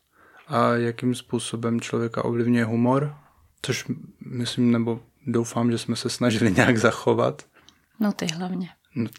a 0.48 0.74
jakým 0.74 1.16
způsobem 1.16 1.82
člověka 1.82 2.26
ovlivňuje 2.26 2.66
humor, 2.66 3.16
což 3.62 3.86
myslím, 4.26 4.72
nebo 4.72 5.00
doufám, 5.28 5.72
že 5.72 5.78
jsme 5.78 5.96
se 5.96 6.10
snažili 6.10 6.52
nějak 6.56 6.78
zachovat. 6.78 7.46
No 8.00 8.12
ty 8.12 8.26
hlavně. 8.26 8.70
No. 8.96 9.10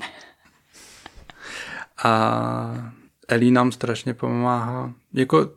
A 2.05 2.92
Elí 3.29 3.51
nám 3.51 3.72
strašně 3.72 4.14
pomáhá. 4.14 4.92
Jako 5.12 5.51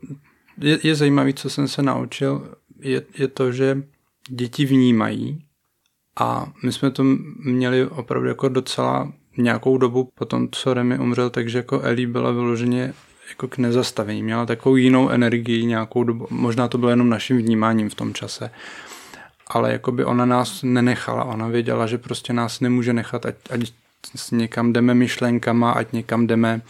je, 0.58 0.80
je 0.84 0.96
zajímavé, 0.96 1.34
co 1.34 1.50
jsem 1.50 1.68
se 1.68 1.82
naučil, 1.82 2.56
je, 2.80 3.04
je 3.18 3.28
to, 3.28 3.52
že 3.52 3.84
děti 4.32 4.66
vnímají 4.66 5.46
a 6.20 6.52
my 6.64 6.72
jsme 6.72 6.92
to 6.92 7.04
měli 7.46 7.86
opravdu 7.86 8.28
jako 8.28 8.50
docela 8.50 9.14
nějakou 9.38 9.78
dobu 9.78 10.10
po 10.16 10.26
tom, 10.26 10.48
co 10.52 10.74
Remy 10.74 11.00
umřel, 11.00 11.30
takže 11.30 11.58
jako 11.58 11.82
Ellie 11.82 12.08
byla 12.08 12.32
vyloženě 12.32 12.94
jako 13.30 13.48
k 13.48 13.58
nezastavení. 13.58 14.24
Měla 14.24 14.46
takovou 14.46 14.76
jinou 14.76 15.10
energii 15.10 15.66
nějakou 15.66 16.04
dobu. 16.04 16.28
Možná 16.30 16.68
to 16.68 16.78
bylo 16.78 16.90
jenom 16.90 17.10
naším 17.10 17.38
vnímáním 17.38 17.90
v 17.90 17.96
tom 17.96 18.14
čase. 18.14 18.52
Ale 19.48 19.72
jako 19.72 19.92
by 19.92 20.06
ona 20.06 20.26
nás 20.26 20.64
nenechala. 20.64 21.24
Ona 21.24 21.48
věděla, 21.48 21.88
že 21.88 21.98
prostě 21.98 22.34
nás 22.34 22.60
nemůže 22.60 22.94
nechat, 22.94 23.26
ať, 23.26 23.36
ať 23.50 23.74
někam 24.32 24.74
jdeme 24.74 24.94
myšlenkama, 24.94 25.72
ať 25.72 25.94
někam 25.94 26.28
jdeme, 26.28 26.62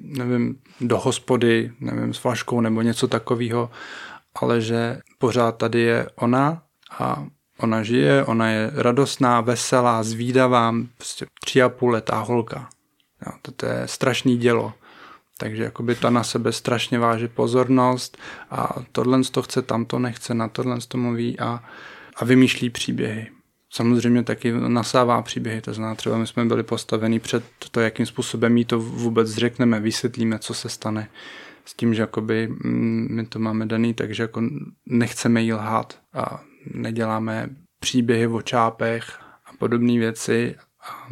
nevím, 0.00 0.56
do 0.80 0.98
hospody, 0.98 1.72
nevím, 1.80 2.14
s 2.14 2.18
flaškou 2.18 2.60
nebo 2.60 2.82
něco 2.82 3.08
takového, 3.08 3.70
ale 4.34 4.60
že 4.60 5.00
pořád 5.18 5.56
tady 5.56 5.80
je 5.80 6.06
ona 6.16 6.62
a 6.98 7.26
ona 7.58 7.82
žije, 7.82 8.24
ona 8.24 8.50
je 8.50 8.70
radostná, 8.74 9.40
veselá, 9.40 10.02
zvídavá, 10.02 10.74
prostě 10.96 11.26
tři 11.44 11.62
a 11.62 11.68
půl 11.68 11.90
letá 11.90 12.20
holka. 12.20 12.68
Jo, 13.26 13.32
to, 13.42 13.52
to 13.52 13.66
je 13.66 13.82
strašný 13.86 14.36
dělo. 14.36 14.72
Takže 15.38 15.62
jakoby 15.62 15.94
ta 15.94 16.10
na 16.10 16.22
sebe 16.22 16.52
strašně 16.52 16.98
váží 16.98 17.28
pozornost 17.28 18.18
a 18.50 18.74
tohle 18.92 19.22
to 19.24 19.42
chce, 19.42 19.62
tamto 19.62 19.98
nechce, 19.98 20.34
na 20.34 20.48
tohle 20.48 20.78
to 20.88 20.98
mluví 20.98 21.38
a, 21.38 21.64
a 22.16 22.24
vymýšlí 22.24 22.70
příběhy. 22.70 23.30
Samozřejmě 23.72 24.22
taky 24.22 24.52
nasává 24.52 25.22
příběhy, 25.22 25.60
to 25.60 25.74
znamená 25.74 25.94
třeba 25.94 26.18
my 26.18 26.26
jsme 26.26 26.44
byli 26.44 26.62
postaveni 26.62 27.18
před 27.20 27.44
to, 27.70 27.80
jakým 27.80 28.06
způsobem 28.06 28.56
jí 28.56 28.64
to 28.64 28.78
vůbec 28.80 29.30
řekneme, 29.30 29.80
vysvětlíme, 29.80 30.38
co 30.38 30.54
se 30.54 30.68
stane 30.68 31.08
s 31.64 31.74
tím, 31.74 31.94
že 31.94 32.02
jakoby 32.02 32.48
mm, 32.48 33.08
my 33.10 33.26
to 33.26 33.38
máme 33.38 33.66
daný, 33.66 33.94
takže 33.94 34.22
jako 34.22 34.42
nechceme 34.86 35.42
jí 35.42 35.52
lhát 35.52 35.98
a 36.14 36.42
neděláme 36.74 37.48
příběhy 37.80 38.26
o 38.26 38.42
čápech 38.42 39.18
a 39.46 39.50
podobné 39.58 39.98
věci. 39.98 40.56
A, 40.80 41.08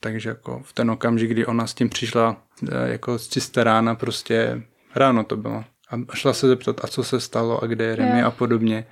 takže 0.00 0.28
jako 0.28 0.62
v 0.64 0.72
ten 0.72 0.90
okamžik, 0.90 1.30
kdy 1.30 1.46
ona 1.46 1.66
s 1.66 1.74
tím 1.74 1.88
přišla 1.88 2.36
e, 2.72 2.92
jako 2.92 3.18
z 3.18 3.28
čisté 3.28 3.64
rána, 3.64 3.94
prostě 3.94 4.62
ráno 4.94 5.24
to 5.24 5.36
bylo. 5.36 5.64
A 5.90 6.14
šla 6.14 6.32
se 6.32 6.48
zeptat, 6.48 6.84
a 6.84 6.86
co 6.86 7.04
se 7.04 7.20
stalo 7.20 7.64
a 7.64 7.66
kde 7.66 7.84
je 7.84 7.96
Remy 7.96 8.22
a 8.22 8.30
podobně. 8.30 8.86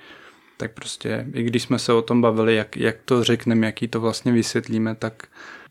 tak 0.57 0.73
prostě, 0.73 1.27
i 1.35 1.43
když 1.43 1.63
jsme 1.63 1.79
se 1.79 1.93
o 1.93 2.03
tom 2.03 2.21
bavili, 2.21 2.57
jak, 2.57 2.77
jak 2.77 2.97
to 3.05 3.25
řekneme, 3.25 3.67
jaký 3.67 3.89
to 3.89 4.01
vlastně 4.01 4.33
vysvětlíme, 4.33 4.95
tak 4.95 5.27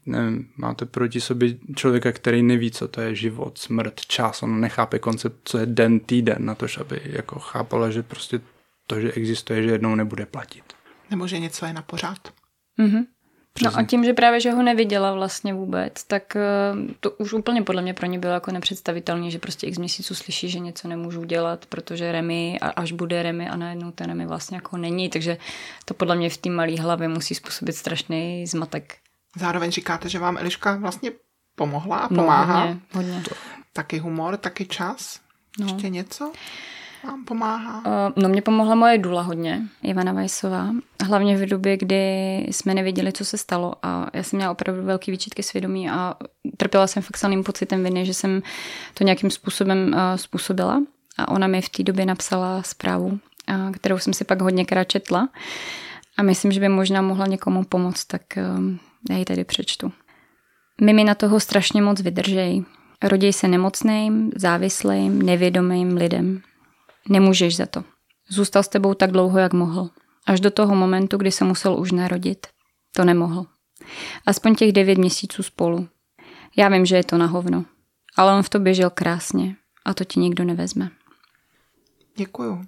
nevím, 0.05 0.49
máte 0.57 0.85
proti 0.85 1.21
sobě 1.21 1.55
člověka, 1.75 2.11
který 2.11 2.43
neví, 2.43 2.71
co 2.71 2.87
to 2.87 3.01
je 3.01 3.15
život, 3.15 3.57
smrt, 3.57 4.01
čas, 4.01 4.43
on 4.43 4.61
nechápe 4.61 4.99
koncept, 4.99 5.35
co 5.43 5.57
je 5.57 5.65
den, 5.65 5.99
týden, 5.99 6.45
na 6.45 6.55
to, 6.55 6.65
aby 6.79 7.01
jako 7.05 7.39
chápala, 7.39 7.89
že 7.89 8.03
prostě 8.03 8.41
to, 8.89 8.99
že 8.99 9.11
existuje, 9.11 9.63
že 9.63 9.69
jednou 9.69 9.95
nebude 9.95 10.25
platit. 10.25 10.63
Nebo 11.11 11.27
že 11.27 11.39
něco 11.39 11.65
je 11.65 11.73
na 11.73 11.81
pořád. 11.81 12.27
Mm-hmm. 12.79 13.05
No 13.63 13.77
a 13.77 13.83
tím, 13.83 14.03
že 14.03 14.13
právě, 14.13 14.39
že 14.39 14.51
ho 14.51 14.63
neviděla 14.63 15.13
vlastně 15.13 15.53
vůbec, 15.53 16.03
tak 16.03 16.35
eh, 16.35 16.41
to 16.99 17.11
už 17.11 17.33
úplně 17.33 17.61
podle 17.61 17.81
mě 17.81 17.93
pro 17.93 18.05
ně 18.05 18.19
bylo 18.19 18.33
jako 18.33 18.51
nepředstavitelné, 18.51 19.31
že 19.31 19.39
prostě 19.39 19.67
x 19.67 19.77
měsíců 19.77 20.15
slyší, 20.15 20.49
že 20.49 20.59
něco 20.59 20.87
nemůžu 20.87 21.23
dělat, 21.23 21.65
protože 21.65 22.11
Remy, 22.11 22.59
a 22.61 22.69
až 22.69 22.91
bude 22.91 23.23
Remy 23.23 23.49
a 23.49 23.55
najednou 23.55 23.91
ten 23.91 24.07
Remy 24.07 24.25
vlastně 24.25 24.57
jako 24.57 24.77
není, 24.77 25.09
takže 25.09 25.37
to 25.85 25.93
podle 25.93 26.15
mě 26.15 26.29
v 26.29 26.37
té 26.37 26.49
malé 26.49 26.75
hlavě 26.75 27.07
musí 27.07 27.35
způsobit 27.35 27.75
strašný 27.75 28.47
zmatek. 28.47 28.97
Zároveň 29.35 29.71
říkáte, 29.71 30.09
že 30.09 30.19
vám 30.19 30.37
Eliška 30.37 30.75
vlastně 30.75 31.11
pomohla 31.55 31.97
a 31.97 32.07
pomáhá. 32.07 32.65
No, 32.65 32.79
hodně, 32.91 33.13
hodně. 33.13 33.23
Taky 33.73 33.97
humor, 33.97 34.37
taky 34.37 34.65
čas. 34.65 35.19
No. 35.59 35.65
Ještě 35.65 35.89
něco? 35.89 36.31
Vám 37.03 37.25
pomáhá? 37.25 37.77
Uh, 37.77 38.23
no 38.23 38.29
mě 38.29 38.41
pomohla 38.41 38.75
moje 38.75 38.97
dula 38.97 39.21
hodně, 39.21 39.61
Ivana 39.83 40.13
Vajsová. 40.13 40.69
Hlavně 41.05 41.37
v 41.37 41.49
době, 41.49 41.77
kdy 41.77 42.35
jsme 42.51 42.73
nevěděli, 42.73 43.11
co 43.11 43.25
se 43.25 43.37
stalo 43.37 43.73
a 43.83 44.07
já 44.13 44.23
jsem 44.23 44.37
měla 44.37 44.51
opravdu 44.51 44.83
velký 44.83 45.11
výčitky 45.11 45.43
svědomí 45.43 45.89
a 45.89 46.15
trpěla 46.57 46.87
jsem 46.87 47.03
fakt 47.03 47.17
silným 47.17 47.43
pocitem 47.43 47.83
viny, 47.83 48.05
že 48.05 48.13
jsem 48.13 48.41
to 48.93 49.03
nějakým 49.03 49.29
způsobem 49.29 49.93
uh, 49.93 49.99
způsobila 50.15 50.83
a 51.17 51.27
ona 51.27 51.47
mi 51.47 51.61
v 51.61 51.69
té 51.69 51.83
době 51.83 52.05
napsala 52.05 52.63
zprávu, 52.63 53.07
uh, 53.07 53.71
kterou 53.71 53.97
jsem 53.97 54.13
si 54.13 54.23
pak 54.23 54.41
hodněkrát 54.41 54.87
četla 54.87 55.29
a 56.17 56.23
myslím, 56.23 56.51
že 56.51 56.59
by 56.59 56.69
možná 56.69 57.01
mohla 57.01 57.27
někomu 57.27 57.63
pomoct, 57.63 58.05
tak 58.05 58.21
já 59.09 59.17
ji 59.17 59.25
tady 59.25 59.43
přečtu. 59.43 59.91
Mimi 60.81 61.03
na 61.03 61.15
toho 61.15 61.39
strašně 61.39 61.81
moc 61.81 62.01
vydržej. 62.01 62.63
Rodí 63.03 63.33
se 63.33 63.47
nemocným, 63.47 64.31
závislým, 64.35 65.21
nevědomým 65.21 65.97
lidem. 65.97 66.41
Nemůžeš 67.09 67.55
za 67.55 67.65
to. 67.65 67.83
Zůstal 68.29 68.63
s 68.63 68.67
tebou 68.67 68.93
tak 68.93 69.11
dlouho, 69.11 69.39
jak 69.39 69.53
mohl. 69.53 69.89
Až 70.25 70.39
do 70.39 70.51
toho 70.51 70.75
momentu, 70.75 71.17
kdy 71.17 71.31
se 71.31 71.45
musel 71.45 71.79
už 71.79 71.91
narodit. 71.91 72.47
To 72.95 73.05
nemohl. 73.05 73.45
Aspoň 74.25 74.55
těch 74.55 74.71
devět 74.71 74.97
měsíců 74.97 75.43
spolu. 75.43 75.87
Já 76.57 76.69
vím, 76.69 76.85
že 76.85 76.95
je 76.95 77.03
to 77.03 77.17
na 77.17 77.25
hovno. 77.25 77.65
Ale 78.17 78.33
on 78.33 78.43
v 78.43 78.49
tobě 78.49 78.73
žil 78.73 78.89
krásně. 78.89 79.55
A 79.85 79.93
to 79.93 80.03
ti 80.03 80.19
nikdo 80.19 80.43
nevezme. 80.43 80.89
Děkuju. 82.15 82.65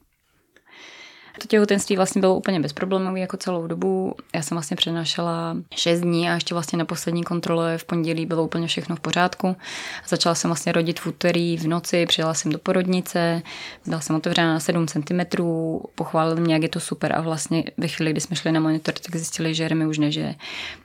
To 1.40 1.48
těhotenství 1.48 1.96
vlastně 1.96 2.22
bylo 2.22 2.36
úplně 2.36 2.60
bezproblémové 2.60 3.20
jako 3.20 3.38
celou 3.38 3.68
dobu. 3.68 4.16
Já 4.36 4.42
jsem 4.42 4.56
vlastně 4.56 4.78
přenášela 4.78 5.58
6 5.76 6.02
dní 6.02 6.30
a 6.30 6.34
ještě 6.34 6.56
vlastně 6.56 6.78
na 6.78 6.86
poslední 6.86 7.24
kontrole 7.24 7.78
v 7.78 7.86
pondělí 7.86 8.26
bylo 8.26 8.44
úplně 8.44 8.68
všechno 8.68 8.96
v 8.96 9.00
pořádku. 9.00 9.56
Začala 10.08 10.36
jsem 10.36 10.50
vlastně 10.50 10.72
rodit 10.72 11.00
v 11.00 11.08
úterý 11.08 11.58
v 11.58 11.68
noci, 11.68 12.06
přijela 12.06 12.34
jsem 12.34 12.52
do 12.52 12.60
porodnice, 12.60 13.42
byla 13.86 14.02
jsem 14.02 14.16
otevřena 14.16 14.54
na 14.54 14.60
7 14.60 14.88
cm, 14.88 15.22
pochválili 15.96 16.42
mě, 16.42 16.54
jak 16.54 16.64
je 16.64 16.70
to 16.70 16.80
super 16.80 17.16
a 17.16 17.22
vlastně 17.22 17.64
ve 17.78 17.88
chvíli, 17.88 18.12
kdy 18.12 18.22
jsme 18.22 18.36
šli 18.36 18.52
na 18.52 18.60
monitor, 18.60 18.94
tak 18.94 19.16
zjistili, 19.16 19.56
že 19.56 19.68
Remy 19.68 19.88
už 19.88 19.98
nežije. 19.98 20.36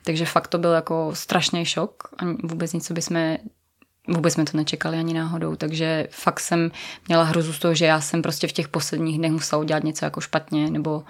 Takže 0.03 0.25
fakt 0.25 0.47
to 0.47 0.57
byl 0.57 0.71
jako 0.71 1.11
strašný 1.13 1.65
šok 1.65 1.93
a 2.17 2.25
vůbec 2.43 2.73
nic, 2.73 2.87
co 2.87 2.93
bychom 2.93 3.37
Vůbec 4.07 4.33
jsme 4.33 4.45
to 4.45 4.57
nečekali 4.57 4.97
ani 4.97 5.13
náhodou, 5.13 5.55
takže 5.55 6.07
fakt 6.11 6.39
jsem 6.39 6.71
měla 7.07 7.23
hrozu 7.23 7.53
z 7.53 7.59
toho, 7.59 7.75
že 7.75 7.85
já 7.85 8.01
jsem 8.01 8.21
prostě 8.21 8.47
v 8.47 8.51
těch 8.51 8.67
posledních 8.67 9.17
dnech 9.17 9.31
musela 9.31 9.61
udělat 9.61 9.83
něco 9.83 10.05
jako 10.05 10.21
špatně, 10.21 10.71
nebo 10.71 11.03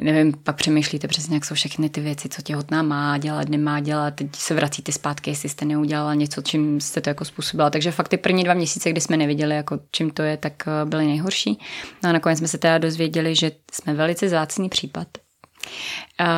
nevím, 0.00 0.32
pak 0.32 0.56
přemýšlíte 0.56 1.08
přesně, 1.08 1.36
jak 1.36 1.44
jsou 1.44 1.54
všechny 1.54 1.88
ty 1.88 2.00
věci, 2.00 2.28
co 2.28 2.42
těhotná 2.42 2.82
má 2.82 3.18
dělat, 3.18 3.48
nemá 3.48 3.80
dělat, 3.80 4.14
teď 4.14 4.36
se 4.36 4.54
vracíte 4.54 4.92
zpátky, 4.92 5.30
jestli 5.30 5.48
jste 5.48 5.64
neudělala 5.64 6.14
něco, 6.14 6.42
čím 6.42 6.80
jste 6.80 7.00
to 7.00 7.10
jako 7.10 7.24
způsobila. 7.24 7.70
Takže 7.70 7.90
fakt 7.90 8.08
ty 8.08 8.16
první 8.16 8.44
dva 8.44 8.54
měsíce, 8.54 8.90
kdy 8.90 9.00
jsme 9.00 9.16
nevěděli, 9.16 9.56
jako 9.56 9.80
čím 9.90 10.10
to 10.10 10.22
je, 10.22 10.36
tak 10.36 10.64
eh, 10.66 10.84
byly 10.84 11.06
nejhorší. 11.06 11.58
No 12.02 12.10
a 12.10 12.12
nakonec 12.12 12.38
jsme 12.38 12.48
se 12.48 12.58
teda 12.58 12.78
dozvěděli, 12.78 13.34
že 13.34 13.52
jsme 13.72 13.94
velice 13.94 14.28
zácný 14.28 14.68
případ, 14.68 15.08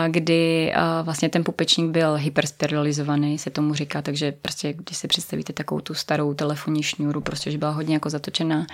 kdy 0.09 0.73
vlastně 1.03 1.29
ten 1.29 1.45
pupečník 1.45 1.91
byl 1.91 2.15
hyperspiralizovaný, 2.15 3.39
se 3.39 3.51
tomu 3.51 3.75
říká, 3.75 4.03
takže 4.03 4.33
prostě, 4.33 4.73
když 4.73 4.97
si 4.97 5.09
představíte 5.09 5.53
takovou 5.53 5.81
tu 5.81 5.95
starou 5.95 6.35
telefonní 6.35 6.83
šňůru, 6.83 7.21
prostě, 7.21 7.51
že 7.51 7.59
byla 7.59 7.71
hodně 7.71 7.95
jako 7.95 8.11
zatočená 8.11 8.67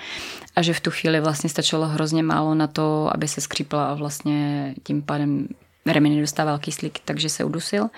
a 0.56 0.62
že 0.62 0.74
v 0.74 0.80
tu 0.80 0.90
chvíli 0.90 1.20
vlastně 1.20 1.50
stačilo 1.50 1.86
hrozně 1.86 2.22
málo 2.22 2.54
na 2.54 2.66
to, 2.66 3.10
aby 3.14 3.28
se 3.28 3.40
skřípla 3.40 3.86
a 3.86 3.94
vlastně 3.94 4.74
tím 4.82 5.02
pádem 5.02 5.48
Remy 5.86 6.10
nedostával 6.10 6.58
kyslík, 6.58 6.98
takže 7.04 7.28
se 7.28 7.44
udusil. 7.44 7.88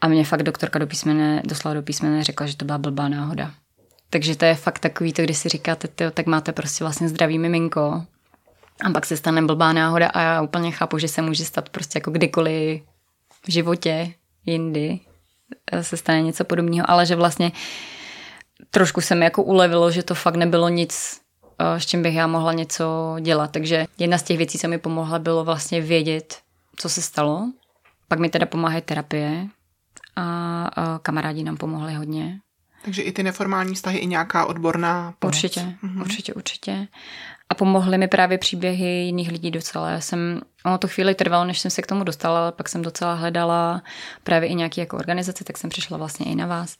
A 0.00 0.08
mě 0.08 0.24
fakt 0.24 0.42
doktorka 0.42 0.78
do 0.78 0.86
písmene, 0.86 1.42
doslala 1.44 1.74
do 1.74 1.82
písmene, 1.82 2.24
řekla, 2.24 2.46
že 2.46 2.56
to 2.56 2.64
byla 2.64 2.78
blbá 2.78 3.08
náhoda. 3.08 3.50
Takže 4.10 4.36
to 4.36 4.44
je 4.44 4.54
fakt 4.54 4.78
takový 4.78 5.12
to, 5.12 5.22
když 5.22 5.38
si 5.38 5.48
říkáte, 5.48 5.88
tyjo, 5.88 6.10
tak 6.10 6.26
máte 6.26 6.52
prostě 6.52 6.84
vlastně 6.84 7.08
zdravý 7.08 7.38
miminko, 7.38 8.04
a 8.82 8.90
pak 8.90 9.06
se 9.06 9.16
stane 9.16 9.42
blbá 9.42 9.72
náhoda 9.72 10.08
a 10.08 10.20
já 10.20 10.42
úplně 10.42 10.70
chápu, 10.70 10.98
že 10.98 11.08
se 11.08 11.22
může 11.22 11.44
stát 11.44 11.68
prostě 11.68 11.96
jako 11.96 12.10
kdykoliv 12.10 12.82
v 13.46 13.52
životě, 13.52 14.14
jindy 14.46 15.00
eh, 15.72 15.84
se 15.84 15.96
stane 15.96 16.22
něco 16.22 16.44
podobného, 16.44 16.90
ale 16.90 17.06
že 17.06 17.16
vlastně 17.16 17.52
trošku 18.70 19.00
se 19.00 19.14
mi 19.14 19.24
jako 19.24 19.42
ulevilo, 19.42 19.90
že 19.90 20.02
to 20.02 20.14
fakt 20.14 20.36
nebylo 20.36 20.68
nic, 20.68 21.20
eh, 21.58 21.80
s 21.80 21.86
čím 21.86 22.02
bych 22.02 22.14
já 22.14 22.26
mohla 22.26 22.52
něco 22.52 23.16
dělat. 23.20 23.50
Takže 23.50 23.86
jedna 23.98 24.18
z 24.18 24.22
těch 24.22 24.38
věcí, 24.38 24.58
co 24.58 24.68
mi 24.68 24.78
pomohla, 24.78 25.18
bylo 25.18 25.44
vlastně 25.44 25.80
vědět, 25.80 26.38
co 26.76 26.88
se 26.88 27.02
stalo. 27.02 27.52
Pak 28.08 28.18
mi 28.18 28.28
teda 28.28 28.46
pomáhají 28.46 28.82
terapie 28.82 29.46
a 30.16 30.98
kamarádi 31.02 31.42
nám 31.44 31.56
pomohli 31.56 31.94
hodně. 31.94 32.40
Takže 32.84 33.02
i 33.02 33.12
ty 33.12 33.22
neformální 33.22 33.74
vztahy, 33.74 33.98
i 33.98 34.06
nějaká 34.06 34.46
odborná 34.46 35.14
pomoc. 35.18 35.34
Určitě, 35.34 35.74
mhm. 35.82 36.00
určitě, 36.00 36.34
určitě. 36.34 36.88
A 37.50 37.54
pomohly 37.54 37.98
mi 37.98 38.08
právě 38.08 38.38
příběhy 38.38 38.86
jiných 38.86 39.30
lidí 39.30 39.50
docela. 39.50 39.90
Já 39.90 40.00
jsem, 40.00 40.40
ono 40.64 40.78
to 40.78 40.88
chvíli 40.88 41.14
trvalo, 41.14 41.44
než 41.44 41.60
jsem 41.60 41.70
se 41.70 41.82
k 41.82 41.86
tomu 41.86 42.04
dostala, 42.04 42.40
ale 42.40 42.52
pak 42.52 42.68
jsem 42.68 42.82
docela 42.82 43.14
hledala 43.14 43.82
právě 44.22 44.48
i 44.48 44.54
nějaké 44.54 44.80
jako 44.80 44.96
organizace, 44.96 45.44
tak 45.44 45.58
jsem 45.58 45.70
přišla 45.70 45.98
vlastně 45.98 46.26
i 46.26 46.34
na 46.34 46.46
vás, 46.46 46.76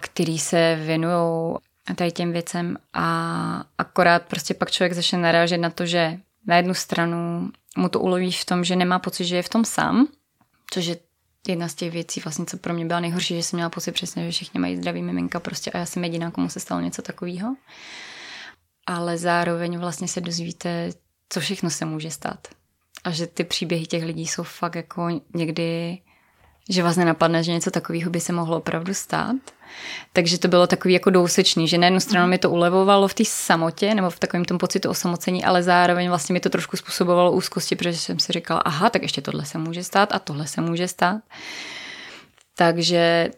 který 0.00 0.38
se 0.38 0.78
věnují 0.82 1.56
tady 1.94 2.12
těm 2.12 2.32
věcem 2.32 2.76
a 2.92 3.64
akorát 3.78 4.22
prostě 4.22 4.54
pak 4.54 4.70
člověk 4.70 4.92
začne 4.92 5.18
narážet 5.18 5.58
na 5.58 5.70
to, 5.70 5.86
že 5.86 6.18
na 6.46 6.56
jednu 6.56 6.74
stranu 6.74 7.50
mu 7.76 7.88
to 7.88 8.00
uloví 8.00 8.32
v 8.32 8.44
tom, 8.44 8.64
že 8.64 8.76
nemá 8.76 8.98
pocit, 8.98 9.24
že 9.24 9.36
je 9.36 9.42
v 9.42 9.48
tom 9.48 9.64
sám, 9.64 10.08
což 10.70 10.86
je 10.86 10.96
jedna 11.48 11.68
z 11.68 11.74
těch 11.74 11.92
věcí, 11.92 12.20
vlastně, 12.20 12.46
co 12.46 12.56
pro 12.56 12.74
mě 12.74 12.86
byla 12.86 13.00
nejhorší, 13.00 13.36
že 13.36 13.42
jsem 13.42 13.56
měla 13.56 13.70
pocit 13.70 13.92
přesně, 13.92 14.24
že 14.24 14.30
všichni 14.30 14.60
mají 14.60 14.76
zdravý 14.76 15.02
miminka 15.02 15.40
prostě 15.40 15.70
a 15.70 15.78
já 15.78 15.86
jsem 15.86 16.04
jediná, 16.04 16.30
komu 16.30 16.48
se 16.48 16.60
stalo 16.60 16.80
něco 16.80 17.02
takového 17.02 17.56
ale 18.88 19.18
zároveň 19.18 19.78
vlastně 19.78 20.08
se 20.08 20.20
dozvíte, 20.20 20.90
co 21.28 21.40
všechno 21.40 21.70
se 21.70 21.84
může 21.84 22.10
stát. 22.10 22.48
A 23.04 23.10
že 23.10 23.26
ty 23.26 23.44
příběhy 23.44 23.86
těch 23.86 24.04
lidí 24.04 24.26
jsou 24.26 24.42
fakt 24.42 24.74
jako 24.74 25.08
někdy, 25.34 25.98
že 26.68 26.82
vás 26.82 26.96
nenapadne, 26.96 27.42
že 27.42 27.52
něco 27.52 27.70
takového 27.70 28.10
by 28.10 28.20
se 28.20 28.32
mohlo 28.32 28.56
opravdu 28.56 28.94
stát. 28.94 29.36
Takže 30.12 30.38
to 30.38 30.48
bylo 30.48 30.66
takový 30.66 30.94
jako 30.94 31.10
dousečný, 31.10 31.68
že 31.68 31.78
na 31.78 31.86
jednu 31.86 32.00
stranu 32.00 32.28
mi 32.28 32.38
to 32.38 32.50
ulevovalo 32.50 33.08
v 33.08 33.14
té 33.14 33.24
samotě 33.24 33.94
nebo 33.94 34.10
v 34.10 34.18
takovém 34.18 34.44
tom 34.44 34.58
pocitu 34.58 34.90
osamocení, 34.90 35.44
ale 35.44 35.62
zároveň 35.62 36.08
vlastně 36.08 36.32
mi 36.32 36.40
to 36.40 36.48
trošku 36.48 36.76
způsobovalo 36.76 37.32
úzkosti, 37.32 37.76
protože 37.76 37.98
jsem 37.98 38.18
si 38.18 38.32
říkala, 38.32 38.60
aha, 38.60 38.90
tak 38.90 39.02
ještě 39.02 39.22
tohle 39.22 39.44
se 39.44 39.58
může 39.58 39.84
stát 39.84 40.12
a 40.12 40.18
tohle 40.18 40.46
se 40.46 40.60
může 40.60 40.88
stát. 40.88 41.20
Takže 42.56 43.30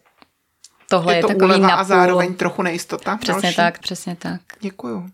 tohle 0.88 1.12
je, 1.14 1.18
je 1.18 1.22
to 1.22 1.28
takový 1.28 1.60
napůl. 1.60 1.78
a 1.78 1.84
zároveň 1.84 2.34
trochu 2.34 2.62
nejistota. 2.62 3.16
Přesně 3.16 3.42
další. 3.42 3.56
tak, 3.56 3.78
přesně 3.78 4.16
tak. 4.16 4.40
Děkuju. 4.60 5.10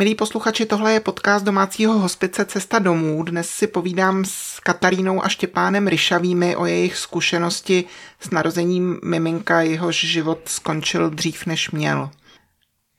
Milí 0.00 0.14
posluchači, 0.14 0.66
tohle 0.66 0.92
je 0.92 1.00
podcast 1.00 1.44
domácího 1.44 1.98
hospice 1.98 2.44
Cesta 2.44 2.78
domů. 2.78 3.22
Dnes 3.22 3.50
si 3.50 3.66
povídám 3.66 4.24
s 4.24 4.60
Katarínou 4.60 5.24
a 5.24 5.28
Štěpánem 5.28 5.86
Ryšavými 5.86 6.56
o 6.56 6.66
jejich 6.66 6.96
zkušenosti 6.96 7.84
s 8.20 8.30
narozením 8.30 9.00
miminka, 9.04 9.60
jehož 9.60 10.04
život 10.04 10.38
skončil 10.46 11.10
dřív, 11.10 11.46
než 11.46 11.70
měl. 11.70 12.10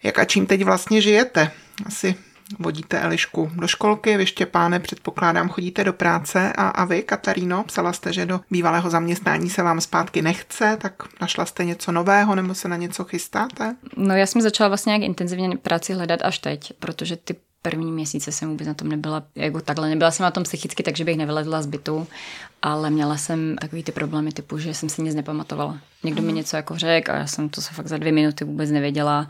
Jak 0.04 0.20
a 0.20 0.26
čím 0.26 0.46
teď 0.46 0.64
vlastně 0.64 1.02
žijete? 1.02 1.52
Asi 1.86 2.16
vodíte 2.60 3.00
Elišku 3.00 3.52
do 3.56 3.68
školky, 3.68 4.18
vy 4.18 4.26
Štěpáne 4.26 4.80
předpokládám 4.80 5.50
chodíte 5.50 5.84
do 5.84 5.94
práce 5.94 6.54
a, 6.54 6.68
a 6.68 6.86
vy, 6.86 7.02
Kataríno, 7.02 7.64
psala 7.64 7.94
jste, 7.94 8.14
že 8.14 8.26
do 8.26 8.40
bývalého 8.52 8.90
zaměstnání 8.90 9.50
se 9.50 9.64
vám 9.64 9.82
zpátky 9.82 10.22
nechce, 10.22 10.78
tak 10.82 10.94
našla 11.22 11.46
jste 11.46 11.66
něco 11.66 11.92
nového 11.92 12.36
nebo 12.36 12.54
se 12.54 12.68
na 12.68 12.76
něco 12.76 13.04
chystáte? 13.04 13.76
No 13.98 14.16
já 14.16 14.26
jsem 14.26 14.42
začala 14.42 14.68
vlastně 14.68 14.90
nějak 14.90 15.04
intenzivně 15.04 15.58
práci 15.58 15.94
hledat 15.94 16.20
až 16.24 16.40
teď, 16.40 16.74
protože 16.80 17.16
ty 17.16 17.36
první 17.62 17.92
měsíce 17.92 18.32
jsem 18.32 18.50
vůbec 18.50 18.68
na 18.68 18.74
tom 18.74 18.90
nebyla, 18.90 19.24
jako 19.36 19.62
takhle, 19.62 19.90
nebyla 19.90 20.12
jsem 20.12 20.24
na 20.24 20.32
tom 20.32 20.44
psychicky, 20.44 20.84
takže 20.84 21.06
bych 21.06 21.18
nevylezla 21.18 21.62
z 21.62 21.66
bytu, 21.66 22.08
ale 22.62 22.90
měla 22.90 23.18
jsem 23.18 23.56
takový 23.62 23.84
ty 23.84 23.92
problémy 23.92 24.32
typu, 24.32 24.58
že 24.58 24.74
jsem 24.74 24.90
si 24.90 25.02
nic 25.02 25.16
nepamatovala. 25.16 25.78
Někdo 26.04 26.22
mi 26.22 26.34
něco 26.34 26.56
jako 26.56 26.78
řekl 26.78 27.12
a 27.12 27.16
já 27.16 27.28
jsem 27.28 27.50
to 27.50 27.62
se 27.62 27.74
fakt 27.74 27.88
za 27.88 27.98
dvě 27.98 28.12
minuty 28.12 28.46
vůbec 28.46 28.72
nevěděla 28.72 29.28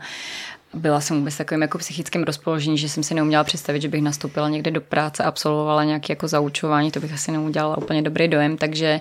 byla 0.74 1.00
jsem 1.00 1.18
vůbec 1.18 1.36
takovým 1.36 1.62
jako 1.62 1.78
psychickým 1.78 2.22
rozpoložení, 2.22 2.78
že 2.78 2.88
jsem 2.88 3.02
si 3.02 3.14
neuměla 3.14 3.44
představit, 3.44 3.82
že 3.82 3.88
bych 3.88 4.02
nastoupila 4.02 4.48
někde 4.48 4.70
do 4.70 4.80
práce, 4.80 5.24
absolvovala 5.24 5.84
nějaké 5.84 6.12
jako 6.12 6.28
zaučování, 6.28 6.90
to 6.90 7.00
bych 7.00 7.12
asi 7.12 7.32
neudělala 7.32 7.78
úplně 7.78 8.02
dobrý 8.02 8.28
dojem, 8.28 8.56
takže 8.56 9.00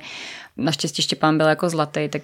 Naštěstí 0.58 1.02
Štěpán 1.02 1.38
byl 1.38 1.48
jako 1.48 1.70
zlatý, 1.70 2.10
tak 2.10 2.22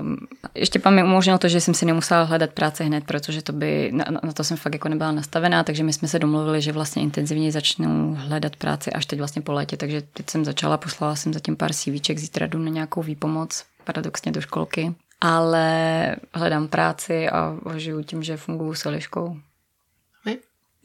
um, 0.00 0.16
Štěpán 0.64 0.94
mi 0.94 1.02
umožnil 1.02 1.38
to, 1.38 1.48
že 1.48 1.60
jsem 1.60 1.74
si 1.74 1.86
nemusela 1.86 2.22
hledat 2.22 2.50
práci 2.50 2.84
hned, 2.84 3.04
protože 3.04 3.42
to 3.42 3.52
by, 3.52 3.90
na, 3.92 4.04
na 4.22 4.32
to 4.32 4.44
jsem 4.44 4.56
fakt 4.56 4.72
jako 4.72 4.88
nebyla 4.88 5.12
nastavená, 5.12 5.64
takže 5.64 5.84
my 5.84 5.92
jsme 5.92 6.08
se 6.08 6.18
domluvili, 6.18 6.62
že 6.62 6.72
vlastně 6.72 7.02
intenzivně 7.02 7.52
začnu 7.52 8.16
hledat 8.20 8.56
práci 8.56 8.92
až 8.92 9.06
teď 9.06 9.18
vlastně 9.18 9.42
po 9.42 9.52
létě, 9.52 9.76
takže 9.76 10.02
teď 10.02 10.30
jsem 10.30 10.44
začala, 10.44 10.76
poslala 10.76 11.16
jsem 11.16 11.32
zatím 11.32 11.56
pár 11.56 11.72
CVček, 11.72 12.18
zítra 12.18 12.46
jdu 12.46 12.58
na 12.58 12.70
nějakou 12.70 13.02
výpomoc, 13.02 13.64
paradoxně 13.84 14.32
do 14.32 14.40
školky, 14.40 14.94
ale 15.20 16.16
hledám 16.34 16.68
práci 16.68 17.28
a 17.28 17.56
žiju 17.76 18.02
tím, 18.02 18.22
že 18.22 18.36
funguji 18.36 18.74
s 18.74 18.86
Eliškou. 18.86 19.36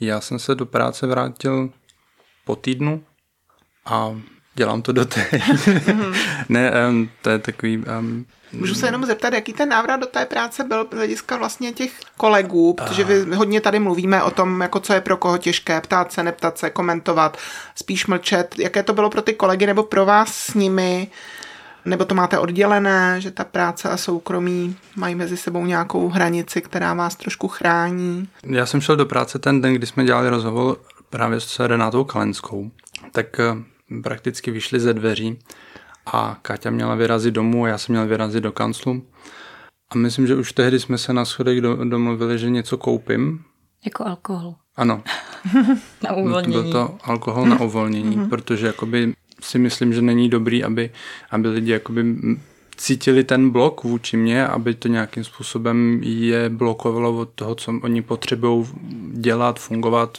Já 0.04 0.22
jsem 0.22 0.40
se 0.40 0.56
do 0.56 0.66
práce 0.66 1.08
vrátil 1.08 1.70
po 2.46 2.56
týdnu 2.56 3.04
a 3.86 4.16
dělám 4.56 4.82
to 4.82 4.92
do 4.92 5.06
té. 5.06 5.30
ne, 6.50 6.72
um, 6.90 7.10
to 7.22 7.30
je 7.30 7.40
takový... 7.40 7.78
Um, 7.78 8.26
Můžu 8.54 8.76
se 8.76 8.88
jenom 8.88 9.06
zeptat, 9.06 9.34
jaký 9.34 9.54
ten 9.54 9.70
návrat 9.70 9.98
do 9.98 10.06
té 10.06 10.26
práce 10.26 10.64
byl 10.64 10.88
z 10.92 10.96
hlediska 10.96 11.38
vlastně 11.38 11.72
těch 11.72 12.00
kolegů, 12.18 12.74
protože 12.74 13.04
vy 13.04 13.36
hodně 13.36 13.62
tady 13.62 13.80
mluvíme 13.80 14.24
o 14.24 14.32
tom, 14.32 14.62
jako 14.62 14.80
co 14.80 14.94
je 14.94 15.02
pro 15.02 15.18
koho 15.18 15.38
těžké, 15.38 15.82
ptát 15.82 16.12
se, 16.12 16.24
neptat 16.24 16.58
se, 16.58 16.70
komentovat, 16.70 17.38
spíš 17.76 18.08
mlčet. 18.08 18.56
Jaké 18.60 18.84
to 18.84 18.94
bylo 18.94 19.10
pro 19.10 19.22
ty 19.22 19.34
kolegy 19.34 19.66
nebo 19.66 19.84
pro 19.84 20.06
vás 20.06 20.36
s 20.36 20.54
nimi? 20.54 21.08
Nebo 21.86 22.06
to 22.06 22.16
máte 22.16 22.40
oddělené, 22.40 23.22
že 23.22 23.32
ta 23.32 23.44
práce 23.44 23.90
a 23.90 23.98
soukromí 23.98 24.76
mají 24.96 25.16
mezi 25.16 25.38
sebou 25.38 25.66
nějakou 25.66 26.10
hranici, 26.10 26.62
která 26.62 26.94
vás 26.94 27.16
trošku 27.16 27.48
chrání? 27.48 28.28
Já 28.44 28.66
jsem 28.66 28.82
šel 28.82 28.96
do 28.96 29.06
práce 29.06 29.40
ten 29.40 29.62
den, 29.62 29.74
kdy 29.74 29.88
jsme 29.88 30.06
dělali 30.06 30.30
rozhovor 30.30 30.78
právě 31.10 31.40
s 31.40 31.60
Renátou 31.60 32.04
Kalenskou. 32.04 32.72
Tak 33.12 33.40
eh, 33.40 33.56
prakticky 34.04 34.52
vyšli 34.52 34.80
ze 34.80 34.94
dveří 34.94 35.40
a 36.06 36.38
Káťa 36.42 36.70
měla 36.70 36.96
vyrazit 36.96 37.34
domů 37.34 37.64
a 37.64 37.68
já 37.68 37.78
jsem 37.78 37.94
měl 37.94 38.08
vyrazit 38.08 38.44
do 38.44 38.52
kanclu. 38.52 39.04
A 39.90 39.98
myslím, 39.98 40.28
že 40.28 40.36
už 40.36 40.54
tehdy 40.54 40.80
jsme 40.80 40.98
se 40.98 41.14
na 41.14 41.26
schodech 41.26 41.62
domluvili, 41.62 42.40
že 42.40 42.50
něco 42.50 42.78
koupím. 42.78 43.44
Jako 43.86 44.06
alkohol. 44.06 44.56
Ano. 44.76 45.04
na 46.04 46.14
uvolnění. 46.14 46.54
Byl 46.54 46.72
to 46.72 46.98
alkohol 47.04 47.46
na 47.46 47.62
uvolnění, 47.62 48.18
mm-hmm. 48.18 48.30
protože 48.30 48.68
jakoby 48.68 49.14
si 49.42 49.60
myslím, 49.60 49.94
že 49.94 50.02
není 50.02 50.30
dobrý, 50.30 50.64
aby, 50.64 50.90
aby 51.32 51.48
lidi 51.48 51.72
jakoby 51.72 52.16
cítili 52.78 53.24
ten 53.24 53.50
blok 53.50 53.84
vůči 53.84 54.18
mě, 54.18 54.48
aby 54.48 54.74
to 54.74 54.88
nějakým 54.88 55.24
způsobem 55.24 56.00
je 56.04 56.50
blokovalo 56.50 57.18
od 57.18 57.30
toho, 57.30 57.56
co 57.56 57.74
oni 57.84 58.02
potřebují 58.02 58.68
dělat, 59.12 59.60
fungovat 59.60 60.18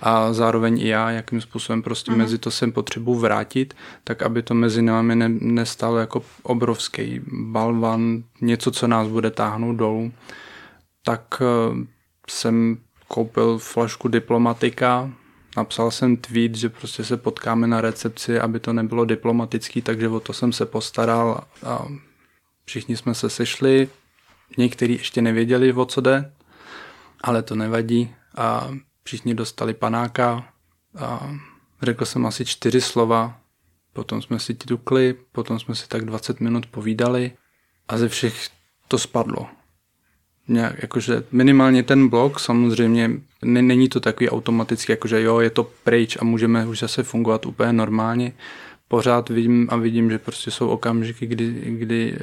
a 0.00 0.32
zároveň 0.32 0.80
i 0.80 0.88
já, 0.88 1.10
jakým 1.10 1.40
způsobem 1.40 1.82
prostě 1.82 2.10
mm. 2.10 2.18
mezi 2.18 2.38
to 2.38 2.50
sem 2.50 2.72
potřebuji 2.72 3.14
vrátit, 3.14 3.74
tak 4.04 4.22
aby 4.22 4.42
to 4.42 4.54
mezi 4.54 4.82
námi 4.82 5.16
ne, 5.16 5.28
nestalo 5.28 5.98
jako 5.98 6.22
obrovský 6.42 7.20
balvan, 7.32 8.22
něco, 8.40 8.70
co 8.70 8.86
nás 8.86 9.08
bude 9.08 9.30
táhnout 9.30 9.76
dolů. 9.76 10.12
Tak 11.04 11.42
uh, 11.70 11.78
jsem 12.30 12.78
koupil 13.08 13.58
flašku 13.58 14.08
diplomatika, 14.08 15.10
napsal 15.58 15.90
jsem 15.90 16.16
tweet, 16.16 16.54
že 16.54 16.68
prostě 16.68 17.04
se 17.04 17.16
potkáme 17.16 17.66
na 17.66 17.80
recepci, 17.80 18.40
aby 18.40 18.60
to 18.60 18.72
nebylo 18.72 19.04
diplomatický, 19.04 19.82
takže 19.82 20.08
o 20.08 20.20
to 20.20 20.32
jsem 20.32 20.52
se 20.52 20.66
postaral 20.66 21.44
a 21.66 21.86
všichni 22.64 22.96
jsme 22.96 23.14
se 23.14 23.30
sešli. 23.30 23.88
Někteří 24.58 24.92
ještě 24.92 25.22
nevěděli, 25.22 25.72
o 25.72 25.84
co 25.84 26.00
jde, 26.00 26.32
ale 27.20 27.42
to 27.42 27.54
nevadí. 27.54 28.14
A 28.36 28.70
všichni 29.04 29.34
dostali 29.34 29.74
panáka 29.74 30.48
a 30.98 31.30
řekl 31.82 32.04
jsem 32.04 32.26
asi 32.26 32.44
čtyři 32.44 32.80
slova, 32.80 33.40
potom 33.92 34.22
jsme 34.22 34.38
si 34.38 34.54
tukli, 34.54 35.14
potom 35.32 35.58
jsme 35.58 35.74
si 35.74 35.88
tak 35.88 36.04
20 36.04 36.40
minut 36.40 36.66
povídali 36.66 37.32
a 37.88 37.98
ze 37.98 38.08
všech 38.08 38.48
to 38.88 38.98
spadlo. 38.98 39.57
Nějak, 40.48 40.82
jakože 40.82 41.22
minimálně 41.32 41.82
ten 41.82 42.08
blok 42.08 42.40
samozřejmě 42.40 43.10
není 43.42 43.88
to 43.88 44.00
takový 44.00 44.30
automaticky, 44.30 44.92
jakože 44.92 45.22
jo, 45.22 45.40
je 45.40 45.50
to 45.50 45.70
pryč 45.84 46.16
a 46.20 46.24
můžeme 46.24 46.66
už 46.66 46.78
zase 46.78 47.02
fungovat 47.02 47.46
úplně 47.46 47.72
normálně. 47.72 48.32
Pořád 48.88 49.28
vidím 49.28 49.68
a 49.70 49.76
vidím, 49.76 50.10
že 50.10 50.18
prostě 50.18 50.50
jsou 50.50 50.68
okamžiky, 50.68 51.26
kdy, 51.26 51.52
kdy 51.66 52.12
e, 52.12 52.18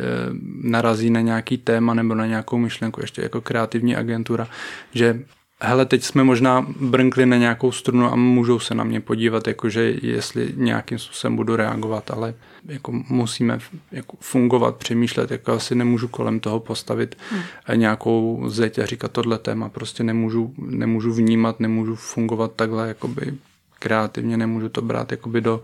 narazí 0.62 1.10
na 1.10 1.22
nějaký 1.22 1.58
téma 1.58 1.94
nebo 1.94 2.16
na 2.16 2.26
nějakou 2.26 2.58
myšlenku, 2.58 3.02
ještě 3.02 3.22
jako 3.22 3.42
kreativní 3.42 3.96
agentura, 3.96 4.48
že 4.94 5.20
hele, 5.66 5.86
teď 5.86 6.04
jsme 6.04 6.24
možná 6.24 6.68
brnkli 6.80 7.26
na 7.26 7.38
nějakou 7.38 7.72
strunu 7.72 8.06
a 8.06 8.16
můžou 8.16 8.60
se 8.60 8.76
na 8.76 8.84
mě 8.84 9.02
podívat, 9.02 9.48
jakože 9.48 9.94
jestli 10.02 10.54
nějakým 10.56 11.00
způsobem 11.00 11.36
budu 11.36 11.56
reagovat, 11.56 12.12
ale 12.12 12.34
jako 12.66 12.92
musíme 12.92 13.60
jako 13.92 14.18
fungovat, 14.20 14.76
přemýšlet, 14.76 15.32
jako 15.32 15.52
asi 15.52 15.76
nemůžu 15.76 16.08
kolem 16.08 16.40
toho 16.40 16.60
postavit 16.60 17.18
hmm. 17.32 17.42
nějakou 17.76 18.44
zeď 18.48 18.80
a 18.80 18.86
říkat 18.86 19.12
tohle 19.12 19.38
téma, 19.38 19.70
prostě 19.70 20.04
nemůžu, 20.04 20.54
nemůžu 20.58 21.14
vnímat, 21.14 21.60
nemůžu 21.60 21.96
fungovat 21.96 22.52
takhle, 22.56 22.88
jakoby 22.88 23.34
kreativně, 23.80 24.38
nemůžu 24.38 24.70
to 24.70 24.82
brát 24.82 25.12
jakoby 25.12 25.42
do, 25.42 25.62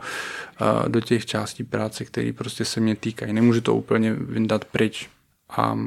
do 0.87 1.01
těch 1.01 1.25
částí 1.25 1.63
práce, 1.63 2.05
které 2.05 2.33
prostě 2.33 2.65
se 2.65 2.79
mě 2.79 2.95
týkají. 2.95 3.33
Nemůžu 3.33 3.61
to 3.61 3.75
úplně 3.75 4.13
vyndat 4.13 4.65
pryč. 4.65 5.09
A 5.49 5.77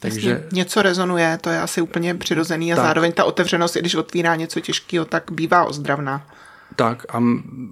takže 0.00 0.30
Jasně, 0.30 0.46
něco 0.52 0.82
rezonuje, 0.82 1.38
to 1.40 1.50
je 1.50 1.60
asi 1.60 1.80
úplně 1.80 2.14
přirozený 2.14 2.72
a 2.72 2.76
tak. 2.76 2.84
zároveň 2.84 3.12
ta 3.12 3.24
otevřenost, 3.24 3.76
i 3.76 3.80
když 3.80 3.94
otvírá 3.94 4.36
něco 4.36 4.60
těžkého, 4.60 5.04
tak 5.04 5.30
bývá 5.30 5.64
ozdravná. 5.64 6.26
Tak 6.76 7.14
a 7.14 7.22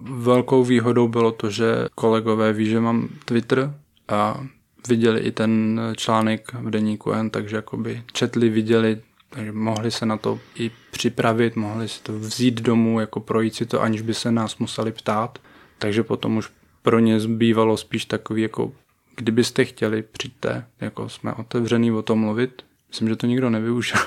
velkou 0.02 0.64
výhodou 0.64 1.08
bylo 1.08 1.32
to, 1.32 1.50
že 1.50 1.66
kolegové 1.94 2.52
ví, 2.52 2.66
že 2.66 2.80
mám 2.80 3.08
Twitter 3.24 3.74
a 4.08 4.40
viděli 4.88 5.20
i 5.20 5.32
ten 5.32 5.80
článek 5.96 6.52
v 6.54 6.70
deníku 6.70 7.12
N, 7.12 7.30
takže 7.30 7.56
jakoby 7.56 8.02
četli, 8.12 8.48
viděli, 8.48 9.00
takže 9.30 9.52
mohli 9.52 9.90
se 9.90 10.06
na 10.06 10.16
to 10.16 10.40
i 10.56 10.70
připravit, 10.90 11.56
mohli 11.56 11.88
si 11.88 12.02
to 12.02 12.18
vzít 12.18 12.60
domů, 12.60 13.00
jako 13.00 13.20
projít 13.20 13.54
si 13.54 13.66
to, 13.66 13.82
aniž 13.82 14.02
by 14.02 14.14
se 14.14 14.32
nás 14.32 14.58
museli 14.58 14.92
ptát. 14.92 15.38
Takže 15.78 16.02
potom 16.02 16.36
už 16.36 16.50
pro 16.82 16.98
ně 16.98 17.20
zbývalo 17.20 17.76
spíš 17.76 18.04
takový 18.04 18.42
jako 18.42 18.72
kdybyste 19.16 19.64
chtěli, 19.64 20.02
přijďte, 20.02 20.66
jako 20.80 21.08
jsme 21.08 21.32
otevřený 21.32 21.92
o 21.92 22.02
tom 22.02 22.18
mluvit. 22.18 22.62
Myslím, 22.88 23.08
že 23.08 23.16
to 23.16 23.26
nikdo 23.26 23.50
nevyužil. 23.50 24.00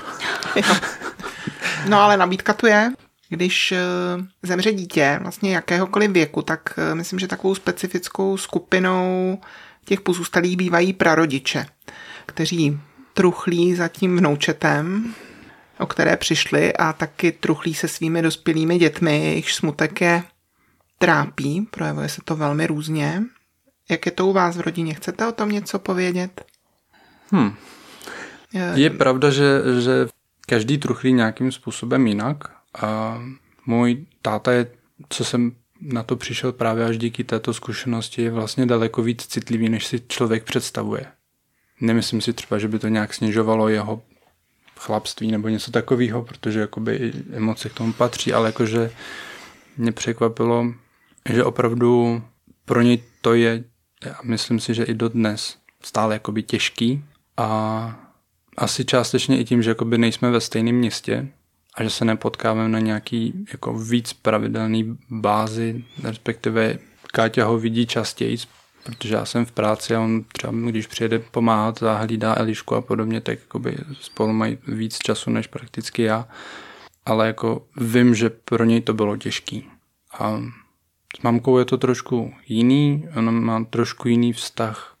no 1.88 2.00
ale 2.00 2.16
nabídka 2.16 2.52
tu 2.52 2.66
je. 2.66 2.92
Když 3.28 3.72
eh, 3.72 3.78
zemře 4.42 4.72
dítě 4.72 5.18
vlastně 5.22 5.54
jakéhokoliv 5.54 6.10
věku, 6.10 6.42
tak 6.42 6.74
eh, 6.78 6.94
myslím, 6.94 7.18
že 7.18 7.26
takovou 7.26 7.54
specifickou 7.54 8.36
skupinou 8.36 9.38
těch 9.84 10.00
pozůstalých 10.00 10.56
bývají 10.56 10.92
prarodiče, 10.92 11.66
kteří 12.26 12.80
truchlí 13.14 13.74
za 13.74 13.88
tím 13.88 14.16
vnoučetem, 14.16 15.14
o 15.78 15.86
které 15.86 16.16
přišli 16.16 16.76
a 16.76 16.92
taky 16.92 17.32
truchlí 17.32 17.74
se 17.74 17.88
svými 17.88 18.22
dospělými 18.22 18.78
dětmi, 18.78 19.24
jejichž 19.24 19.54
smutek 19.54 20.00
je 20.00 20.22
trápí, 20.98 21.68
projevuje 21.70 22.08
se 22.08 22.20
to 22.24 22.36
velmi 22.36 22.66
různě. 22.66 23.22
Jak 23.90 24.06
je 24.06 24.12
to 24.12 24.26
u 24.26 24.32
vás 24.32 24.56
v 24.56 24.60
rodině? 24.60 24.94
Chcete 24.94 25.26
o 25.26 25.32
tom 25.32 25.48
něco 25.48 25.78
povědět? 25.78 26.44
Hmm. 27.30 27.54
Je 28.74 28.90
pravda, 28.90 29.30
že, 29.30 29.62
že 29.80 30.08
každý 30.46 30.78
truchlí 30.78 31.12
nějakým 31.12 31.52
způsobem 31.52 32.06
jinak 32.06 32.44
a 32.82 33.18
můj 33.66 34.06
táta 34.22 34.52
je, 34.52 34.66
co 35.08 35.24
jsem 35.24 35.52
na 35.80 36.02
to 36.02 36.16
přišel 36.16 36.52
právě 36.52 36.84
až 36.84 36.98
díky 36.98 37.24
této 37.24 37.54
zkušenosti, 37.54 38.22
je 38.22 38.30
vlastně 38.30 38.66
daleko 38.66 39.02
víc 39.02 39.26
citlivý, 39.26 39.68
než 39.68 39.86
si 39.86 40.00
člověk 40.08 40.44
představuje. 40.44 41.06
Nemyslím 41.80 42.20
si 42.20 42.32
třeba, 42.32 42.58
že 42.58 42.68
by 42.68 42.78
to 42.78 42.88
nějak 42.88 43.14
snižovalo 43.14 43.68
jeho 43.68 44.02
chlapství 44.76 45.32
nebo 45.32 45.48
něco 45.48 45.70
takového, 45.70 46.22
protože 46.22 46.60
jakoby 46.60 47.12
emoce 47.32 47.68
k 47.68 47.74
tomu 47.74 47.92
patří, 47.92 48.32
ale 48.32 48.48
jakože 48.48 48.90
mě 49.76 49.92
překvapilo, 49.92 50.66
že 51.30 51.44
opravdu 51.44 52.22
pro 52.64 52.82
něj 52.82 53.02
to 53.20 53.34
je 53.34 53.64
a 54.06 54.18
myslím 54.22 54.60
si, 54.60 54.74
že 54.74 54.84
i 54.84 54.94
dodnes 54.94 55.58
stále 55.82 56.14
jakoby 56.14 56.42
těžký 56.42 57.04
a 57.36 58.00
asi 58.56 58.84
částečně 58.84 59.40
i 59.40 59.44
tím, 59.44 59.62
že 59.62 59.70
jakoby 59.70 59.98
nejsme 59.98 60.30
ve 60.30 60.40
stejném 60.40 60.74
městě 60.74 61.28
a 61.74 61.82
že 61.82 61.90
se 61.90 62.04
nepotkáváme 62.04 62.68
na 62.68 62.78
nějaký 62.78 63.46
jako 63.52 63.74
víc 63.78 64.12
pravidelný 64.12 64.98
bázi, 65.10 65.84
respektive 66.02 66.78
Káťa 67.12 67.44
ho 67.44 67.58
vidí 67.58 67.86
častěji, 67.86 68.36
protože 68.84 69.14
já 69.14 69.24
jsem 69.24 69.46
v 69.46 69.52
práci 69.52 69.94
a 69.94 70.00
on 70.00 70.24
třeba, 70.24 70.52
když 70.52 70.86
přijede 70.86 71.18
pomáhat, 71.18 71.78
zahlídá 71.78 72.34
Elišku 72.38 72.74
a 72.74 72.80
podobně, 72.80 73.20
tak 73.20 73.38
jakoby 73.38 73.76
spolu 74.00 74.32
mají 74.32 74.58
víc 74.68 74.98
času 74.98 75.30
než 75.30 75.46
prakticky 75.46 76.02
já. 76.02 76.28
Ale 77.06 77.26
jako 77.26 77.66
vím, 77.76 78.14
že 78.14 78.30
pro 78.30 78.64
něj 78.64 78.80
to 78.80 78.94
bylo 78.94 79.16
těžký. 79.16 79.70
A 80.18 80.42
s 81.18 81.22
mamkou 81.22 81.58
je 81.58 81.64
to 81.64 81.78
trošku 81.78 82.34
jiný, 82.46 83.08
ona 83.16 83.30
má 83.30 83.64
trošku 83.64 84.08
jiný 84.08 84.32
vztah, 84.32 84.96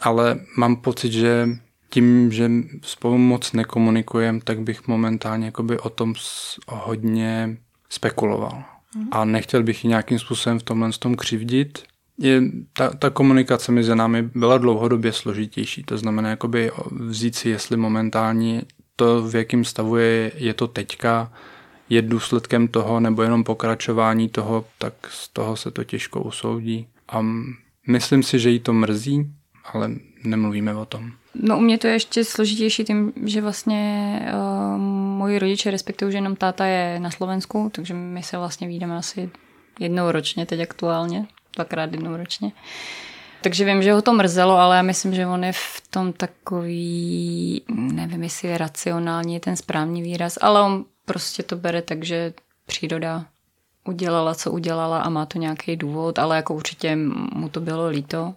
ale 0.00 0.40
mám 0.56 0.76
pocit, 0.76 1.12
že 1.12 1.48
tím, 1.90 2.32
že 2.32 2.50
spolu 2.82 3.18
moc 3.18 3.52
nekomunikujeme, 3.52 4.40
tak 4.44 4.60
bych 4.60 4.88
momentálně 4.88 5.46
jakoby 5.46 5.78
o 5.78 5.90
tom 5.90 6.14
hodně 6.66 7.56
spekuloval. 7.88 8.64
Mm. 8.96 9.08
A 9.10 9.24
nechtěl 9.24 9.62
bych 9.62 9.84
ji 9.84 9.88
nějakým 9.88 10.18
způsobem 10.18 10.58
v 10.58 10.62
tomhle 10.62 10.90
tom 10.98 11.14
křivdit. 11.14 11.82
Je, 12.18 12.42
ta, 12.72 12.90
ta 12.90 13.10
komunikace 13.10 13.72
mezi 13.72 13.96
námi 13.96 14.22
byla 14.22 14.58
dlouhodobě 14.58 15.12
složitější. 15.12 15.82
To 15.82 15.98
znamená 15.98 16.30
jakoby 16.30 16.70
vzít 16.90 17.36
si, 17.36 17.48
jestli 17.48 17.76
momentálně 17.76 18.62
to, 18.96 19.22
v 19.22 19.34
jakém 19.34 19.64
stavu 19.64 19.96
je, 19.96 20.32
je 20.34 20.54
to 20.54 20.66
teďka, 20.66 21.32
je 21.92 22.02
důsledkem 22.02 22.68
toho 22.68 23.00
nebo 23.00 23.22
jenom 23.22 23.44
pokračování 23.44 24.28
toho, 24.28 24.64
tak 24.78 24.94
z 25.10 25.28
toho 25.28 25.56
se 25.56 25.70
to 25.70 25.84
těžko 25.84 26.22
usoudí. 26.22 26.86
A 27.08 27.24
myslím 27.88 28.22
si, 28.22 28.38
že 28.38 28.50
jí 28.50 28.60
to 28.60 28.72
mrzí, 28.72 29.26
ale 29.72 29.90
nemluvíme 30.24 30.74
o 30.74 30.84
tom. 30.84 31.12
No 31.34 31.58
u 31.58 31.60
mě 31.60 31.78
to 31.78 31.86
je 31.86 31.92
ještě 31.92 32.24
složitější 32.24 32.84
tím, 32.84 33.12
že 33.24 33.40
vlastně 33.40 34.20
uh, 34.34 34.80
moji 35.18 35.38
rodiče 35.38 35.70
respektují, 35.70 36.12
že 36.12 36.18
jenom 36.18 36.36
táta 36.36 36.66
je 36.66 37.00
na 37.00 37.10
Slovensku, 37.10 37.70
takže 37.74 37.94
my 37.94 38.22
se 38.22 38.38
vlastně 38.38 38.68
výjdeme 38.68 38.96
asi 38.96 39.30
jednou 39.80 40.10
ročně 40.10 40.46
teď 40.46 40.60
aktuálně, 40.60 41.26
dvakrát 41.56 41.92
jednou 41.92 42.16
ročně. 42.16 42.52
Takže 43.42 43.64
vím, 43.64 43.82
že 43.82 43.92
ho 43.92 44.02
to 44.02 44.12
mrzelo, 44.12 44.56
ale 44.56 44.76
já 44.76 44.82
myslím, 44.82 45.14
že 45.14 45.26
on 45.26 45.44
je 45.44 45.52
v 45.52 45.82
tom 45.90 46.12
takový, 46.12 47.62
nevím, 47.74 48.22
jestli 48.22 48.48
je 48.48 48.58
racionální 48.58 49.40
ten 49.40 49.56
správný 49.56 50.02
výraz, 50.02 50.38
ale 50.40 50.62
on 50.62 50.84
prostě 51.12 51.42
to 51.42 51.56
bere 51.56 51.82
tak, 51.82 52.04
že 52.04 52.32
příroda 52.66 53.26
udělala, 53.84 54.34
co 54.34 54.50
udělala 54.50 55.02
a 55.02 55.08
má 55.08 55.26
to 55.26 55.38
nějaký 55.38 55.76
důvod, 55.76 56.18
ale 56.18 56.36
jako 56.36 56.54
určitě 56.54 56.96
mu 57.32 57.48
to 57.48 57.60
bylo 57.60 57.88
líto. 57.88 58.34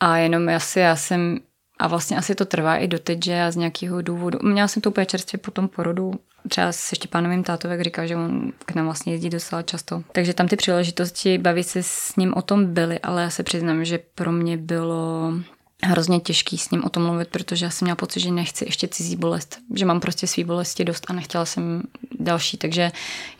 A 0.00 0.16
jenom 0.16 0.48
asi 0.48 0.80
já 0.80 0.96
jsem, 0.96 1.38
a 1.78 1.88
vlastně 1.88 2.16
asi 2.16 2.34
to 2.34 2.44
trvá 2.44 2.76
i 2.76 2.88
doteď, 2.88 3.24
že 3.24 3.32
já 3.32 3.50
z 3.50 3.56
nějakého 3.56 4.02
důvodu, 4.02 4.38
měla 4.42 4.68
jsem 4.68 4.82
to 4.82 4.90
úplně 4.90 5.06
čerstvě 5.06 5.38
po 5.38 5.50
tom 5.50 5.68
porodu, 5.68 6.12
třeba 6.48 6.72
se 6.72 6.96
Štěpánovým 6.96 7.42
tátovek 7.42 7.80
říká, 7.80 8.06
že 8.06 8.16
on 8.16 8.52
k 8.66 8.74
nám 8.74 8.84
vlastně 8.84 9.12
jezdí 9.12 9.30
docela 9.30 9.62
často. 9.62 10.02
Takže 10.12 10.34
tam 10.34 10.48
ty 10.48 10.56
příležitosti 10.56 11.38
bavit 11.38 11.64
se 11.64 11.82
s 11.82 12.16
ním 12.16 12.34
o 12.36 12.42
tom 12.42 12.74
byly, 12.74 12.98
ale 12.98 13.22
já 13.22 13.30
se 13.30 13.42
přiznám, 13.42 13.84
že 13.84 14.00
pro 14.14 14.32
mě 14.32 14.56
bylo 14.56 15.32
hrozně 15.82 16.20
těžký 16.20 16.58
s 16.58 16.70
ním 16.70 16.84
o 16.84 16.88
tom 16.88 17.02
mluvit, 17.02 17.28
protože 17.28 17.64
já 17.64 17.70
jsem 17.70 17.86
měla 17.86 17.96
pocit, 17.96 18.20
že 18.20 18.30
nechci 18.30 18.64
ještě 18.64 18.88
cizí 18.88 19.16
bolest, 19.16 19.58
že 19.74 19.84
mám 19.84 20.00
prostě 20.00 20.26
svý 20.26 20.44
bolesti 20.44 20.84
dost 20.84 21.06
a 21.08 21.12
nechtěla 21.12 21.44
jsem 21.44 21.82
další, 22.20 22.56
takže 22.56 22.92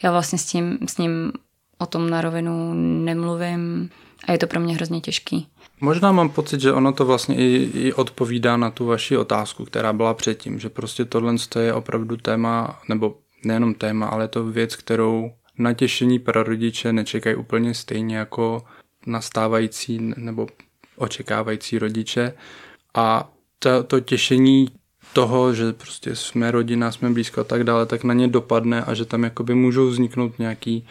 já 0.02 0.12
vlastně 0.12 0.38
s 0.38 0.46
tím, 0.46 0.78
s 0.88 0.98
ním 0.98 1.32
o 1.78 1.86
tom 1.86 2.10
na 2.10 2.20
rovinu 2.20 2.74
nemluvím 3.04 3.90
a 4.24 4.32
je 4.32 4.38
to 4.38 4.46
pro 4.46 4.60
mě 4.60 4.74
hrozně 4.74 5.00
těžký. 5.00 5.48
Možná 5.80 6.12
mám 6.12 6.28
pocit, 6.28 6.60
že 6.60 6.72
ono 6.72 6.92
to 6.92 7.06
vlastně 7.06 7.36
i, 7.36 7.70
i 7.74 7.92
odpovídá 7.92 8.56
na 8.56 8.70
tu 8.70 8.86
vaši 8.86 9.16
otázku, 9.16 9.64
která 9.64 9.92
byla 9.92 10.14
předtím, 10.14 10.58
že 10.58 10.68
prostě 10.68 11.04
tohle 11.04 11.34
je 11.60 11.74
opravdu 11.74 12.16
téma, 12.16 12.80
nebo 12.88 13.14
nejenom 13.44 13.74
téma, 13.74 14.06
ale 14.06 14.24
je 14.24 14.28
to 14.28 14.44
věc, 14.44 14.76
kterou 14.76 15.30
natěšení 15.58 16.18
pro 16.18 16.42
rodiče 16.42 16.92
nečekají 16.92 17.36
úplně 17.36 17.74
stejně 17.74 18.16
jako 18.16 18.62
nastávající 19.06 19.98
nebo 20.16 20.46
očekávající 20.98 21.78
rodiče 21.78 22.34
a 22.94 23.30
to, 23.58 23.82
to 23.82 24.00
těšení 24.00 24.68
toho, 25.12 25.54
že 25.54 25.72
prostě 25.72 26.16
jsme 26.16 26.50
rodina, 26.50 26.92
jsme 26.92 27.10
blízko 27.10 27.40
a 27.40 27.44
tak 27.44 27.64
dále, 27.64 27.86
tak 27.86 28.04
na 28.04 28.14
ně 28.14 28.28
dopadne 28.28 28.82
a 28.84 28.94
že 28.94 29.04
tam 29.04 29.24
jakoby 29.24 29.54
můžou 29.54 29.86
vzniknout 29.86 30.38
nějaký 30.38 30.86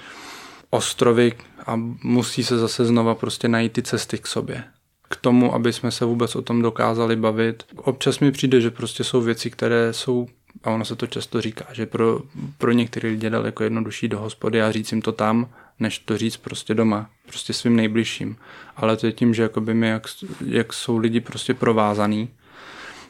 ostrovy 0.69 1.33
a 1.65 1.75
musí 2.03 2.43
se 2.43 2.57
zase 2.57 2.85
znova 2.85 3.15
prostě 3.15 3.47
najít 3.47 3.73
ty 3.73 3.81
cesty 3.81 4.17
k 4.17 4.27
sobě. 4.27 4.63
K 5.09 5.15
tomu, 5.15 5.55
aby 5.55 5.73
jsme 5.73 5.91
se 5.91 6.05
vůbec 6.05 6.35
o 6.35 6.41
tom 6.41 6.61
dokázali 6.61 7.15
bavit. 7.15 7.63
Občas 7.75 8.19
mi 8.19 8.31
přijde, 8.31 8.61
že 8.61 8.71
prostě 8.71 9.03
jsou 9.03 9.21
věci, 9.21 9.51
které 9.51 9.93
jsou, 9.93 10.27
a 10.63 10.71
ono 10.71 10.85
se 10.85 10.95
to 10.95 11.07
často 11.07 11.41
říká, 11.41 11.65
že 11.71 11.85
pro, 11.85 12.21
pro 12.57 12.71
některé 12.71 13.09
lidi 13.09 13.29
daleko 13.29 13.63
jednodušší 13.63 14.07
do 14.07 14.19
hospody 14.19 14.61
a 14.61 14.71
říct 14.71 14.91
jim 14.91 15.01
to 15.01 15.11
tam, 15.11 15.49
než 15.79 15.99
to 15.99 16.17
říct 16.17 16.37
prostě 16.37 16.73
doma, 16.73 17.09
prostě 17.25 17.53
svým 17.53 17.75
nejbližším. 17.75 18.37
Ale 18.77 18.97
to 18.97 19.05
je 19.05 19.11
tím, 19.11 19.33
že 19.33 19.43
jakoby 19.43 19.73
my, 19.73 19.87
jak, 19.87 20.07
jak 20.45 20.73
jsou 20.73 20.97
lidi 20.97 21.19
prostě 21.19 21.53
provázaný 21.53 22.29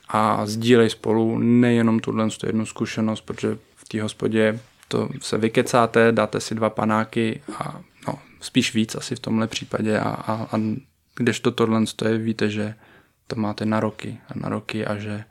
a 0.09 0.45
sdílej 0.45 0.89
spolu 0.89 1.39
nejenom 1.39 1.99
tuhle 1.99 2.27
jednu 2.45 2.65
zkušenost, 2.65 3.21
protože 3.21 3.57
v 3.75 3.87
té 3.87 4.01
hospodě 4.01 4.59
to 4.87 5.09
se 5.21 5.37
vykecáte, 5.37 6.11
dáte 6.11 6.39
si 6.39 6.55
dva 6.55 6.69
panáky 6.69 7.41
a 7.57 7.81
no, 8.07 8.19
spíš 8.39 8.73
víc 8.73 8.95
asi 8.95 9.15
v 9.15 9.19
tomhle 9.19 9.47
případě 9.47 9.99
a, 9.99 10.09
a, 10.09 10.47
a 10.51 10.61
kdežto 11.15 11.51
tohle 11.51 11.83
je, 12.05 12.17
víte, 12.17 12.49
že 12.49 12.75
to 13.27 13.35
máte 13.35 13.65
na 13.65 13.79
roky 13.79 14.17
a 14.29 14.39
na 14.39 14.49
roky 14.49 14.85
a 14.85 14.97
že, 14.97 15.23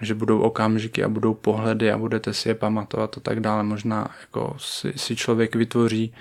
že 0.00 0.14
budou 0.14 0.40
okamžiky 0.40 1.04
a 1.04 1.08
budou 1.08 1.34
pohledy 1.34 1.92
a 1.92 1.98
budete 1.98 2.34
si 2.34 2.48
je 2.48 2.54
pamatovat 2.54 3.16
a 3.18 3.20
tak 3.20 3.40
dále. 3.40 3.62
Možná 3.62 4.14
jako 4.20 4.56
si, 4.58 4.92
si 4.96 5.16
člověk 5.16 5.56
vytvoří 5.56 6.14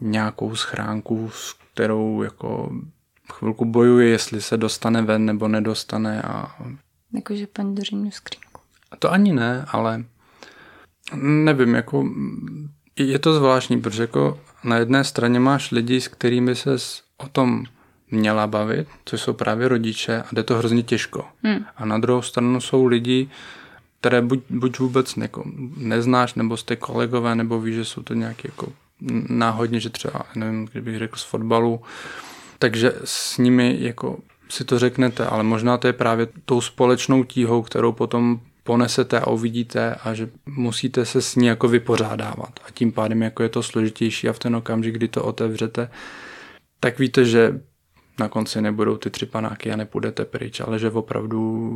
nějakou 0.00 0.56
schránku, 0.56 1.30
s 1.34 1.56
kterou 1.72 2.22
jako 2.22 2.70
chvilku 3.32 3.64
bojuje, 3.64 4.08
jestli 4.08 4.42
se 4.42 4.56
dostane 4.56 5.02
ven 5.02 5.26
nebo 5.26 5.48
nedostane. 5.48 6.22
A... 6.22 6.56
Jakože 7.14 7.46
pandořinu 7.46 8.10
skřínku. 8.10 8.60
To 8.98 9.12
ani 9.12 9.32
ne, 9.32 9.64
ale 9.68 10.04
nevím, 11.22 11.74
jako 11.74 12.08
je 12.96 13.18
to 13.18 13.34
zvláštní, 13.34 13.80
protože 13.80 14.02
jako 14.02 14.40
na 14.64 14.76
jedné 14.76 15.04
straně 15.04 15.40
máš 15.40 15.70
lidi, 15.70 16.00
s 16.00 16.08
kterými 16.08 16.56
se 16.56 16.76
o 17.16 17.28
tom 17.28 17.64
měla 18.10 18.46
bavit, 18.46 18.88
což 19.04 19.20
jsou 19.20 19.32
právě 19.32 19.68
rodiče 19.68 20.22
a 20.22 20.26
jde 20.32 20.42
to 20.42 20.54
hrozně 20.54 20.82
těžko. 20.82 21.24
Hmm. 21.42 21.64
A 21.76 21.84
na 21.84 21.98
druhou 21.98 22.22
stranu 22.22 22.60
jsou 22.60 22.86
lidi, 22.86 23.28
které 24.00 24.22
buď, 24.22 24.40
buď 24.50 24.78
vůbec 24.78 25.16
neko, 25.16 25.44
neznáš, 25.76 26.34
nebo 26.34 26.56
jste 26.56 26.76
kolegové, 26.76 27.34
nebo 27.34 27.60
víš, 27.60 27.74
že 27.74 27.84
jsou 27.84 28.02
to 28.02 28.14
nějaké 28.14 28.48
jako 28.48 28.72
náhodně, 29.28 29.80
že 29.80 29.90
třeba, 29.90 30.22
nevím, 30.34 30.68
kdybych 30.72 30.98
řekl 30.98 31.16
z 31.16 31.24
fotbalu, 31.24 31.80
takže 32.58 32.92
s 33.04 33.38
nimi 33.38 33.76
jako 33.80 34.18
si 34.48 34.64
to 34.64 34.78
řeknete, 34.78 35.26
ale 35.26 35.42
možná 35.42 35.78
to 35.78 35.86
je 35.86 35.92
právě 35.92 36.28
tou 36.44 36.60
společnou 36.60 37.24
tíhou, 37.24 37.62
kterou 37.62 37.92
potom 37.92 38.40
ponesete 38.64 39.20
a 39.20 39.26
uvidíte 39.26 39.94
a 39.94 40.14
že 40.14 40.28
musíte 40.46 41.04
se 41.04 41.22
s 41.22 41.36
ní 41.36 41.46
jako 41.46 41.68
vypořádávat. 41.68 42.60
A 42.66 42.70
tím 42.74 42.92
pádem 42.92 43.22
jako 43.22 43.42
je 43.42 43.48
to 43.48 43.62
složitější 43.62 44.28
a 44.28 44.32
v 44.32 44.38
ten 44.38 44.56
okamžik, 44.56 44.94
kdy 44.94 45.08
to 45.08 45.24
otevřete, 45.24 45.90
tak 46.80 46.98
víte, 46.98 47.24
že 47.24 47.60
na 48.18 48.28
konci 48.28 48.60
nebudou 48.62 48.96
ty 48.96 49.10
tři 49.10 49.26
panáky 49.26 49.72
a 49.72 49.76
nepůjdete 49.76 50.24
pryč, 50.24 50.60
ale 50.60 50.78
že 50.78 50.90
opravdu 50.90 51.72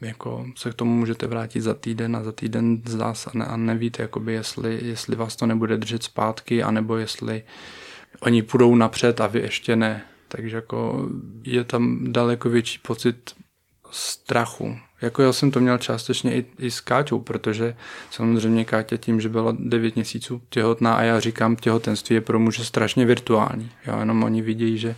jako 0.00 0.46
se 0.56 0.70
k 0.70 0.74
tomu 0.74 0.94
můžete 0.94 1.26
vrátit 1.26 1.60
za 1.60 1.74
týden 1.74 2.16
a 2.16 2.22
za 2.22 2.32
týden 2.32 2.82
zdá 2.86 3.14
se 3.14 3.30
a 3.46 3.56
nevíte, 3.56 4.02
jakoby 4.02 4.32
jestli, 4.32 4.78
jestli 4.82 5.16
vás 5.16 5.36
to 5.36 5.46
nebude 5.46 5.76
držet 5.76 6.02
zpátky, 6.02 6.62
anebo 6.62 6.96
jestli 6.96 7.42
oni 8.20 8.42
půjdou 8.42 8.74
napřed 8.74 9.20
a 9.20 9.26
vy 9.26 9.40
ještě 9.40 9.76
ne. 9.76 10.04
Takže 10.28 10.56
jako 10.56 11.08
je 11.42 11.64
tam 11.64 12.12
daleko 12.12 12.48
větší 12.48 12.78
pocit 12.78 13.34
strachu. 13.90 14.76
Jako 15.02 15.22
já 15.22 15.32
jsem 15.32 15.50
to 15.50 15.60
měl 15.60 15.78
částečně 15.78 16.36
i, 16.36 16.44
i 16.58 16.70
s 16.70 16.80
Káťou, 16.80 17.20
protože 17.20 17.76
samozřejmě 18.10 18.64
Káťa 18.64 18.96
tím, 18.96 19.20
že 19.20 19.28
byla 19.28 19.56
9 19.58 19.94
měsíců 19.94 20.42
těhotná 20.48 20.94
a 20.94 21.02
já 21.02 21.20
říkám, 21.20 21.56
těhotenství 21.56 22.14
je 22.14 22.20
pro 22.20 22.38
muže 22.38 22.64
strašně 22.64 23.06
virtuální. 23.06 23.70
Jo, 23.86 23.98
jenom 23.98 24.24
oni 24.24 24.42
vidí, 24.42 24.78
že 24.78 24.96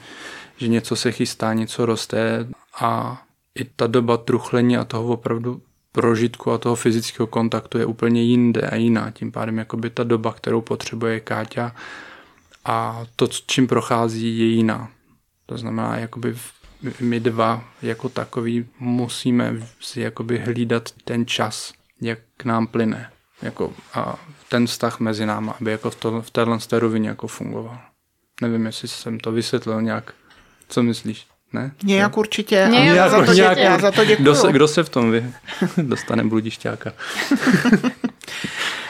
že 0.56 0.68
něco 0.68 0.96
se 0.96 1.12
chystá, 1.12 1.54
něco 1.54 1.86
roste 1.86 2.48
a 2.80 3.22
i 3.54 3.64
ta 3.64 3.86
doba 3.86 4.16
truchlení 4.16 4.76
a 4.76 4.84
toho 4.84 5.08
opravdu 5.08 5.62
prožitku 5.92 6.52
a 6.52 6.58
toho 6.58 6.76
fyzického 6.76 7.26
kontaktu 7.26 7.78
je 7.78 7.86
úplně 7.86 8.22
jinde 8.22 8.60
a 8.60 8.76
jiná. 8.76 9.10
Tím 9.10 9.32
pádem 9.32 9.58
jakoby 9.58 9.90
ta 9.90 10.04
doba, 10.04 10.32
kterou 10.32 10.60
potřebuje 10.60 11.20
Káťa 11.20 11.76
a 12.64 13.04
to, 13.16 13.28
čím 13.46 13.66
prochází, 13.66 14.38
je 14.38 14.46
jiná. 14.46 14.90
To 15.46 15.58
znamená, 15.58 15.96
jakoby 15.96 16.36
my 17.00 17.20
dva 17.20 17.64
jako 17.82 18.08
takový 18.08 18.68
musíme 18.80 19.68
si 19.80 20.00
jakoby 20.00 20.38
hlídat 20.38 20.90
ten 21.04 21.26
čas, 21.26 21.72
jak 22.00 22.18
k 22.36 22.44
nám 22.44 22.66
plyne. 22.66 23.10
Jako, 23.42 23.72
a 23.94 24.18
ten 24.48 24.66
vztah 24.66 25.00
mezi 25.00 25.26
náma, 25.26 25.56
aby 25.60 25.70
jako 25.70 25.90
v, 25.90 25.94
to, 25.94 26.22
v 26.22 26.30
téhle 26.30 26.58
rovině 26.72 27.08
jako 27.08 27.26
fungoval. 27.26 27.78
Nevím, 28.40 28.66
jestli 28.66 28.88
jsem 28.88 29.20
to 29.20 29.32
vysvětlil 29.32 29.82
nějak 29.82 30.14
co 30.68 30.82
myslíš? 30.82 31.26
Ne? 31.52 31.72
Nějak 31.84 32.16
určitě. 32.16 32.66
Nějak, 32.70 32.96
já, 32.96 33.08
za 33.08 33.24
to 33.24 33.32
nějak, 33.32 33.58
já 33.58 33.78
za 33.78 33.90
to 33.90 34.04
děkuju. 34.04 34.24
Kdo 34.24 34.34
se, 34.34 34.52
kdo 34.52 34.68
se 34.68 34.82
v 34.82 34.88
tom 34.88 35.10
vy? 35.10 35.24
dostane 35.76 36.24
bludišťáka? 36.24 36.92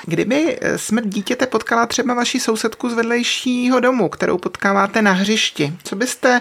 Kdyby 0.06 0.58
smrt 0.76 1.06
dítěte 1.06 1.46
potkala 1.46 1.86
třeba 1.86 2.14
vaši 2.14 2.40
sousedku 2.40 2.90
z 2.90 2.94
vedlejšího 2.94 3.80
domu, 3.80 4.08
kterou 4.08 4.38
potkáváte 4.38 5.02
na 5.02 5.12
hřišti, 5.12 5.72
co 5.84 5.96
byste 5.96 6.40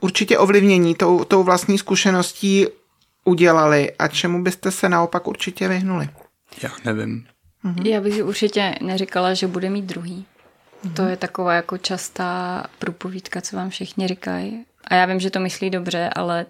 určitě 0.00 0.38
ovlivnění 0.38 0.94
tou, 0.94 1.24
tou 1.24 1.42
vlastní 1.42 1.78
zkušeností 1.78 2.66
udělali 3.24 3.92
a 3.98 4.08
čemu 4.08 4.42
byste 4.42 4.70
se 4.70 4.88
naopak 4.88 5.28
určitě 5.28 5.68
vyhnuli? 5.68 6.08
Já 6.62 6.70
nevím. 6.84 7.26
Mhm. 7.62 7.86
Já 7.86 8.00
bych 8.00 8.24
určitě 8.24 8.74
neříkala, 8.80 9.34
že 9.34 9.46
bude 9.46 9.70
mít 9.70 9.84
druhý. 9.84 10.26
To 10.88 11.02
je 11.02 11.16
taková 11.16 11.54
jako 11.54 11.78
častá 11.78 12.64
průpovídka, 12.78 13.40
co 13.40 13.56
vám 13.56 13.70
všichni 13.70 14.08
říkají. 14.08 14.64
A 14.84 14.94
já 14.94 15.06
vím, 15.06 15.20
že 15.20 15.30
to 15.30 15.40
myslí 15.40 15.70
dobře, 15.70 16.10
ale 16.16 16.46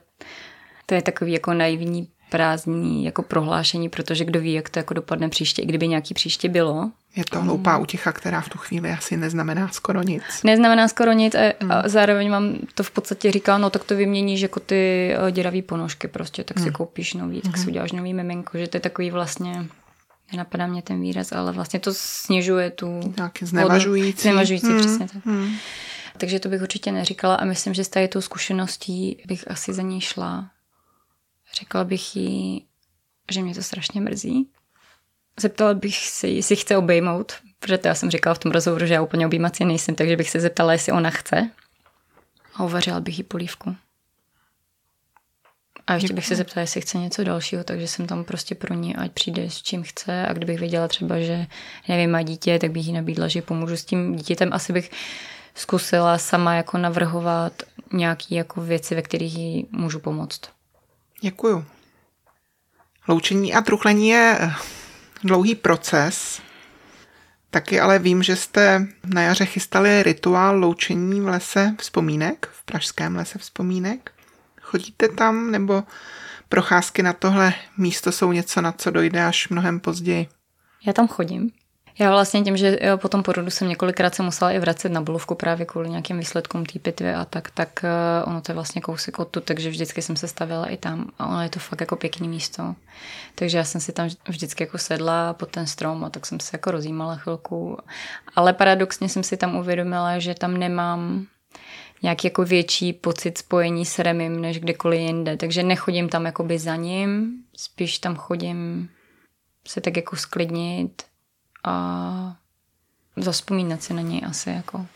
To 0.87 0.95
je 0.95 1.03
takový 1.03 1.33
jako 1.33 1.55
naivní 1.55 2.09
prázdný 2.31 3.05
jako 3.05 3.23
prohlášení, 3.23 3.89
protože 3.89 4.25
kdo 4.25 4.41
ví, 4.41 4.53
jak 4.53 4.69
to 4.69 4.79
jako 4.79 4.95
dopadne 4.95 5.29
příště, 5.29 5.63
i 5.63 5.67
kdyby 5.67 5.89
nějaký 5.89 6.15
příště 6.15 6.49
bylo. 6.49 6.91
Je 7.17 7.25
to 7.31 7.41
hloupá 7.41 7.79
útěcha, 7.79 8.13
která 8.13 8.41
v 8.41 8.49
tu 8.49 8.59
chvíli 8.59 8.91
asi 8.91 9.17
neznamená 9.17 9.69
skoro 9.69 10.03
nic. 10.03 10.23
Neznamená 10.45 10.89
skoro 10.89 11.13
nic 11.13 11.35
a, 11.35 11.53
hmm. 11.61 11.73
a 11.73 11.89
zároveň 11.89 12.31
mám 12.31 12.55
to 12.75 12.83
v 12.83 12.91
podstatě 12.91 13.33
říká, 13.33 13.59
no 13.59 13.71
tak 13.71 13.85
to 13.85 13.97
vyměníš 13.97 14.41
jako 14.41 14.61
ty 14.61 15.13
eh, 15.29 15.33
děravý 15.33 15.63
ponožky 15.63 16.09
prostě, 16.09 16.45
tak 16.45 16.59
si 16.59 16.65
hmm. 16.65 16.73
koupíš 16.73 17.15
nový, 17.15 17.41
tak 17.41 17.55
hmm. 17.55 17.65
si 17.65 17.71
uděláš 17.71 17.93
nový 17.93 18.15
miminko, 18.15 18.59
že 18.59 18.69
to 18.69 18.77
je 18.77 18.81
takový 18.81 19.11
vlastně 19.11 19.67
nenapadá 20.33 20.67
mě 20.67 20.83
ten 20.83 21.01
výraz, 21.01 21.33
ale 21.33 21.53
vlastně 21.53 21.81
to 21.81 21.95
snižuje 21.95 22.71
tu... 22.71 23.01
Tak 23.17 23.39
znevažující. 23.41 24.23
Znevažující, 24.23 24.67
hmm. 24.67 24.79
přesně 24.79 25.09
tak. 25.09 25.27
Hmm. 25.27 25.57
Takže 26.19 26.41
to 26.41 26.49
bych 26.49 26.63
určitě 26.63 26.93
neříkala 26.93 27.35
a 27.35 27.45
myslím, 27.45 27.75
že 27.75 27.85
s 27.85 27.89
tady 27.89 28.09
tou 28.09 28.21
zkušeností 28.21 29.23
bych 29.27 29.51
asi 29.51 29.73
za 29.73 29.83
ní 29.83 30.01
šla. 30.01 30.51
Řekla 31.55 31.85
bych 31.85 32.17
jí, 32.17 32.67
že 33.31 33.43
mě 33.43 33.55
to 33.55 33.63
strašně 33.63 34.01
mrzí. 34.01 34.51
Zeptala 35.41 35.75
bych 35.75 35.97
se, 35.97 36.29
jestli 36.29 36.57
chce 36.57 36.77
obejmout, 36.77 37.33
protože 37.59 37.79
to 37.79 37.89
já 37.89 37.95
jsem 37.95 38.11
říkala 38.11 38.35
v 38.35 38.39
tom 38.39 38.53
rozhovoru, 38.53 38.87
že 38.87 38.95
já 38.95 39.03
úplně 39.03 39.27
objímací 39.27 39.65
nejsem, 39.65 39.95
takže 39.95 40.17
bych 40.17 40.31
se 40.31 40.41
zeptala, 40.41 40.73
jestli 40.73 40.93
ona 40.93 41.11
chce. 41.11 41.51
A 42.55 42.65
uvařila 42.65 43.01
bych 43.01 43.19
jí 43.19 43.25
polívku. 43.25 43.77
A 45.87 45.95
ještě 45.95 46.13
bych 46.13 46.27
se 46.27 46.37
zeptala, 46.37 46.63
jestli 46.63 46.81
chce 46.81 46.99
něco 46.99 47.25
dalšího, 47.25 47.65
takže 47.65 47.89
jsem 47.89 48.07
tam 48.07 48.25
prostě 48.25 48.55
pro 48.55 48.75
ní, 48.75 48.97
ať 48.97 49.13
přijde 49.13 49.51
s 49.51 49.63
čím 49.63 49.83
chce. 49.83 50.27
A 50.27 50.33
kdybych 50.33 50.61
věděla 50.61 50.89
třeba, 50.89 51.21
že 51.21 51.47
nevím, 51.89 52.11
má 52.11 52.23
dítě, 52.23 52.59
tak 52.59 52.71
bych 52.71 52.87
jí 52.87 52.93
nabídla, 52.93 53.29
že 53.29 53.43
pomůžu 53.43 53.77
s 53.77 53.85
tím 53.85 54.17
dítětem. 54.17 54.53
Asi 54.53 54.73
bych 54.73 54.91
zkusila 55.55 56.19
sama 56.19 56.55
jako 56.55 56.79
navrhovat 56.79 57.53
nějaké 57.93 58.35
jako 58.35 58.61
věci, 58.61 58.95
ve 58.95 59.03
kterých 59.03 59.35
jí 59.39 59.67
můžu 59.71 59.99
pomoct. 59.99 60.41
Děkuju. 61.21 61.65
Loučení 63.09 63.55
a 63.55 63.61
truchlení 63.61 64.09
je 64.09 64.39
eh, 64.41 64.53
dlouhý 65.25 65.55
proces. 65.55 66.43
Taky 67.51 67.81
ale 67.81 67.99
vím, 67.99 68.23
že 68.23 68.37
jste 68.37 68.87
na 69.15 69.23
jaře 69.23 69.45
chystali 69.45 70.03
rituál 70.03 70.59
loučení 70.59 71.21
v 71.21 71.27
lese 71.27 71.75
vzpomínek, 71.79 72.49
v 72.53 72.65
pražském 72.65 73.17
lese 73.17 73.39
vzpomínek. 73.39 74.14
Chodíte 74.75 75.09
tam 75.09 75.51
nebo 75.51 75.83
procházky 76.49 77.03
na 77.03 77.13
tohle 77.13 77.55
místo 77.79 78.13
jsou 78.13 78.33
něco, 78.33 78.61
na 78.61 78.73
co 78.73 78.91
dojde 78.91 79.25
až 79.25 79.49
mnohem 79.49 79.81
později? 79.81 80.29
Já 80.87 80.93
tam 80.93 81.09
chodím. 81.09 81.51
Já 81.99 82.11
vlastně 82.11 82.43
tím, 82.43 82.57
že 82.57 82.79
po 82.97 83.09
tom 83.09 83.23
porodu 83.23 83.51
jsem 83.51 83.69
několikrát 83.69 84.15
se 84.15 84.23
musela 84.23 84.51
i 84.51 84.59
vracet 84.59 84.89
na 84.89 85.01
Bulovku 85.01 85.35
právě 85.35 85.67
kvůli 85.67 85.91
nějakým 85.91 86.19
výsledkům 86.19 86.67
té 86.67 86.79
pitvy 86.79 87.15
a 87.15 87.25
tak, 87.25 87.51
tak 87.51 87.85
uh, 87.85 88.31
ono 88.31 88.41
to 88.41 88.53
je 88.53 88.55
vlastně 88.55 88.81
kousek 88.81 89.17
tu, 89.31 89.41
takže 89.41 89.71
vždycky 89.71 90.03
jsem 90.03 90.17
se 90.17 90.29
stavila 90.29 90.67
i 90.67 90.77
tam 90.77 91.11
a 91.19 91.27
ono 91.27 91.43
je 91.43 91.49
to 91.49 91.59
fakt 91.59 91.81
jako 91.81 91.97
pěkný 91.97 92.29
místo. 92.29 92.75
Takže 93.35 93.59
já 93.59 93.65
jsem 93.65 93.81
si 93.81 93.93
tam 93.93 94.09
vždycky 94.29 94.63
jako 94.63 94.79
sedla 94.79 95.33
pod 95.33 95.51
ten 95.51 95.67
strom 95.67 96.05
a 96.05 96.11
tak 96.11 96.27
jsem 96.27 96.41
se 96.41 96.51
jako 96.53 96.71
rozjímala 96.71 97.17
chvilku. 97.17 97.79
Ale 98.37 98.53
paradoxně 98.53 99.09
jsem 99.09 99.23
si 99.23 99.37
tam 99.37 99.57
uvědomila, 99.57 100.19
že 100.19 100.35
tam 100.35 100.57
nemám 100.57 101.27
nějaký 102.05 102.27
jako 102.27 102.45
větší 102.45 102.93
pocit 102.93 103.39
spojení 103.39 103.87
s 103.87 103.99
Remim 103.99 104.41
než 104.41 104.59
kdekoliv 104.59 105.01
jinde. 105.01 105.37
Takže 105.37 105.63
nechodím 105.63 106.09
tam 106.09 106.27
jakoby 106.27 106.59
za 106.59 106.77
ním, 106.77 107.33
spíš 107.57 107.99
tam 107.99 108.17
chodím 108.17 108.89
se 109.69 109.81
tak 109.81 109.97
jako 109.97 110.17
sklidnit, 110.17 111.03
a 111.65 112.37
zaspomínat 113.17 113.83
si 113.83 113.95
na 113.95 114.03
něj 114.03 114.23
asi 114.27 114.51
jako. 114.51 114.87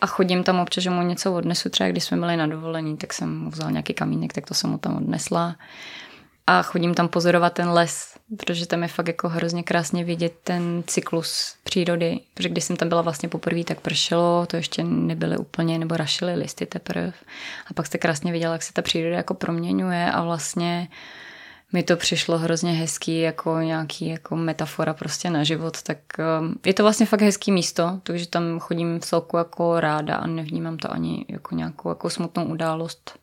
A 0.00 0.06
chodím 0.06 0.44
tam 0.44 0.60
občas, 0.60 0.84
že 0.84 0.90
mu 0.90 1.02
něco 1.02 1.34
odnesu, 1.34 1.68
třeba 1.68 1.90
když 1.90 2.04
jsme 2.04 2.16
byli 2.16 2.36
na 2.36 2.46
dovolení, 2.46 2.96
tak 2.96 3.12
jsem 3.12 3.38
mu 3.38 3.50
vzala 3.50 3.70
nějaký 3.70 3.94
kamínek, 3.94 4.32
tak 4.32 4.46
to 4.46 4.54
jsem 4.54 4.70
mu 4.70 4.78
tam 4.78 4.96
odnesla. 4.96 5.56
A 6.46 6.62
chodím 6.62 6.94
tam 6.94 7.08
pozorovat 7.08 7.52
ten 7.52 7.68
les, 7.68 8.09
protože 8.36 8.66
tam 8.66 8.82
je 8.82 8.88
fakt 8.88 9.06
jako 9.06 9.28
hrozně 9.28 9.62
krásně 9.62 10.04
vidět 10.04 10.34
ten 10.44 10.82
cyklus 10.86 11.54
přírody. 11.64 12.20
Protože 12.34 12.48
když 12.48 12.64
jsem 12.64 12.76
tam 12.76 12.88
byla 12.88 13.02
vlastně 13.02 13.28
poprvé, 13.28 13.64
tak 13.64 13.80
pršelo, 13.80 14.46
to 14.46 14.56
ještě 14.56 14.84
nebyly 14.84 15.36
úplně, 15.36 15.78
nebo 15.78 15.96
rašily 15.96 16.34
listy 16.34 16.66
teprve. 16.66 17.12
A 17.66 17.74
pak 17.74 17.86
jste 17.86 17.98
krásně 17.98 18.32
viděla, 18.32 18.52
jak 18.52 18.62
se 18.62 18.72
ta 18.72 18.82
příroda 18.82 19.16
jako 19.16 19.34
proměňuje 19.34 20.12
a 20.12 20.22
vlastně 20.22 20.88
mi 21.72 21.82
to 21.82 21.96
přišlo 21.96 22.38
hrozně 22.38 22.72
hezký, 22.72 23.20
jako 23.20 23.60
nějaký 23.60 24.08
jako 24.08 24.36
metafora 24.36 24.94
prostě 24.94 25.30
na 25.30 25.44
život, 25.44 25.82
tak 25.82 25.98
um, 26.40 26.54
je 26.66 26.74
to 26.74 26.82
vlastně 26.82 27.06
fakt 27.06 27.20
hezký 27.20 27.52
místo, 27.52 28.00
takže 28.02 28.26
tam 28.26 28.58
chodím 28.58 29.00
v 29.00 29.04
celku 29.04 29.36
jako 29.36 29.80
ráda 29.80 30.16
a 30.16 30.26
nevnímám 30.26 30.76
to 30.76 30.92
ani 30.92 31.24
jako 31.28 31.54
nějakou 31.54 31.88
jako 31.88 32.10
smutnou 32.10 32.44
událost. 32.44 33.18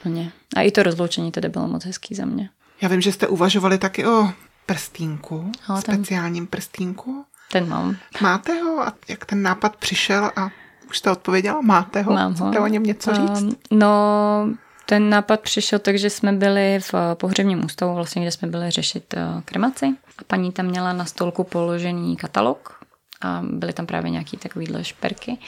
Úplně. 0.00 0.32
A 0.56 0.60
i 0.60 0.70
to 0.70 0.82
rozloučení 0.82 1.32
tedy 1.32 1.48
bylo 1.48 1.68
moc 1.68 1.84
hezký 1.84 2.14
za 2.14 2.24
mě. 2.24 2.48
Já 2.84 2.90
vím, 2.90 3.00
že 3.00 3.12
jste 3.12 3.28
uvažovali 3.28 3.78
taky 3.78 4.06
o 4.06 4.28
prstínku, 4.66 5.52
no, 5.68 5.80
speciálním 5.80 6.46
prstínku. 6.46 7.24
Ten 7.52 7.68
mám. 7.68 7.96
Máte 8.20 8.62
ho 8.62 8.80
a 8.86 8.92
jak 9.08 9.24
ten 9.24 9.42
nápad 9.42 9.76
přišel 9.76 10.30
a 10.36 10.50
už 10.88 10.98
jste 10.98 11.10
odpověděla? 11.10 11.60
Máte 11.60 12.02
ho? 12.02 12.12
Mám 12.12 12.34
ho. 12.34 12.46
Chcete 12.46 12.60
o 12.60 12.66
něm 12.66 12.82
něco 12.82 13.14
říct? 13.14 13.42
Um, 13.42 13.56
no, 13.70 14.48
ten 14.86 15.10
nápad 15.10 15.40
přišel 15.40 15.78
tak, 15.78 15.98
že 15.98 16.10
jsme 16.10 16.32
byli 16.32 16.78
v 16.80 16.94
pohřebním 17.14 17.64
ústavu, 17.64 17.94
vlastně, 17.94 18.22
kde 18.22 18.30
jsme 18.30 18.48
byli 18.48 18.70
řešit 18.70 19.14
eh, 19.14 19.42
kremaci. 19.44 19.86
A 20.18 20.24
paní 20.26 20.52
tam 20.52 20.66
měla 20.66 20.92
na 20.92 21.04
stolku 21.04 21.44
položený 21.44 22.16
katalog 22.16 22.83
a 23.20 23.42
byly 23.44 23.72
tam 23.72 23.86
právě 23.86 24.10
nějaký 24.10 24.36
takovýhle 24.36 24.84
šperky. 24.84 25.38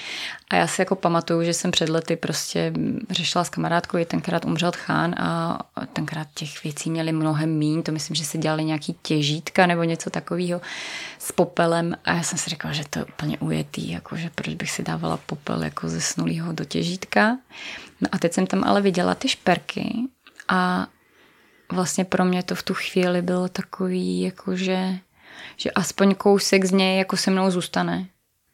A 0.50 0.56
já 0.56 0.66
si 0.66 0.80
jako 0.80 0.94
pamatuju, 0.94 1.42
že 1.42 1.54
jsem 1.54 1.70
před 1.70 1.88
lety 1.88 2.16
prostě 2.16 2.72
řešila 3.10 3.44
s 3.44 3.48
kamarádkou, 3.48 4.04
tenkrát 4.04 4.44
umřel 4.44 4.72
chán 4.74 5.14
a 5.18 5.58
tenkrát 5.92 6.28
těch 6.34 6.64
věcí 6.64 6.90
měli 6.90 7.12
mnohem 7.12 7.50
míň, 7.50 7.82
to 7.82 7.92
myslím, 7.92 8.14
že 8.14 8.24
se 8.24 8.38
dělali 8.38 8.64
nějaký 8.64 8.96
těžítka 9.02 9.66
nebo 9.66 9.82
něco 9.82 10.10
takového 10.10 10.60
s 11.18 11.32
popelem 11.32 11.96
a 12.04 12.14
já 12.14 12.22
jsem 12.22 12.38
si 12.38 12.50
říkala, 12.50 12.74
že 12.74 12.84
to 12.90 12.98
je 12.98 13.04
úplně 13.04 13.38
ujetý, 13.38 13.90
jako, 13.90 14.16
že 14.16 14.30
proč 14.34 14.54
bych 14.54 14.70
si 14.70 14.82
dávala 14.82 15.16
popel 15.16 15.62
jako 15.62 15.88
ze 15.88 16.00
snulýho 16.00 16.52
do 16.52 16.64
těžítka. 16.64 17.38
No 18.00 18.08
a 18.12 18.18
teď 18.18 18.32
jsem 18.32 18.46
tam 18.46 18.64
ale 18.64 18.82
viděla 18.82 19.14
ty 19.14 19.28
šperky 19.28 19.94
a 20.48 20.86
vlastně 21.72 22.04
pro 22.04 22.24
mě 22.24 22.42
to 22.42 22.54
v 22.54 22.62
tu 22.62 22.74
chvíli 22.74 23.22
bylo 23.22 23.48
takový, 23.48 24.20
jakože 24.20 24.98
že 25.57 25.70
aspoň 25.70 26.14
kousek 26.14 26.64
z 26.64 26.72
něj 26.72 26.99
jako 26.99 27.16
se 27.16 27.30
mnou 27.30 27.51
zůstane 27.51 28.07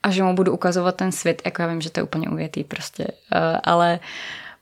a 0.03 0.11
že 0.11 0.23
mu 0.23 0.35
budu 0.35 0.53
ukazovat 0.53 0.97
ten 0.97 1.13
svět, 1.13 1.43
jako 1.45 1.63
já 1.63 1.69
vím, 1.69 1.81
že 1.81 1.91
to 1.91 2.01
je 2.01 2.05
úplně 2.05 2.29
uvětý 2.29 2.65
prostě, 2.65 3.05
uh, 3.05 3.39
ale 3.65 4.01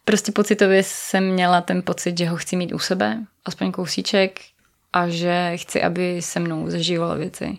prostě 0.04 0.32
pocitově 0.32 0.82
jsem 0.82 1.32
měla 1.32 1.60
ten 1.60 1.82
pocit, 1.82 2.18
že 2.18 2.28
ho 2.28 2.36
chci 2.36 2.56
mít 2.56 2.72
u 2.72 2.78
sebe, 2.78 3.18
aspoň 3.44 3.72
kousíček 3.72 4.40
a 4.92 5.08
že 5.08 5.52
chci, 5.56 5.82
aby 5.82 6.22
se 6.22 6.40
mnou 6.40 6.70
zažívala 6.70 7.14
věci. 7.14 7.58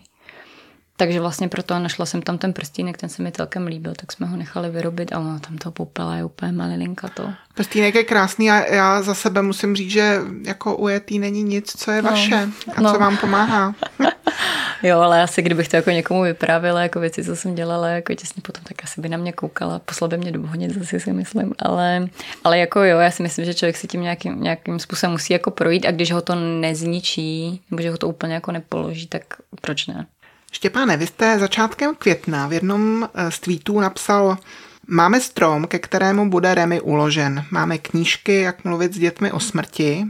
Takže 0.96 1.20
vlastně 1.20 1.48
proto 1.48 1.78
našla 1.78 2.06
jsem 2.06 2.22
tam 2.22 2.38
ten 2.38 2.52
prstínek, 2.52 2.98
ten 2.98 3.08
se 3.08 3.22
mi 3.22 3.32
celkem 3.32 3.66
líbil, 3.66 3.94
tak 3.94 4.12
jsme 4.12 4.26
ho 4.26 4.36
nechali 4.36 4.70
vyrobit 4.70 5.12
a 5.12 5.18
ono 5.18 5.40
tam 5.40 5.58
to 5.58 5.70
popela 5.70 6.16
je 6.16 6.24
úplně 6.24 6.52
malilinka 6.52 7.08
to. 7.08 7.32
Prstínek 7.54 7.94
je 7.94 8.04
krásný 8.04 8.50
a 8.50 8.74
já 8.74 9.02
za 9.02 9.14
sebe 9.14 9.42
musím 9.42 9.76
říct, 9.76 9.90
že 9.90 10.20
jako 10.46 10.76
ujetý 10.76 11.18
není 11.18 11.42
nic, 11.42 11.72
co 11.76 11.90
je 11.90 12.02
no. 12.02 12.10
vaše 12.10 12.48
a 12.76 12.80
no. 12.80 12.92
co 12.92 12.98
vám 12.98 13.16
pomáhá. 13.16 13.74
jo, 14.82 15.00
ale 15.00 15.22
asi 15.22 15.42
kdybych 15.42 15.68
to 15.68 15.76
jako 15.76 15.90
někomu 15.90 16.22
vyprávěla, 16.22 16.82
jako 16.82 17.00
věci, 17.00 17.24
co 17.24 17.36
jsem 17.36 17.54
dělala 17.54 17.88
jako 17.88 18.14
těsně 18.14 18.42
potom, 18.42 18.64
tak 18.64 18.84
asi 18.84 19.00
by 19.00 19.08
na 19.08 19.16
mě 19.16 19.32
koukala, 19.32 19.78
poslal 19.78 20.08
by 20.08 20.18
mě 20.18 20.32
do 20.32 20.48
zase 20.78 21.00
si 21.00 21.12
myslím, 21.12 21.52
ale, 21.58 22.08
ale 22.44 22.58
jako 22.58 22.82
jo, 22.82 22.98
já 22.98 23.10
si 23.10 23.22
myslím, 23.22 23.44
že 23.44 23.54
člověk 23.54 23.76
si 23.76 23.86
tím 23.86 24.02
nějakým, 24.02 24.42
nějakým 24.42 24.78
způsobem 24.78 25.12
musí 25.12 25.32
jako 25.32 25.50
projít 25.50 25.86
a 25.86 25.90
když 25.90 26.12
ho 26.12 26.22
to 26.22 26.34
nezničí, 26.34 27.60
nebo 27.70 27.82
že 27.82 27.90
ho 27.90 27.98
to 27.98 28.08
úplně 28.08 28.34
jako 28.34 28.52
nepoloží, 28.52 29.06
tak 29.06 29.22
proč 29.60 29.86
ne? 29.86 30.06
Štěpáne, 30.52 30.96
vy 30.96 31.06
jste 31.06 31.38
začátkem 31.38 31.94
května 31.94 32.46
v 32.46 32.52
jednom 32.52 33.08
eh, 33.14 33.30
z 33.30 33.40
tweetů 33.40 33.80
napsal 33.80 34.38
Máme 34.86 35.20
strom, 35.20 35.66
ke 35.66 35.78
kterému 35.78 36.30
bude 36.30 36.54
Remy 36.54 36.80
uložen. 36.80 37.44
Máme 37.50 37.78
knížky, 37.78 38.40
jak 38.40 38.64
mluvit 38.64 38.94
s 38.94 38.98
dětmi 38.98 39.32
o 39.32 39.40
smrti. 39.40 40.04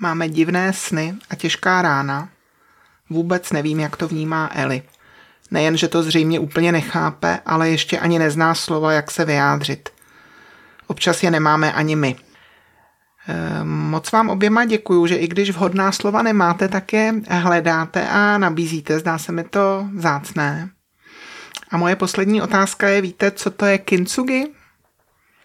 Máme 0.00 0.28
divné 0.28 0.72
sny 0.72 1.14
a 1.30 1.34
těžká 1.34 1.82
rána. 1.82 2.28
Vůbec 3.10 3.52
nevím, 3.52 3.80
jak 3.80 3.96
to 3.96 4.08
vnímá 4.08 4.50
Eli. 4.54 4.82
Nejen, 5.50 5.76
že 5.76 5.88
to 5.88 6.02
zřejmě 6.02 6.40
úplně 6.40 6.72
nechápe, 6.72 7.38
ale 7.46 7.70
ještě 7.70 7.98
ani 7.98 8.18
nezná 8.18 8.54
slova, 8.54 8.92
jak 8.92 9.10
se 9.10 9.24
vyjádřit. 9.24 9.88
Občas 10.86 11.22
je 11.22 11.30
nemáme 11.30 11.72
ani 11.72 11.96
my. 11.96 12.16
Ehm, 13.28 13.68
moc 13.68 14.12
vám 14.12 14.28
oběma 14.28 14.64
děkuju, 14.64 15.06
že 15.06 15.16
i 15.16 15.28
když 15.28 15.50
vhodná 15.50 15.92
slova 15.92 16.22
nemáte, 16.22 16.68
tak 16.68 16.92
je 16.92 17.14
hledáte 17.28 18.08
a 18.08 18.38
nabízíte. 18.38 18.98
Zdá 18.98 19.18
se 19.18 19.32
mi 19.32 19.44
to 19.44 19.88
zácné. 19.96 20.70
A 21.70 21.76
moje 21.76 21.96
poslední 21.96 22.42
otázka 22.42 22.88
je, 22.88 23.00
víte, 23.00 23.30
co 23.30 23.50
to 23.50 23.66
je 23.66 23.78
kintsugi? 23.78 24.46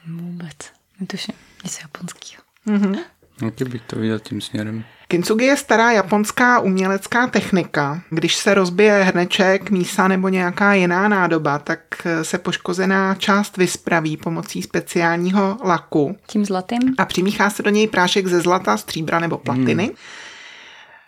Vůbec. 0.07 0.57
Netuším. 0.99 1.36
Něco 1.63 1.79
japonského. 1.81 2.43
Mm-hmm. 2.67 2.99
Jaký 3.43 3.63
bych 3.63 3.81
to 3.81 3.95
viděl 3.95 4.19
tím 4.19 4.41
směrem? 4.41 4.84
Kintsugi 5.14 5.45
je 5.45 5.57
stará 5.57 5.91
japonská 5.91 6.59
umělecká 6.59 7.28
technika. 7.28 8.01
Když 8.09 8.36
se 8.36 8.53
rozbije 8.53 9.03
hrneček, 9.03 9.70
mísa 9.70 10.07
nebo 10.07 10.30
nějaká 10.30 10.74
jiná 10.74 11.07
nádoba, 11.07 11.59
tak 11.59 11.80
se 12.22 12.38
poškozená 12.38 13.16
část 13.16 13.57
vyspraví 13.57 14.18
pomocí 14.18 14.61
speciálního 14.61 15.57
laku. 15.64 16.18
Tím 16.28 16.45
zlatým? 16.45 16.95
A 16.97 17.05
přimíchá 17.05 17.49
se 17.49 17.64
do 17.64 17.70
něj 17.70 17.88
prášek 17.88 18.28
ze 18.28 18.41
zlata, 18.41 18.78
stříbra 18.78 19.20
nebo 19.20 19.38
platiny. 19.38 19.84
Hmm. 19.84 19.95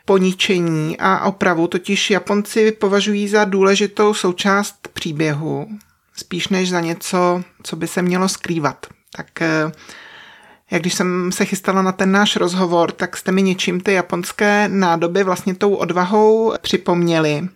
Poničení 0.06 0.98
a 1.00 1.26
opravu 1.26 1.68
totiž 1.68 2.12
Japonci 2.12 2.72
považují 2.72 3.28
za 3.28 3.46
důležitou 3.46 4.14
součást 4.14 4.88
příběhu, 4.94 5.68
spíš 6.16 6.48
než 6.48 6.70
za 6.70 6.80
něco, 6.80 7.44
co 7.64 7.76
by 7.76 7.88
se 7.88 8.02
mělo 8.02 8.30
skrývat. 8.30 8.88
Tak 9.16 9.42
eh, 9.42 9.72
jak 10.72 10.82
když 10.82 10.94
jsem 10.94 11.32
se 11.32 11.46
chystala 11.46 11.82
na 11.82 11.92
ten 11.92 12.12
náš 12.12 12.36
rozhovor, 12.36 12.92
tak 12.92 13.18
jste 13.18 13.32
mi 13.32 13.42
něčím 13.42 13.82
ty 13.82 13.94
japonské 13.94 14.68
nádoby 14.68 15.24
vlastně 15.24 15.56
tou 15.56 15.76
odvahou 15.76 16.54
připomněli. 16.62 17.48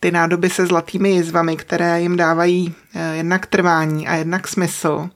Ty 0.00 0.10
nádoby 0.10 0.50
se 0.50 0.66
zlatými 0.66 1.10
jizvami, 1.10 1.56
které 1.56 2.00
jim 2.00 2.16
dávají 2.16 2.74
eh, 2.94 3.16
jednak 3.16 3.46
trvání 3.46 4.08
a 4.08 4.14
jednak 4.14 4.48
smysl. 4.48 5.08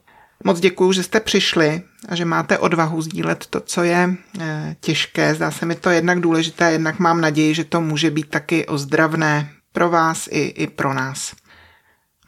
Moc 0.43 0.59
děkuju, 0.59 0.91
že 0.91 1.03
jste 1.03 1.19
přišli 1.19 1.81
a 2.09 2.15
že 2.15 2.25
máte 2.25 2.57
odvahu 2.57 3.01
sdílet 3.01 3.45
to, 3.45 3.59
co 3.59 3.83
je 3.83 4.13
eh, 4.39 4.75
těžké. 4.79 5.35
Zdá 5.35 5.51
se 5.51 5.65
mi 5.65 5.75
to 5.75 5.89
jednak 5.89 6.19
důležité, 6.19 6.71
jednak 6.71 6.99
mám 6.99 7.21
naději, 7.21 7.53
že 7.53 7.63
to 7.63 7.81
může 7.81 8.11
být 8.11 8.29
taky 8.29 8.65
ozdravné 8.65 9.49
pro 9.71 9.89
vás 9.89 10.27
i, 10.31 10.39
i 10.39 10.67
pro 10.67 10.93
nás. 10.93 11.35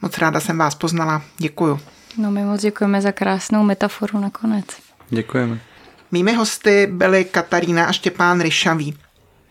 Moc 0.02 0.18
ráda 0.18 0.40
jsem 0.40 0.58
vás 0.58 0.74
poznala. 0.74 1.22
Děkuju. 1.38 1.80
No 2.16 2.30
my 2.30 2.44
moc 2.44 2.60
děkujeme 2.60 3.00
za 3.00 3.12
krásnou 3.12 3.62
metaforu 3.62 4.18
nakonec. 4.18 4.64
Děkujeme. 5.10 5.60
Mými 6.10 6.34
hosty 6.34 6.88
byly 6.90 7.24
Katarína 7.24 7.86
a 7.86 7.92
Štěpán 7.92 8.40
Ryšavý. 8.40 8.98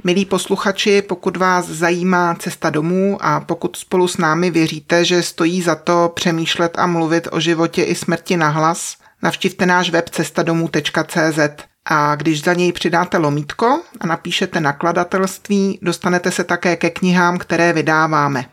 Milí 0.03 0.25
posluchači, 0.25 1.01
pokud 1.01 1.37
vás 1.37 1.65
zajímá 1.65 2.35
cesta 2.35 2.69
domů 2.69 3.17
a 3.21 3.39
pokud 3.39 3.75
spolu 3.75 4.07
s 4.07 4.17
námi 4.17 4.51
věříte, 4.51 5.05
že 5.05 5.23
stojí 5.23 5.61
za 5.61 5.75
to 5.75 6.11
přemýšlet 6.15 6.79
a 6.79 6.87
mluvit 6.87 7.27
o 7.31 7.39
životě 7.39 7.83
i 7.83 7.95
smrti 7.95 8.37
nahlas, 8.37 8.95
navštivte 9.21 9.65
náš 9.65 9.89
web 9.89 10.09
cestadomů.cz 10.09 11.39
a 11.85 12.15
když 12.15 12.43
za 12.43 12.53
něj 12.53 12.71
přidáte 12.71 13.17
lomítko 13.17 13.81
a 13.99 14.07
napíšete 14.07 14.59
nakladatelství, 14.59 15.79
dostanete 15.81 16.31
se 16.31 16.43
také 16.43 16.75
ke 16.75 16.89
knihám, 16.89 17.37
které 17.37 17.73
vydáváme. 17.73 18.45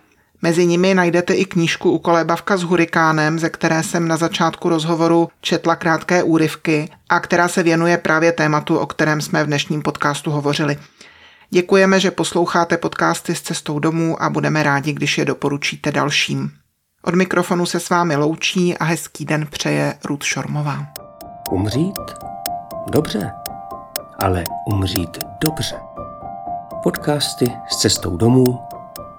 Mezi 0.42 0.66
nimi 0.66 0.94
najdete 0.94 1.34
i 1.34 1.44
knížku 1.44 1.90
u 1.90 1.98
kolébavka 1.98 2.56
s 2.56 2.62
hurikánem, 2.62 3.38
ze 3.38 3.50
které 3.50 3.82
jsem 3.82 4.08
na 4.08 4.16
začátku 4.16 4.68
rozhovoru 4.68 5.28
četla 5.40 5.76
krátké 5.76 6.22
úryvky 6.22 6.90
a 7.08 7.20
která 7.20 7.48
se 7.48 7.62
věnuje 7.62 7.98
právě 7.98 8.32
tématu, 8.32 8.78
o 8.78 8.86
kterém 8.86 9.20
jsme 9.20 9.44
v 9.44 9.46
dnešním 9.46 9.82
podcastu 9.82 10.30
hovořili. 10.30 10.76
Děkujeme, 11.50 12.00
že 12.00 12.10
posloucháte 12.10 12.76
podcasty 12.76 13.34
s 13.34 13.42
cestou 13.42 13.78
domů 13.78 14.22
a 14.22 14.30
budeme 14.30 14.62
rádi, 14.62 14.92
když 14.92 15.18
je 15.18 15.24
doporučíte 15.24 15.92
dalším. 15.92 16.50
Od 17.02 17.14
mikrofonu 17.14 17.66
se 17.66 17.80
s 17.80 17.90
vámi 17.90 18.16
loučí 18.16 18.78
a 18.78 18.84
hezký 18.84 19.24
den 19.24 19.46
přeje 19.50 19.94
Ruth 20.04 20.24
Šormová. 20.24 20.86
Umřít? 21.50 21.98
Dobře, 22.90 23.30
ale 24.18 24.44
umřít 24.66 25.18
dobře. 25.44 25.76
Podcasty 26.82 27.52
s 27.68 27.76
cestou 27.76 28.16
domů 28.16 28.58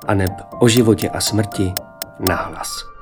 aneb 0.08 0.32
o 0.60 0.68
životě 0.68 1.10
a 1.10 1.22
smrti 1.22 1.74
nahlas. 2.30 2.97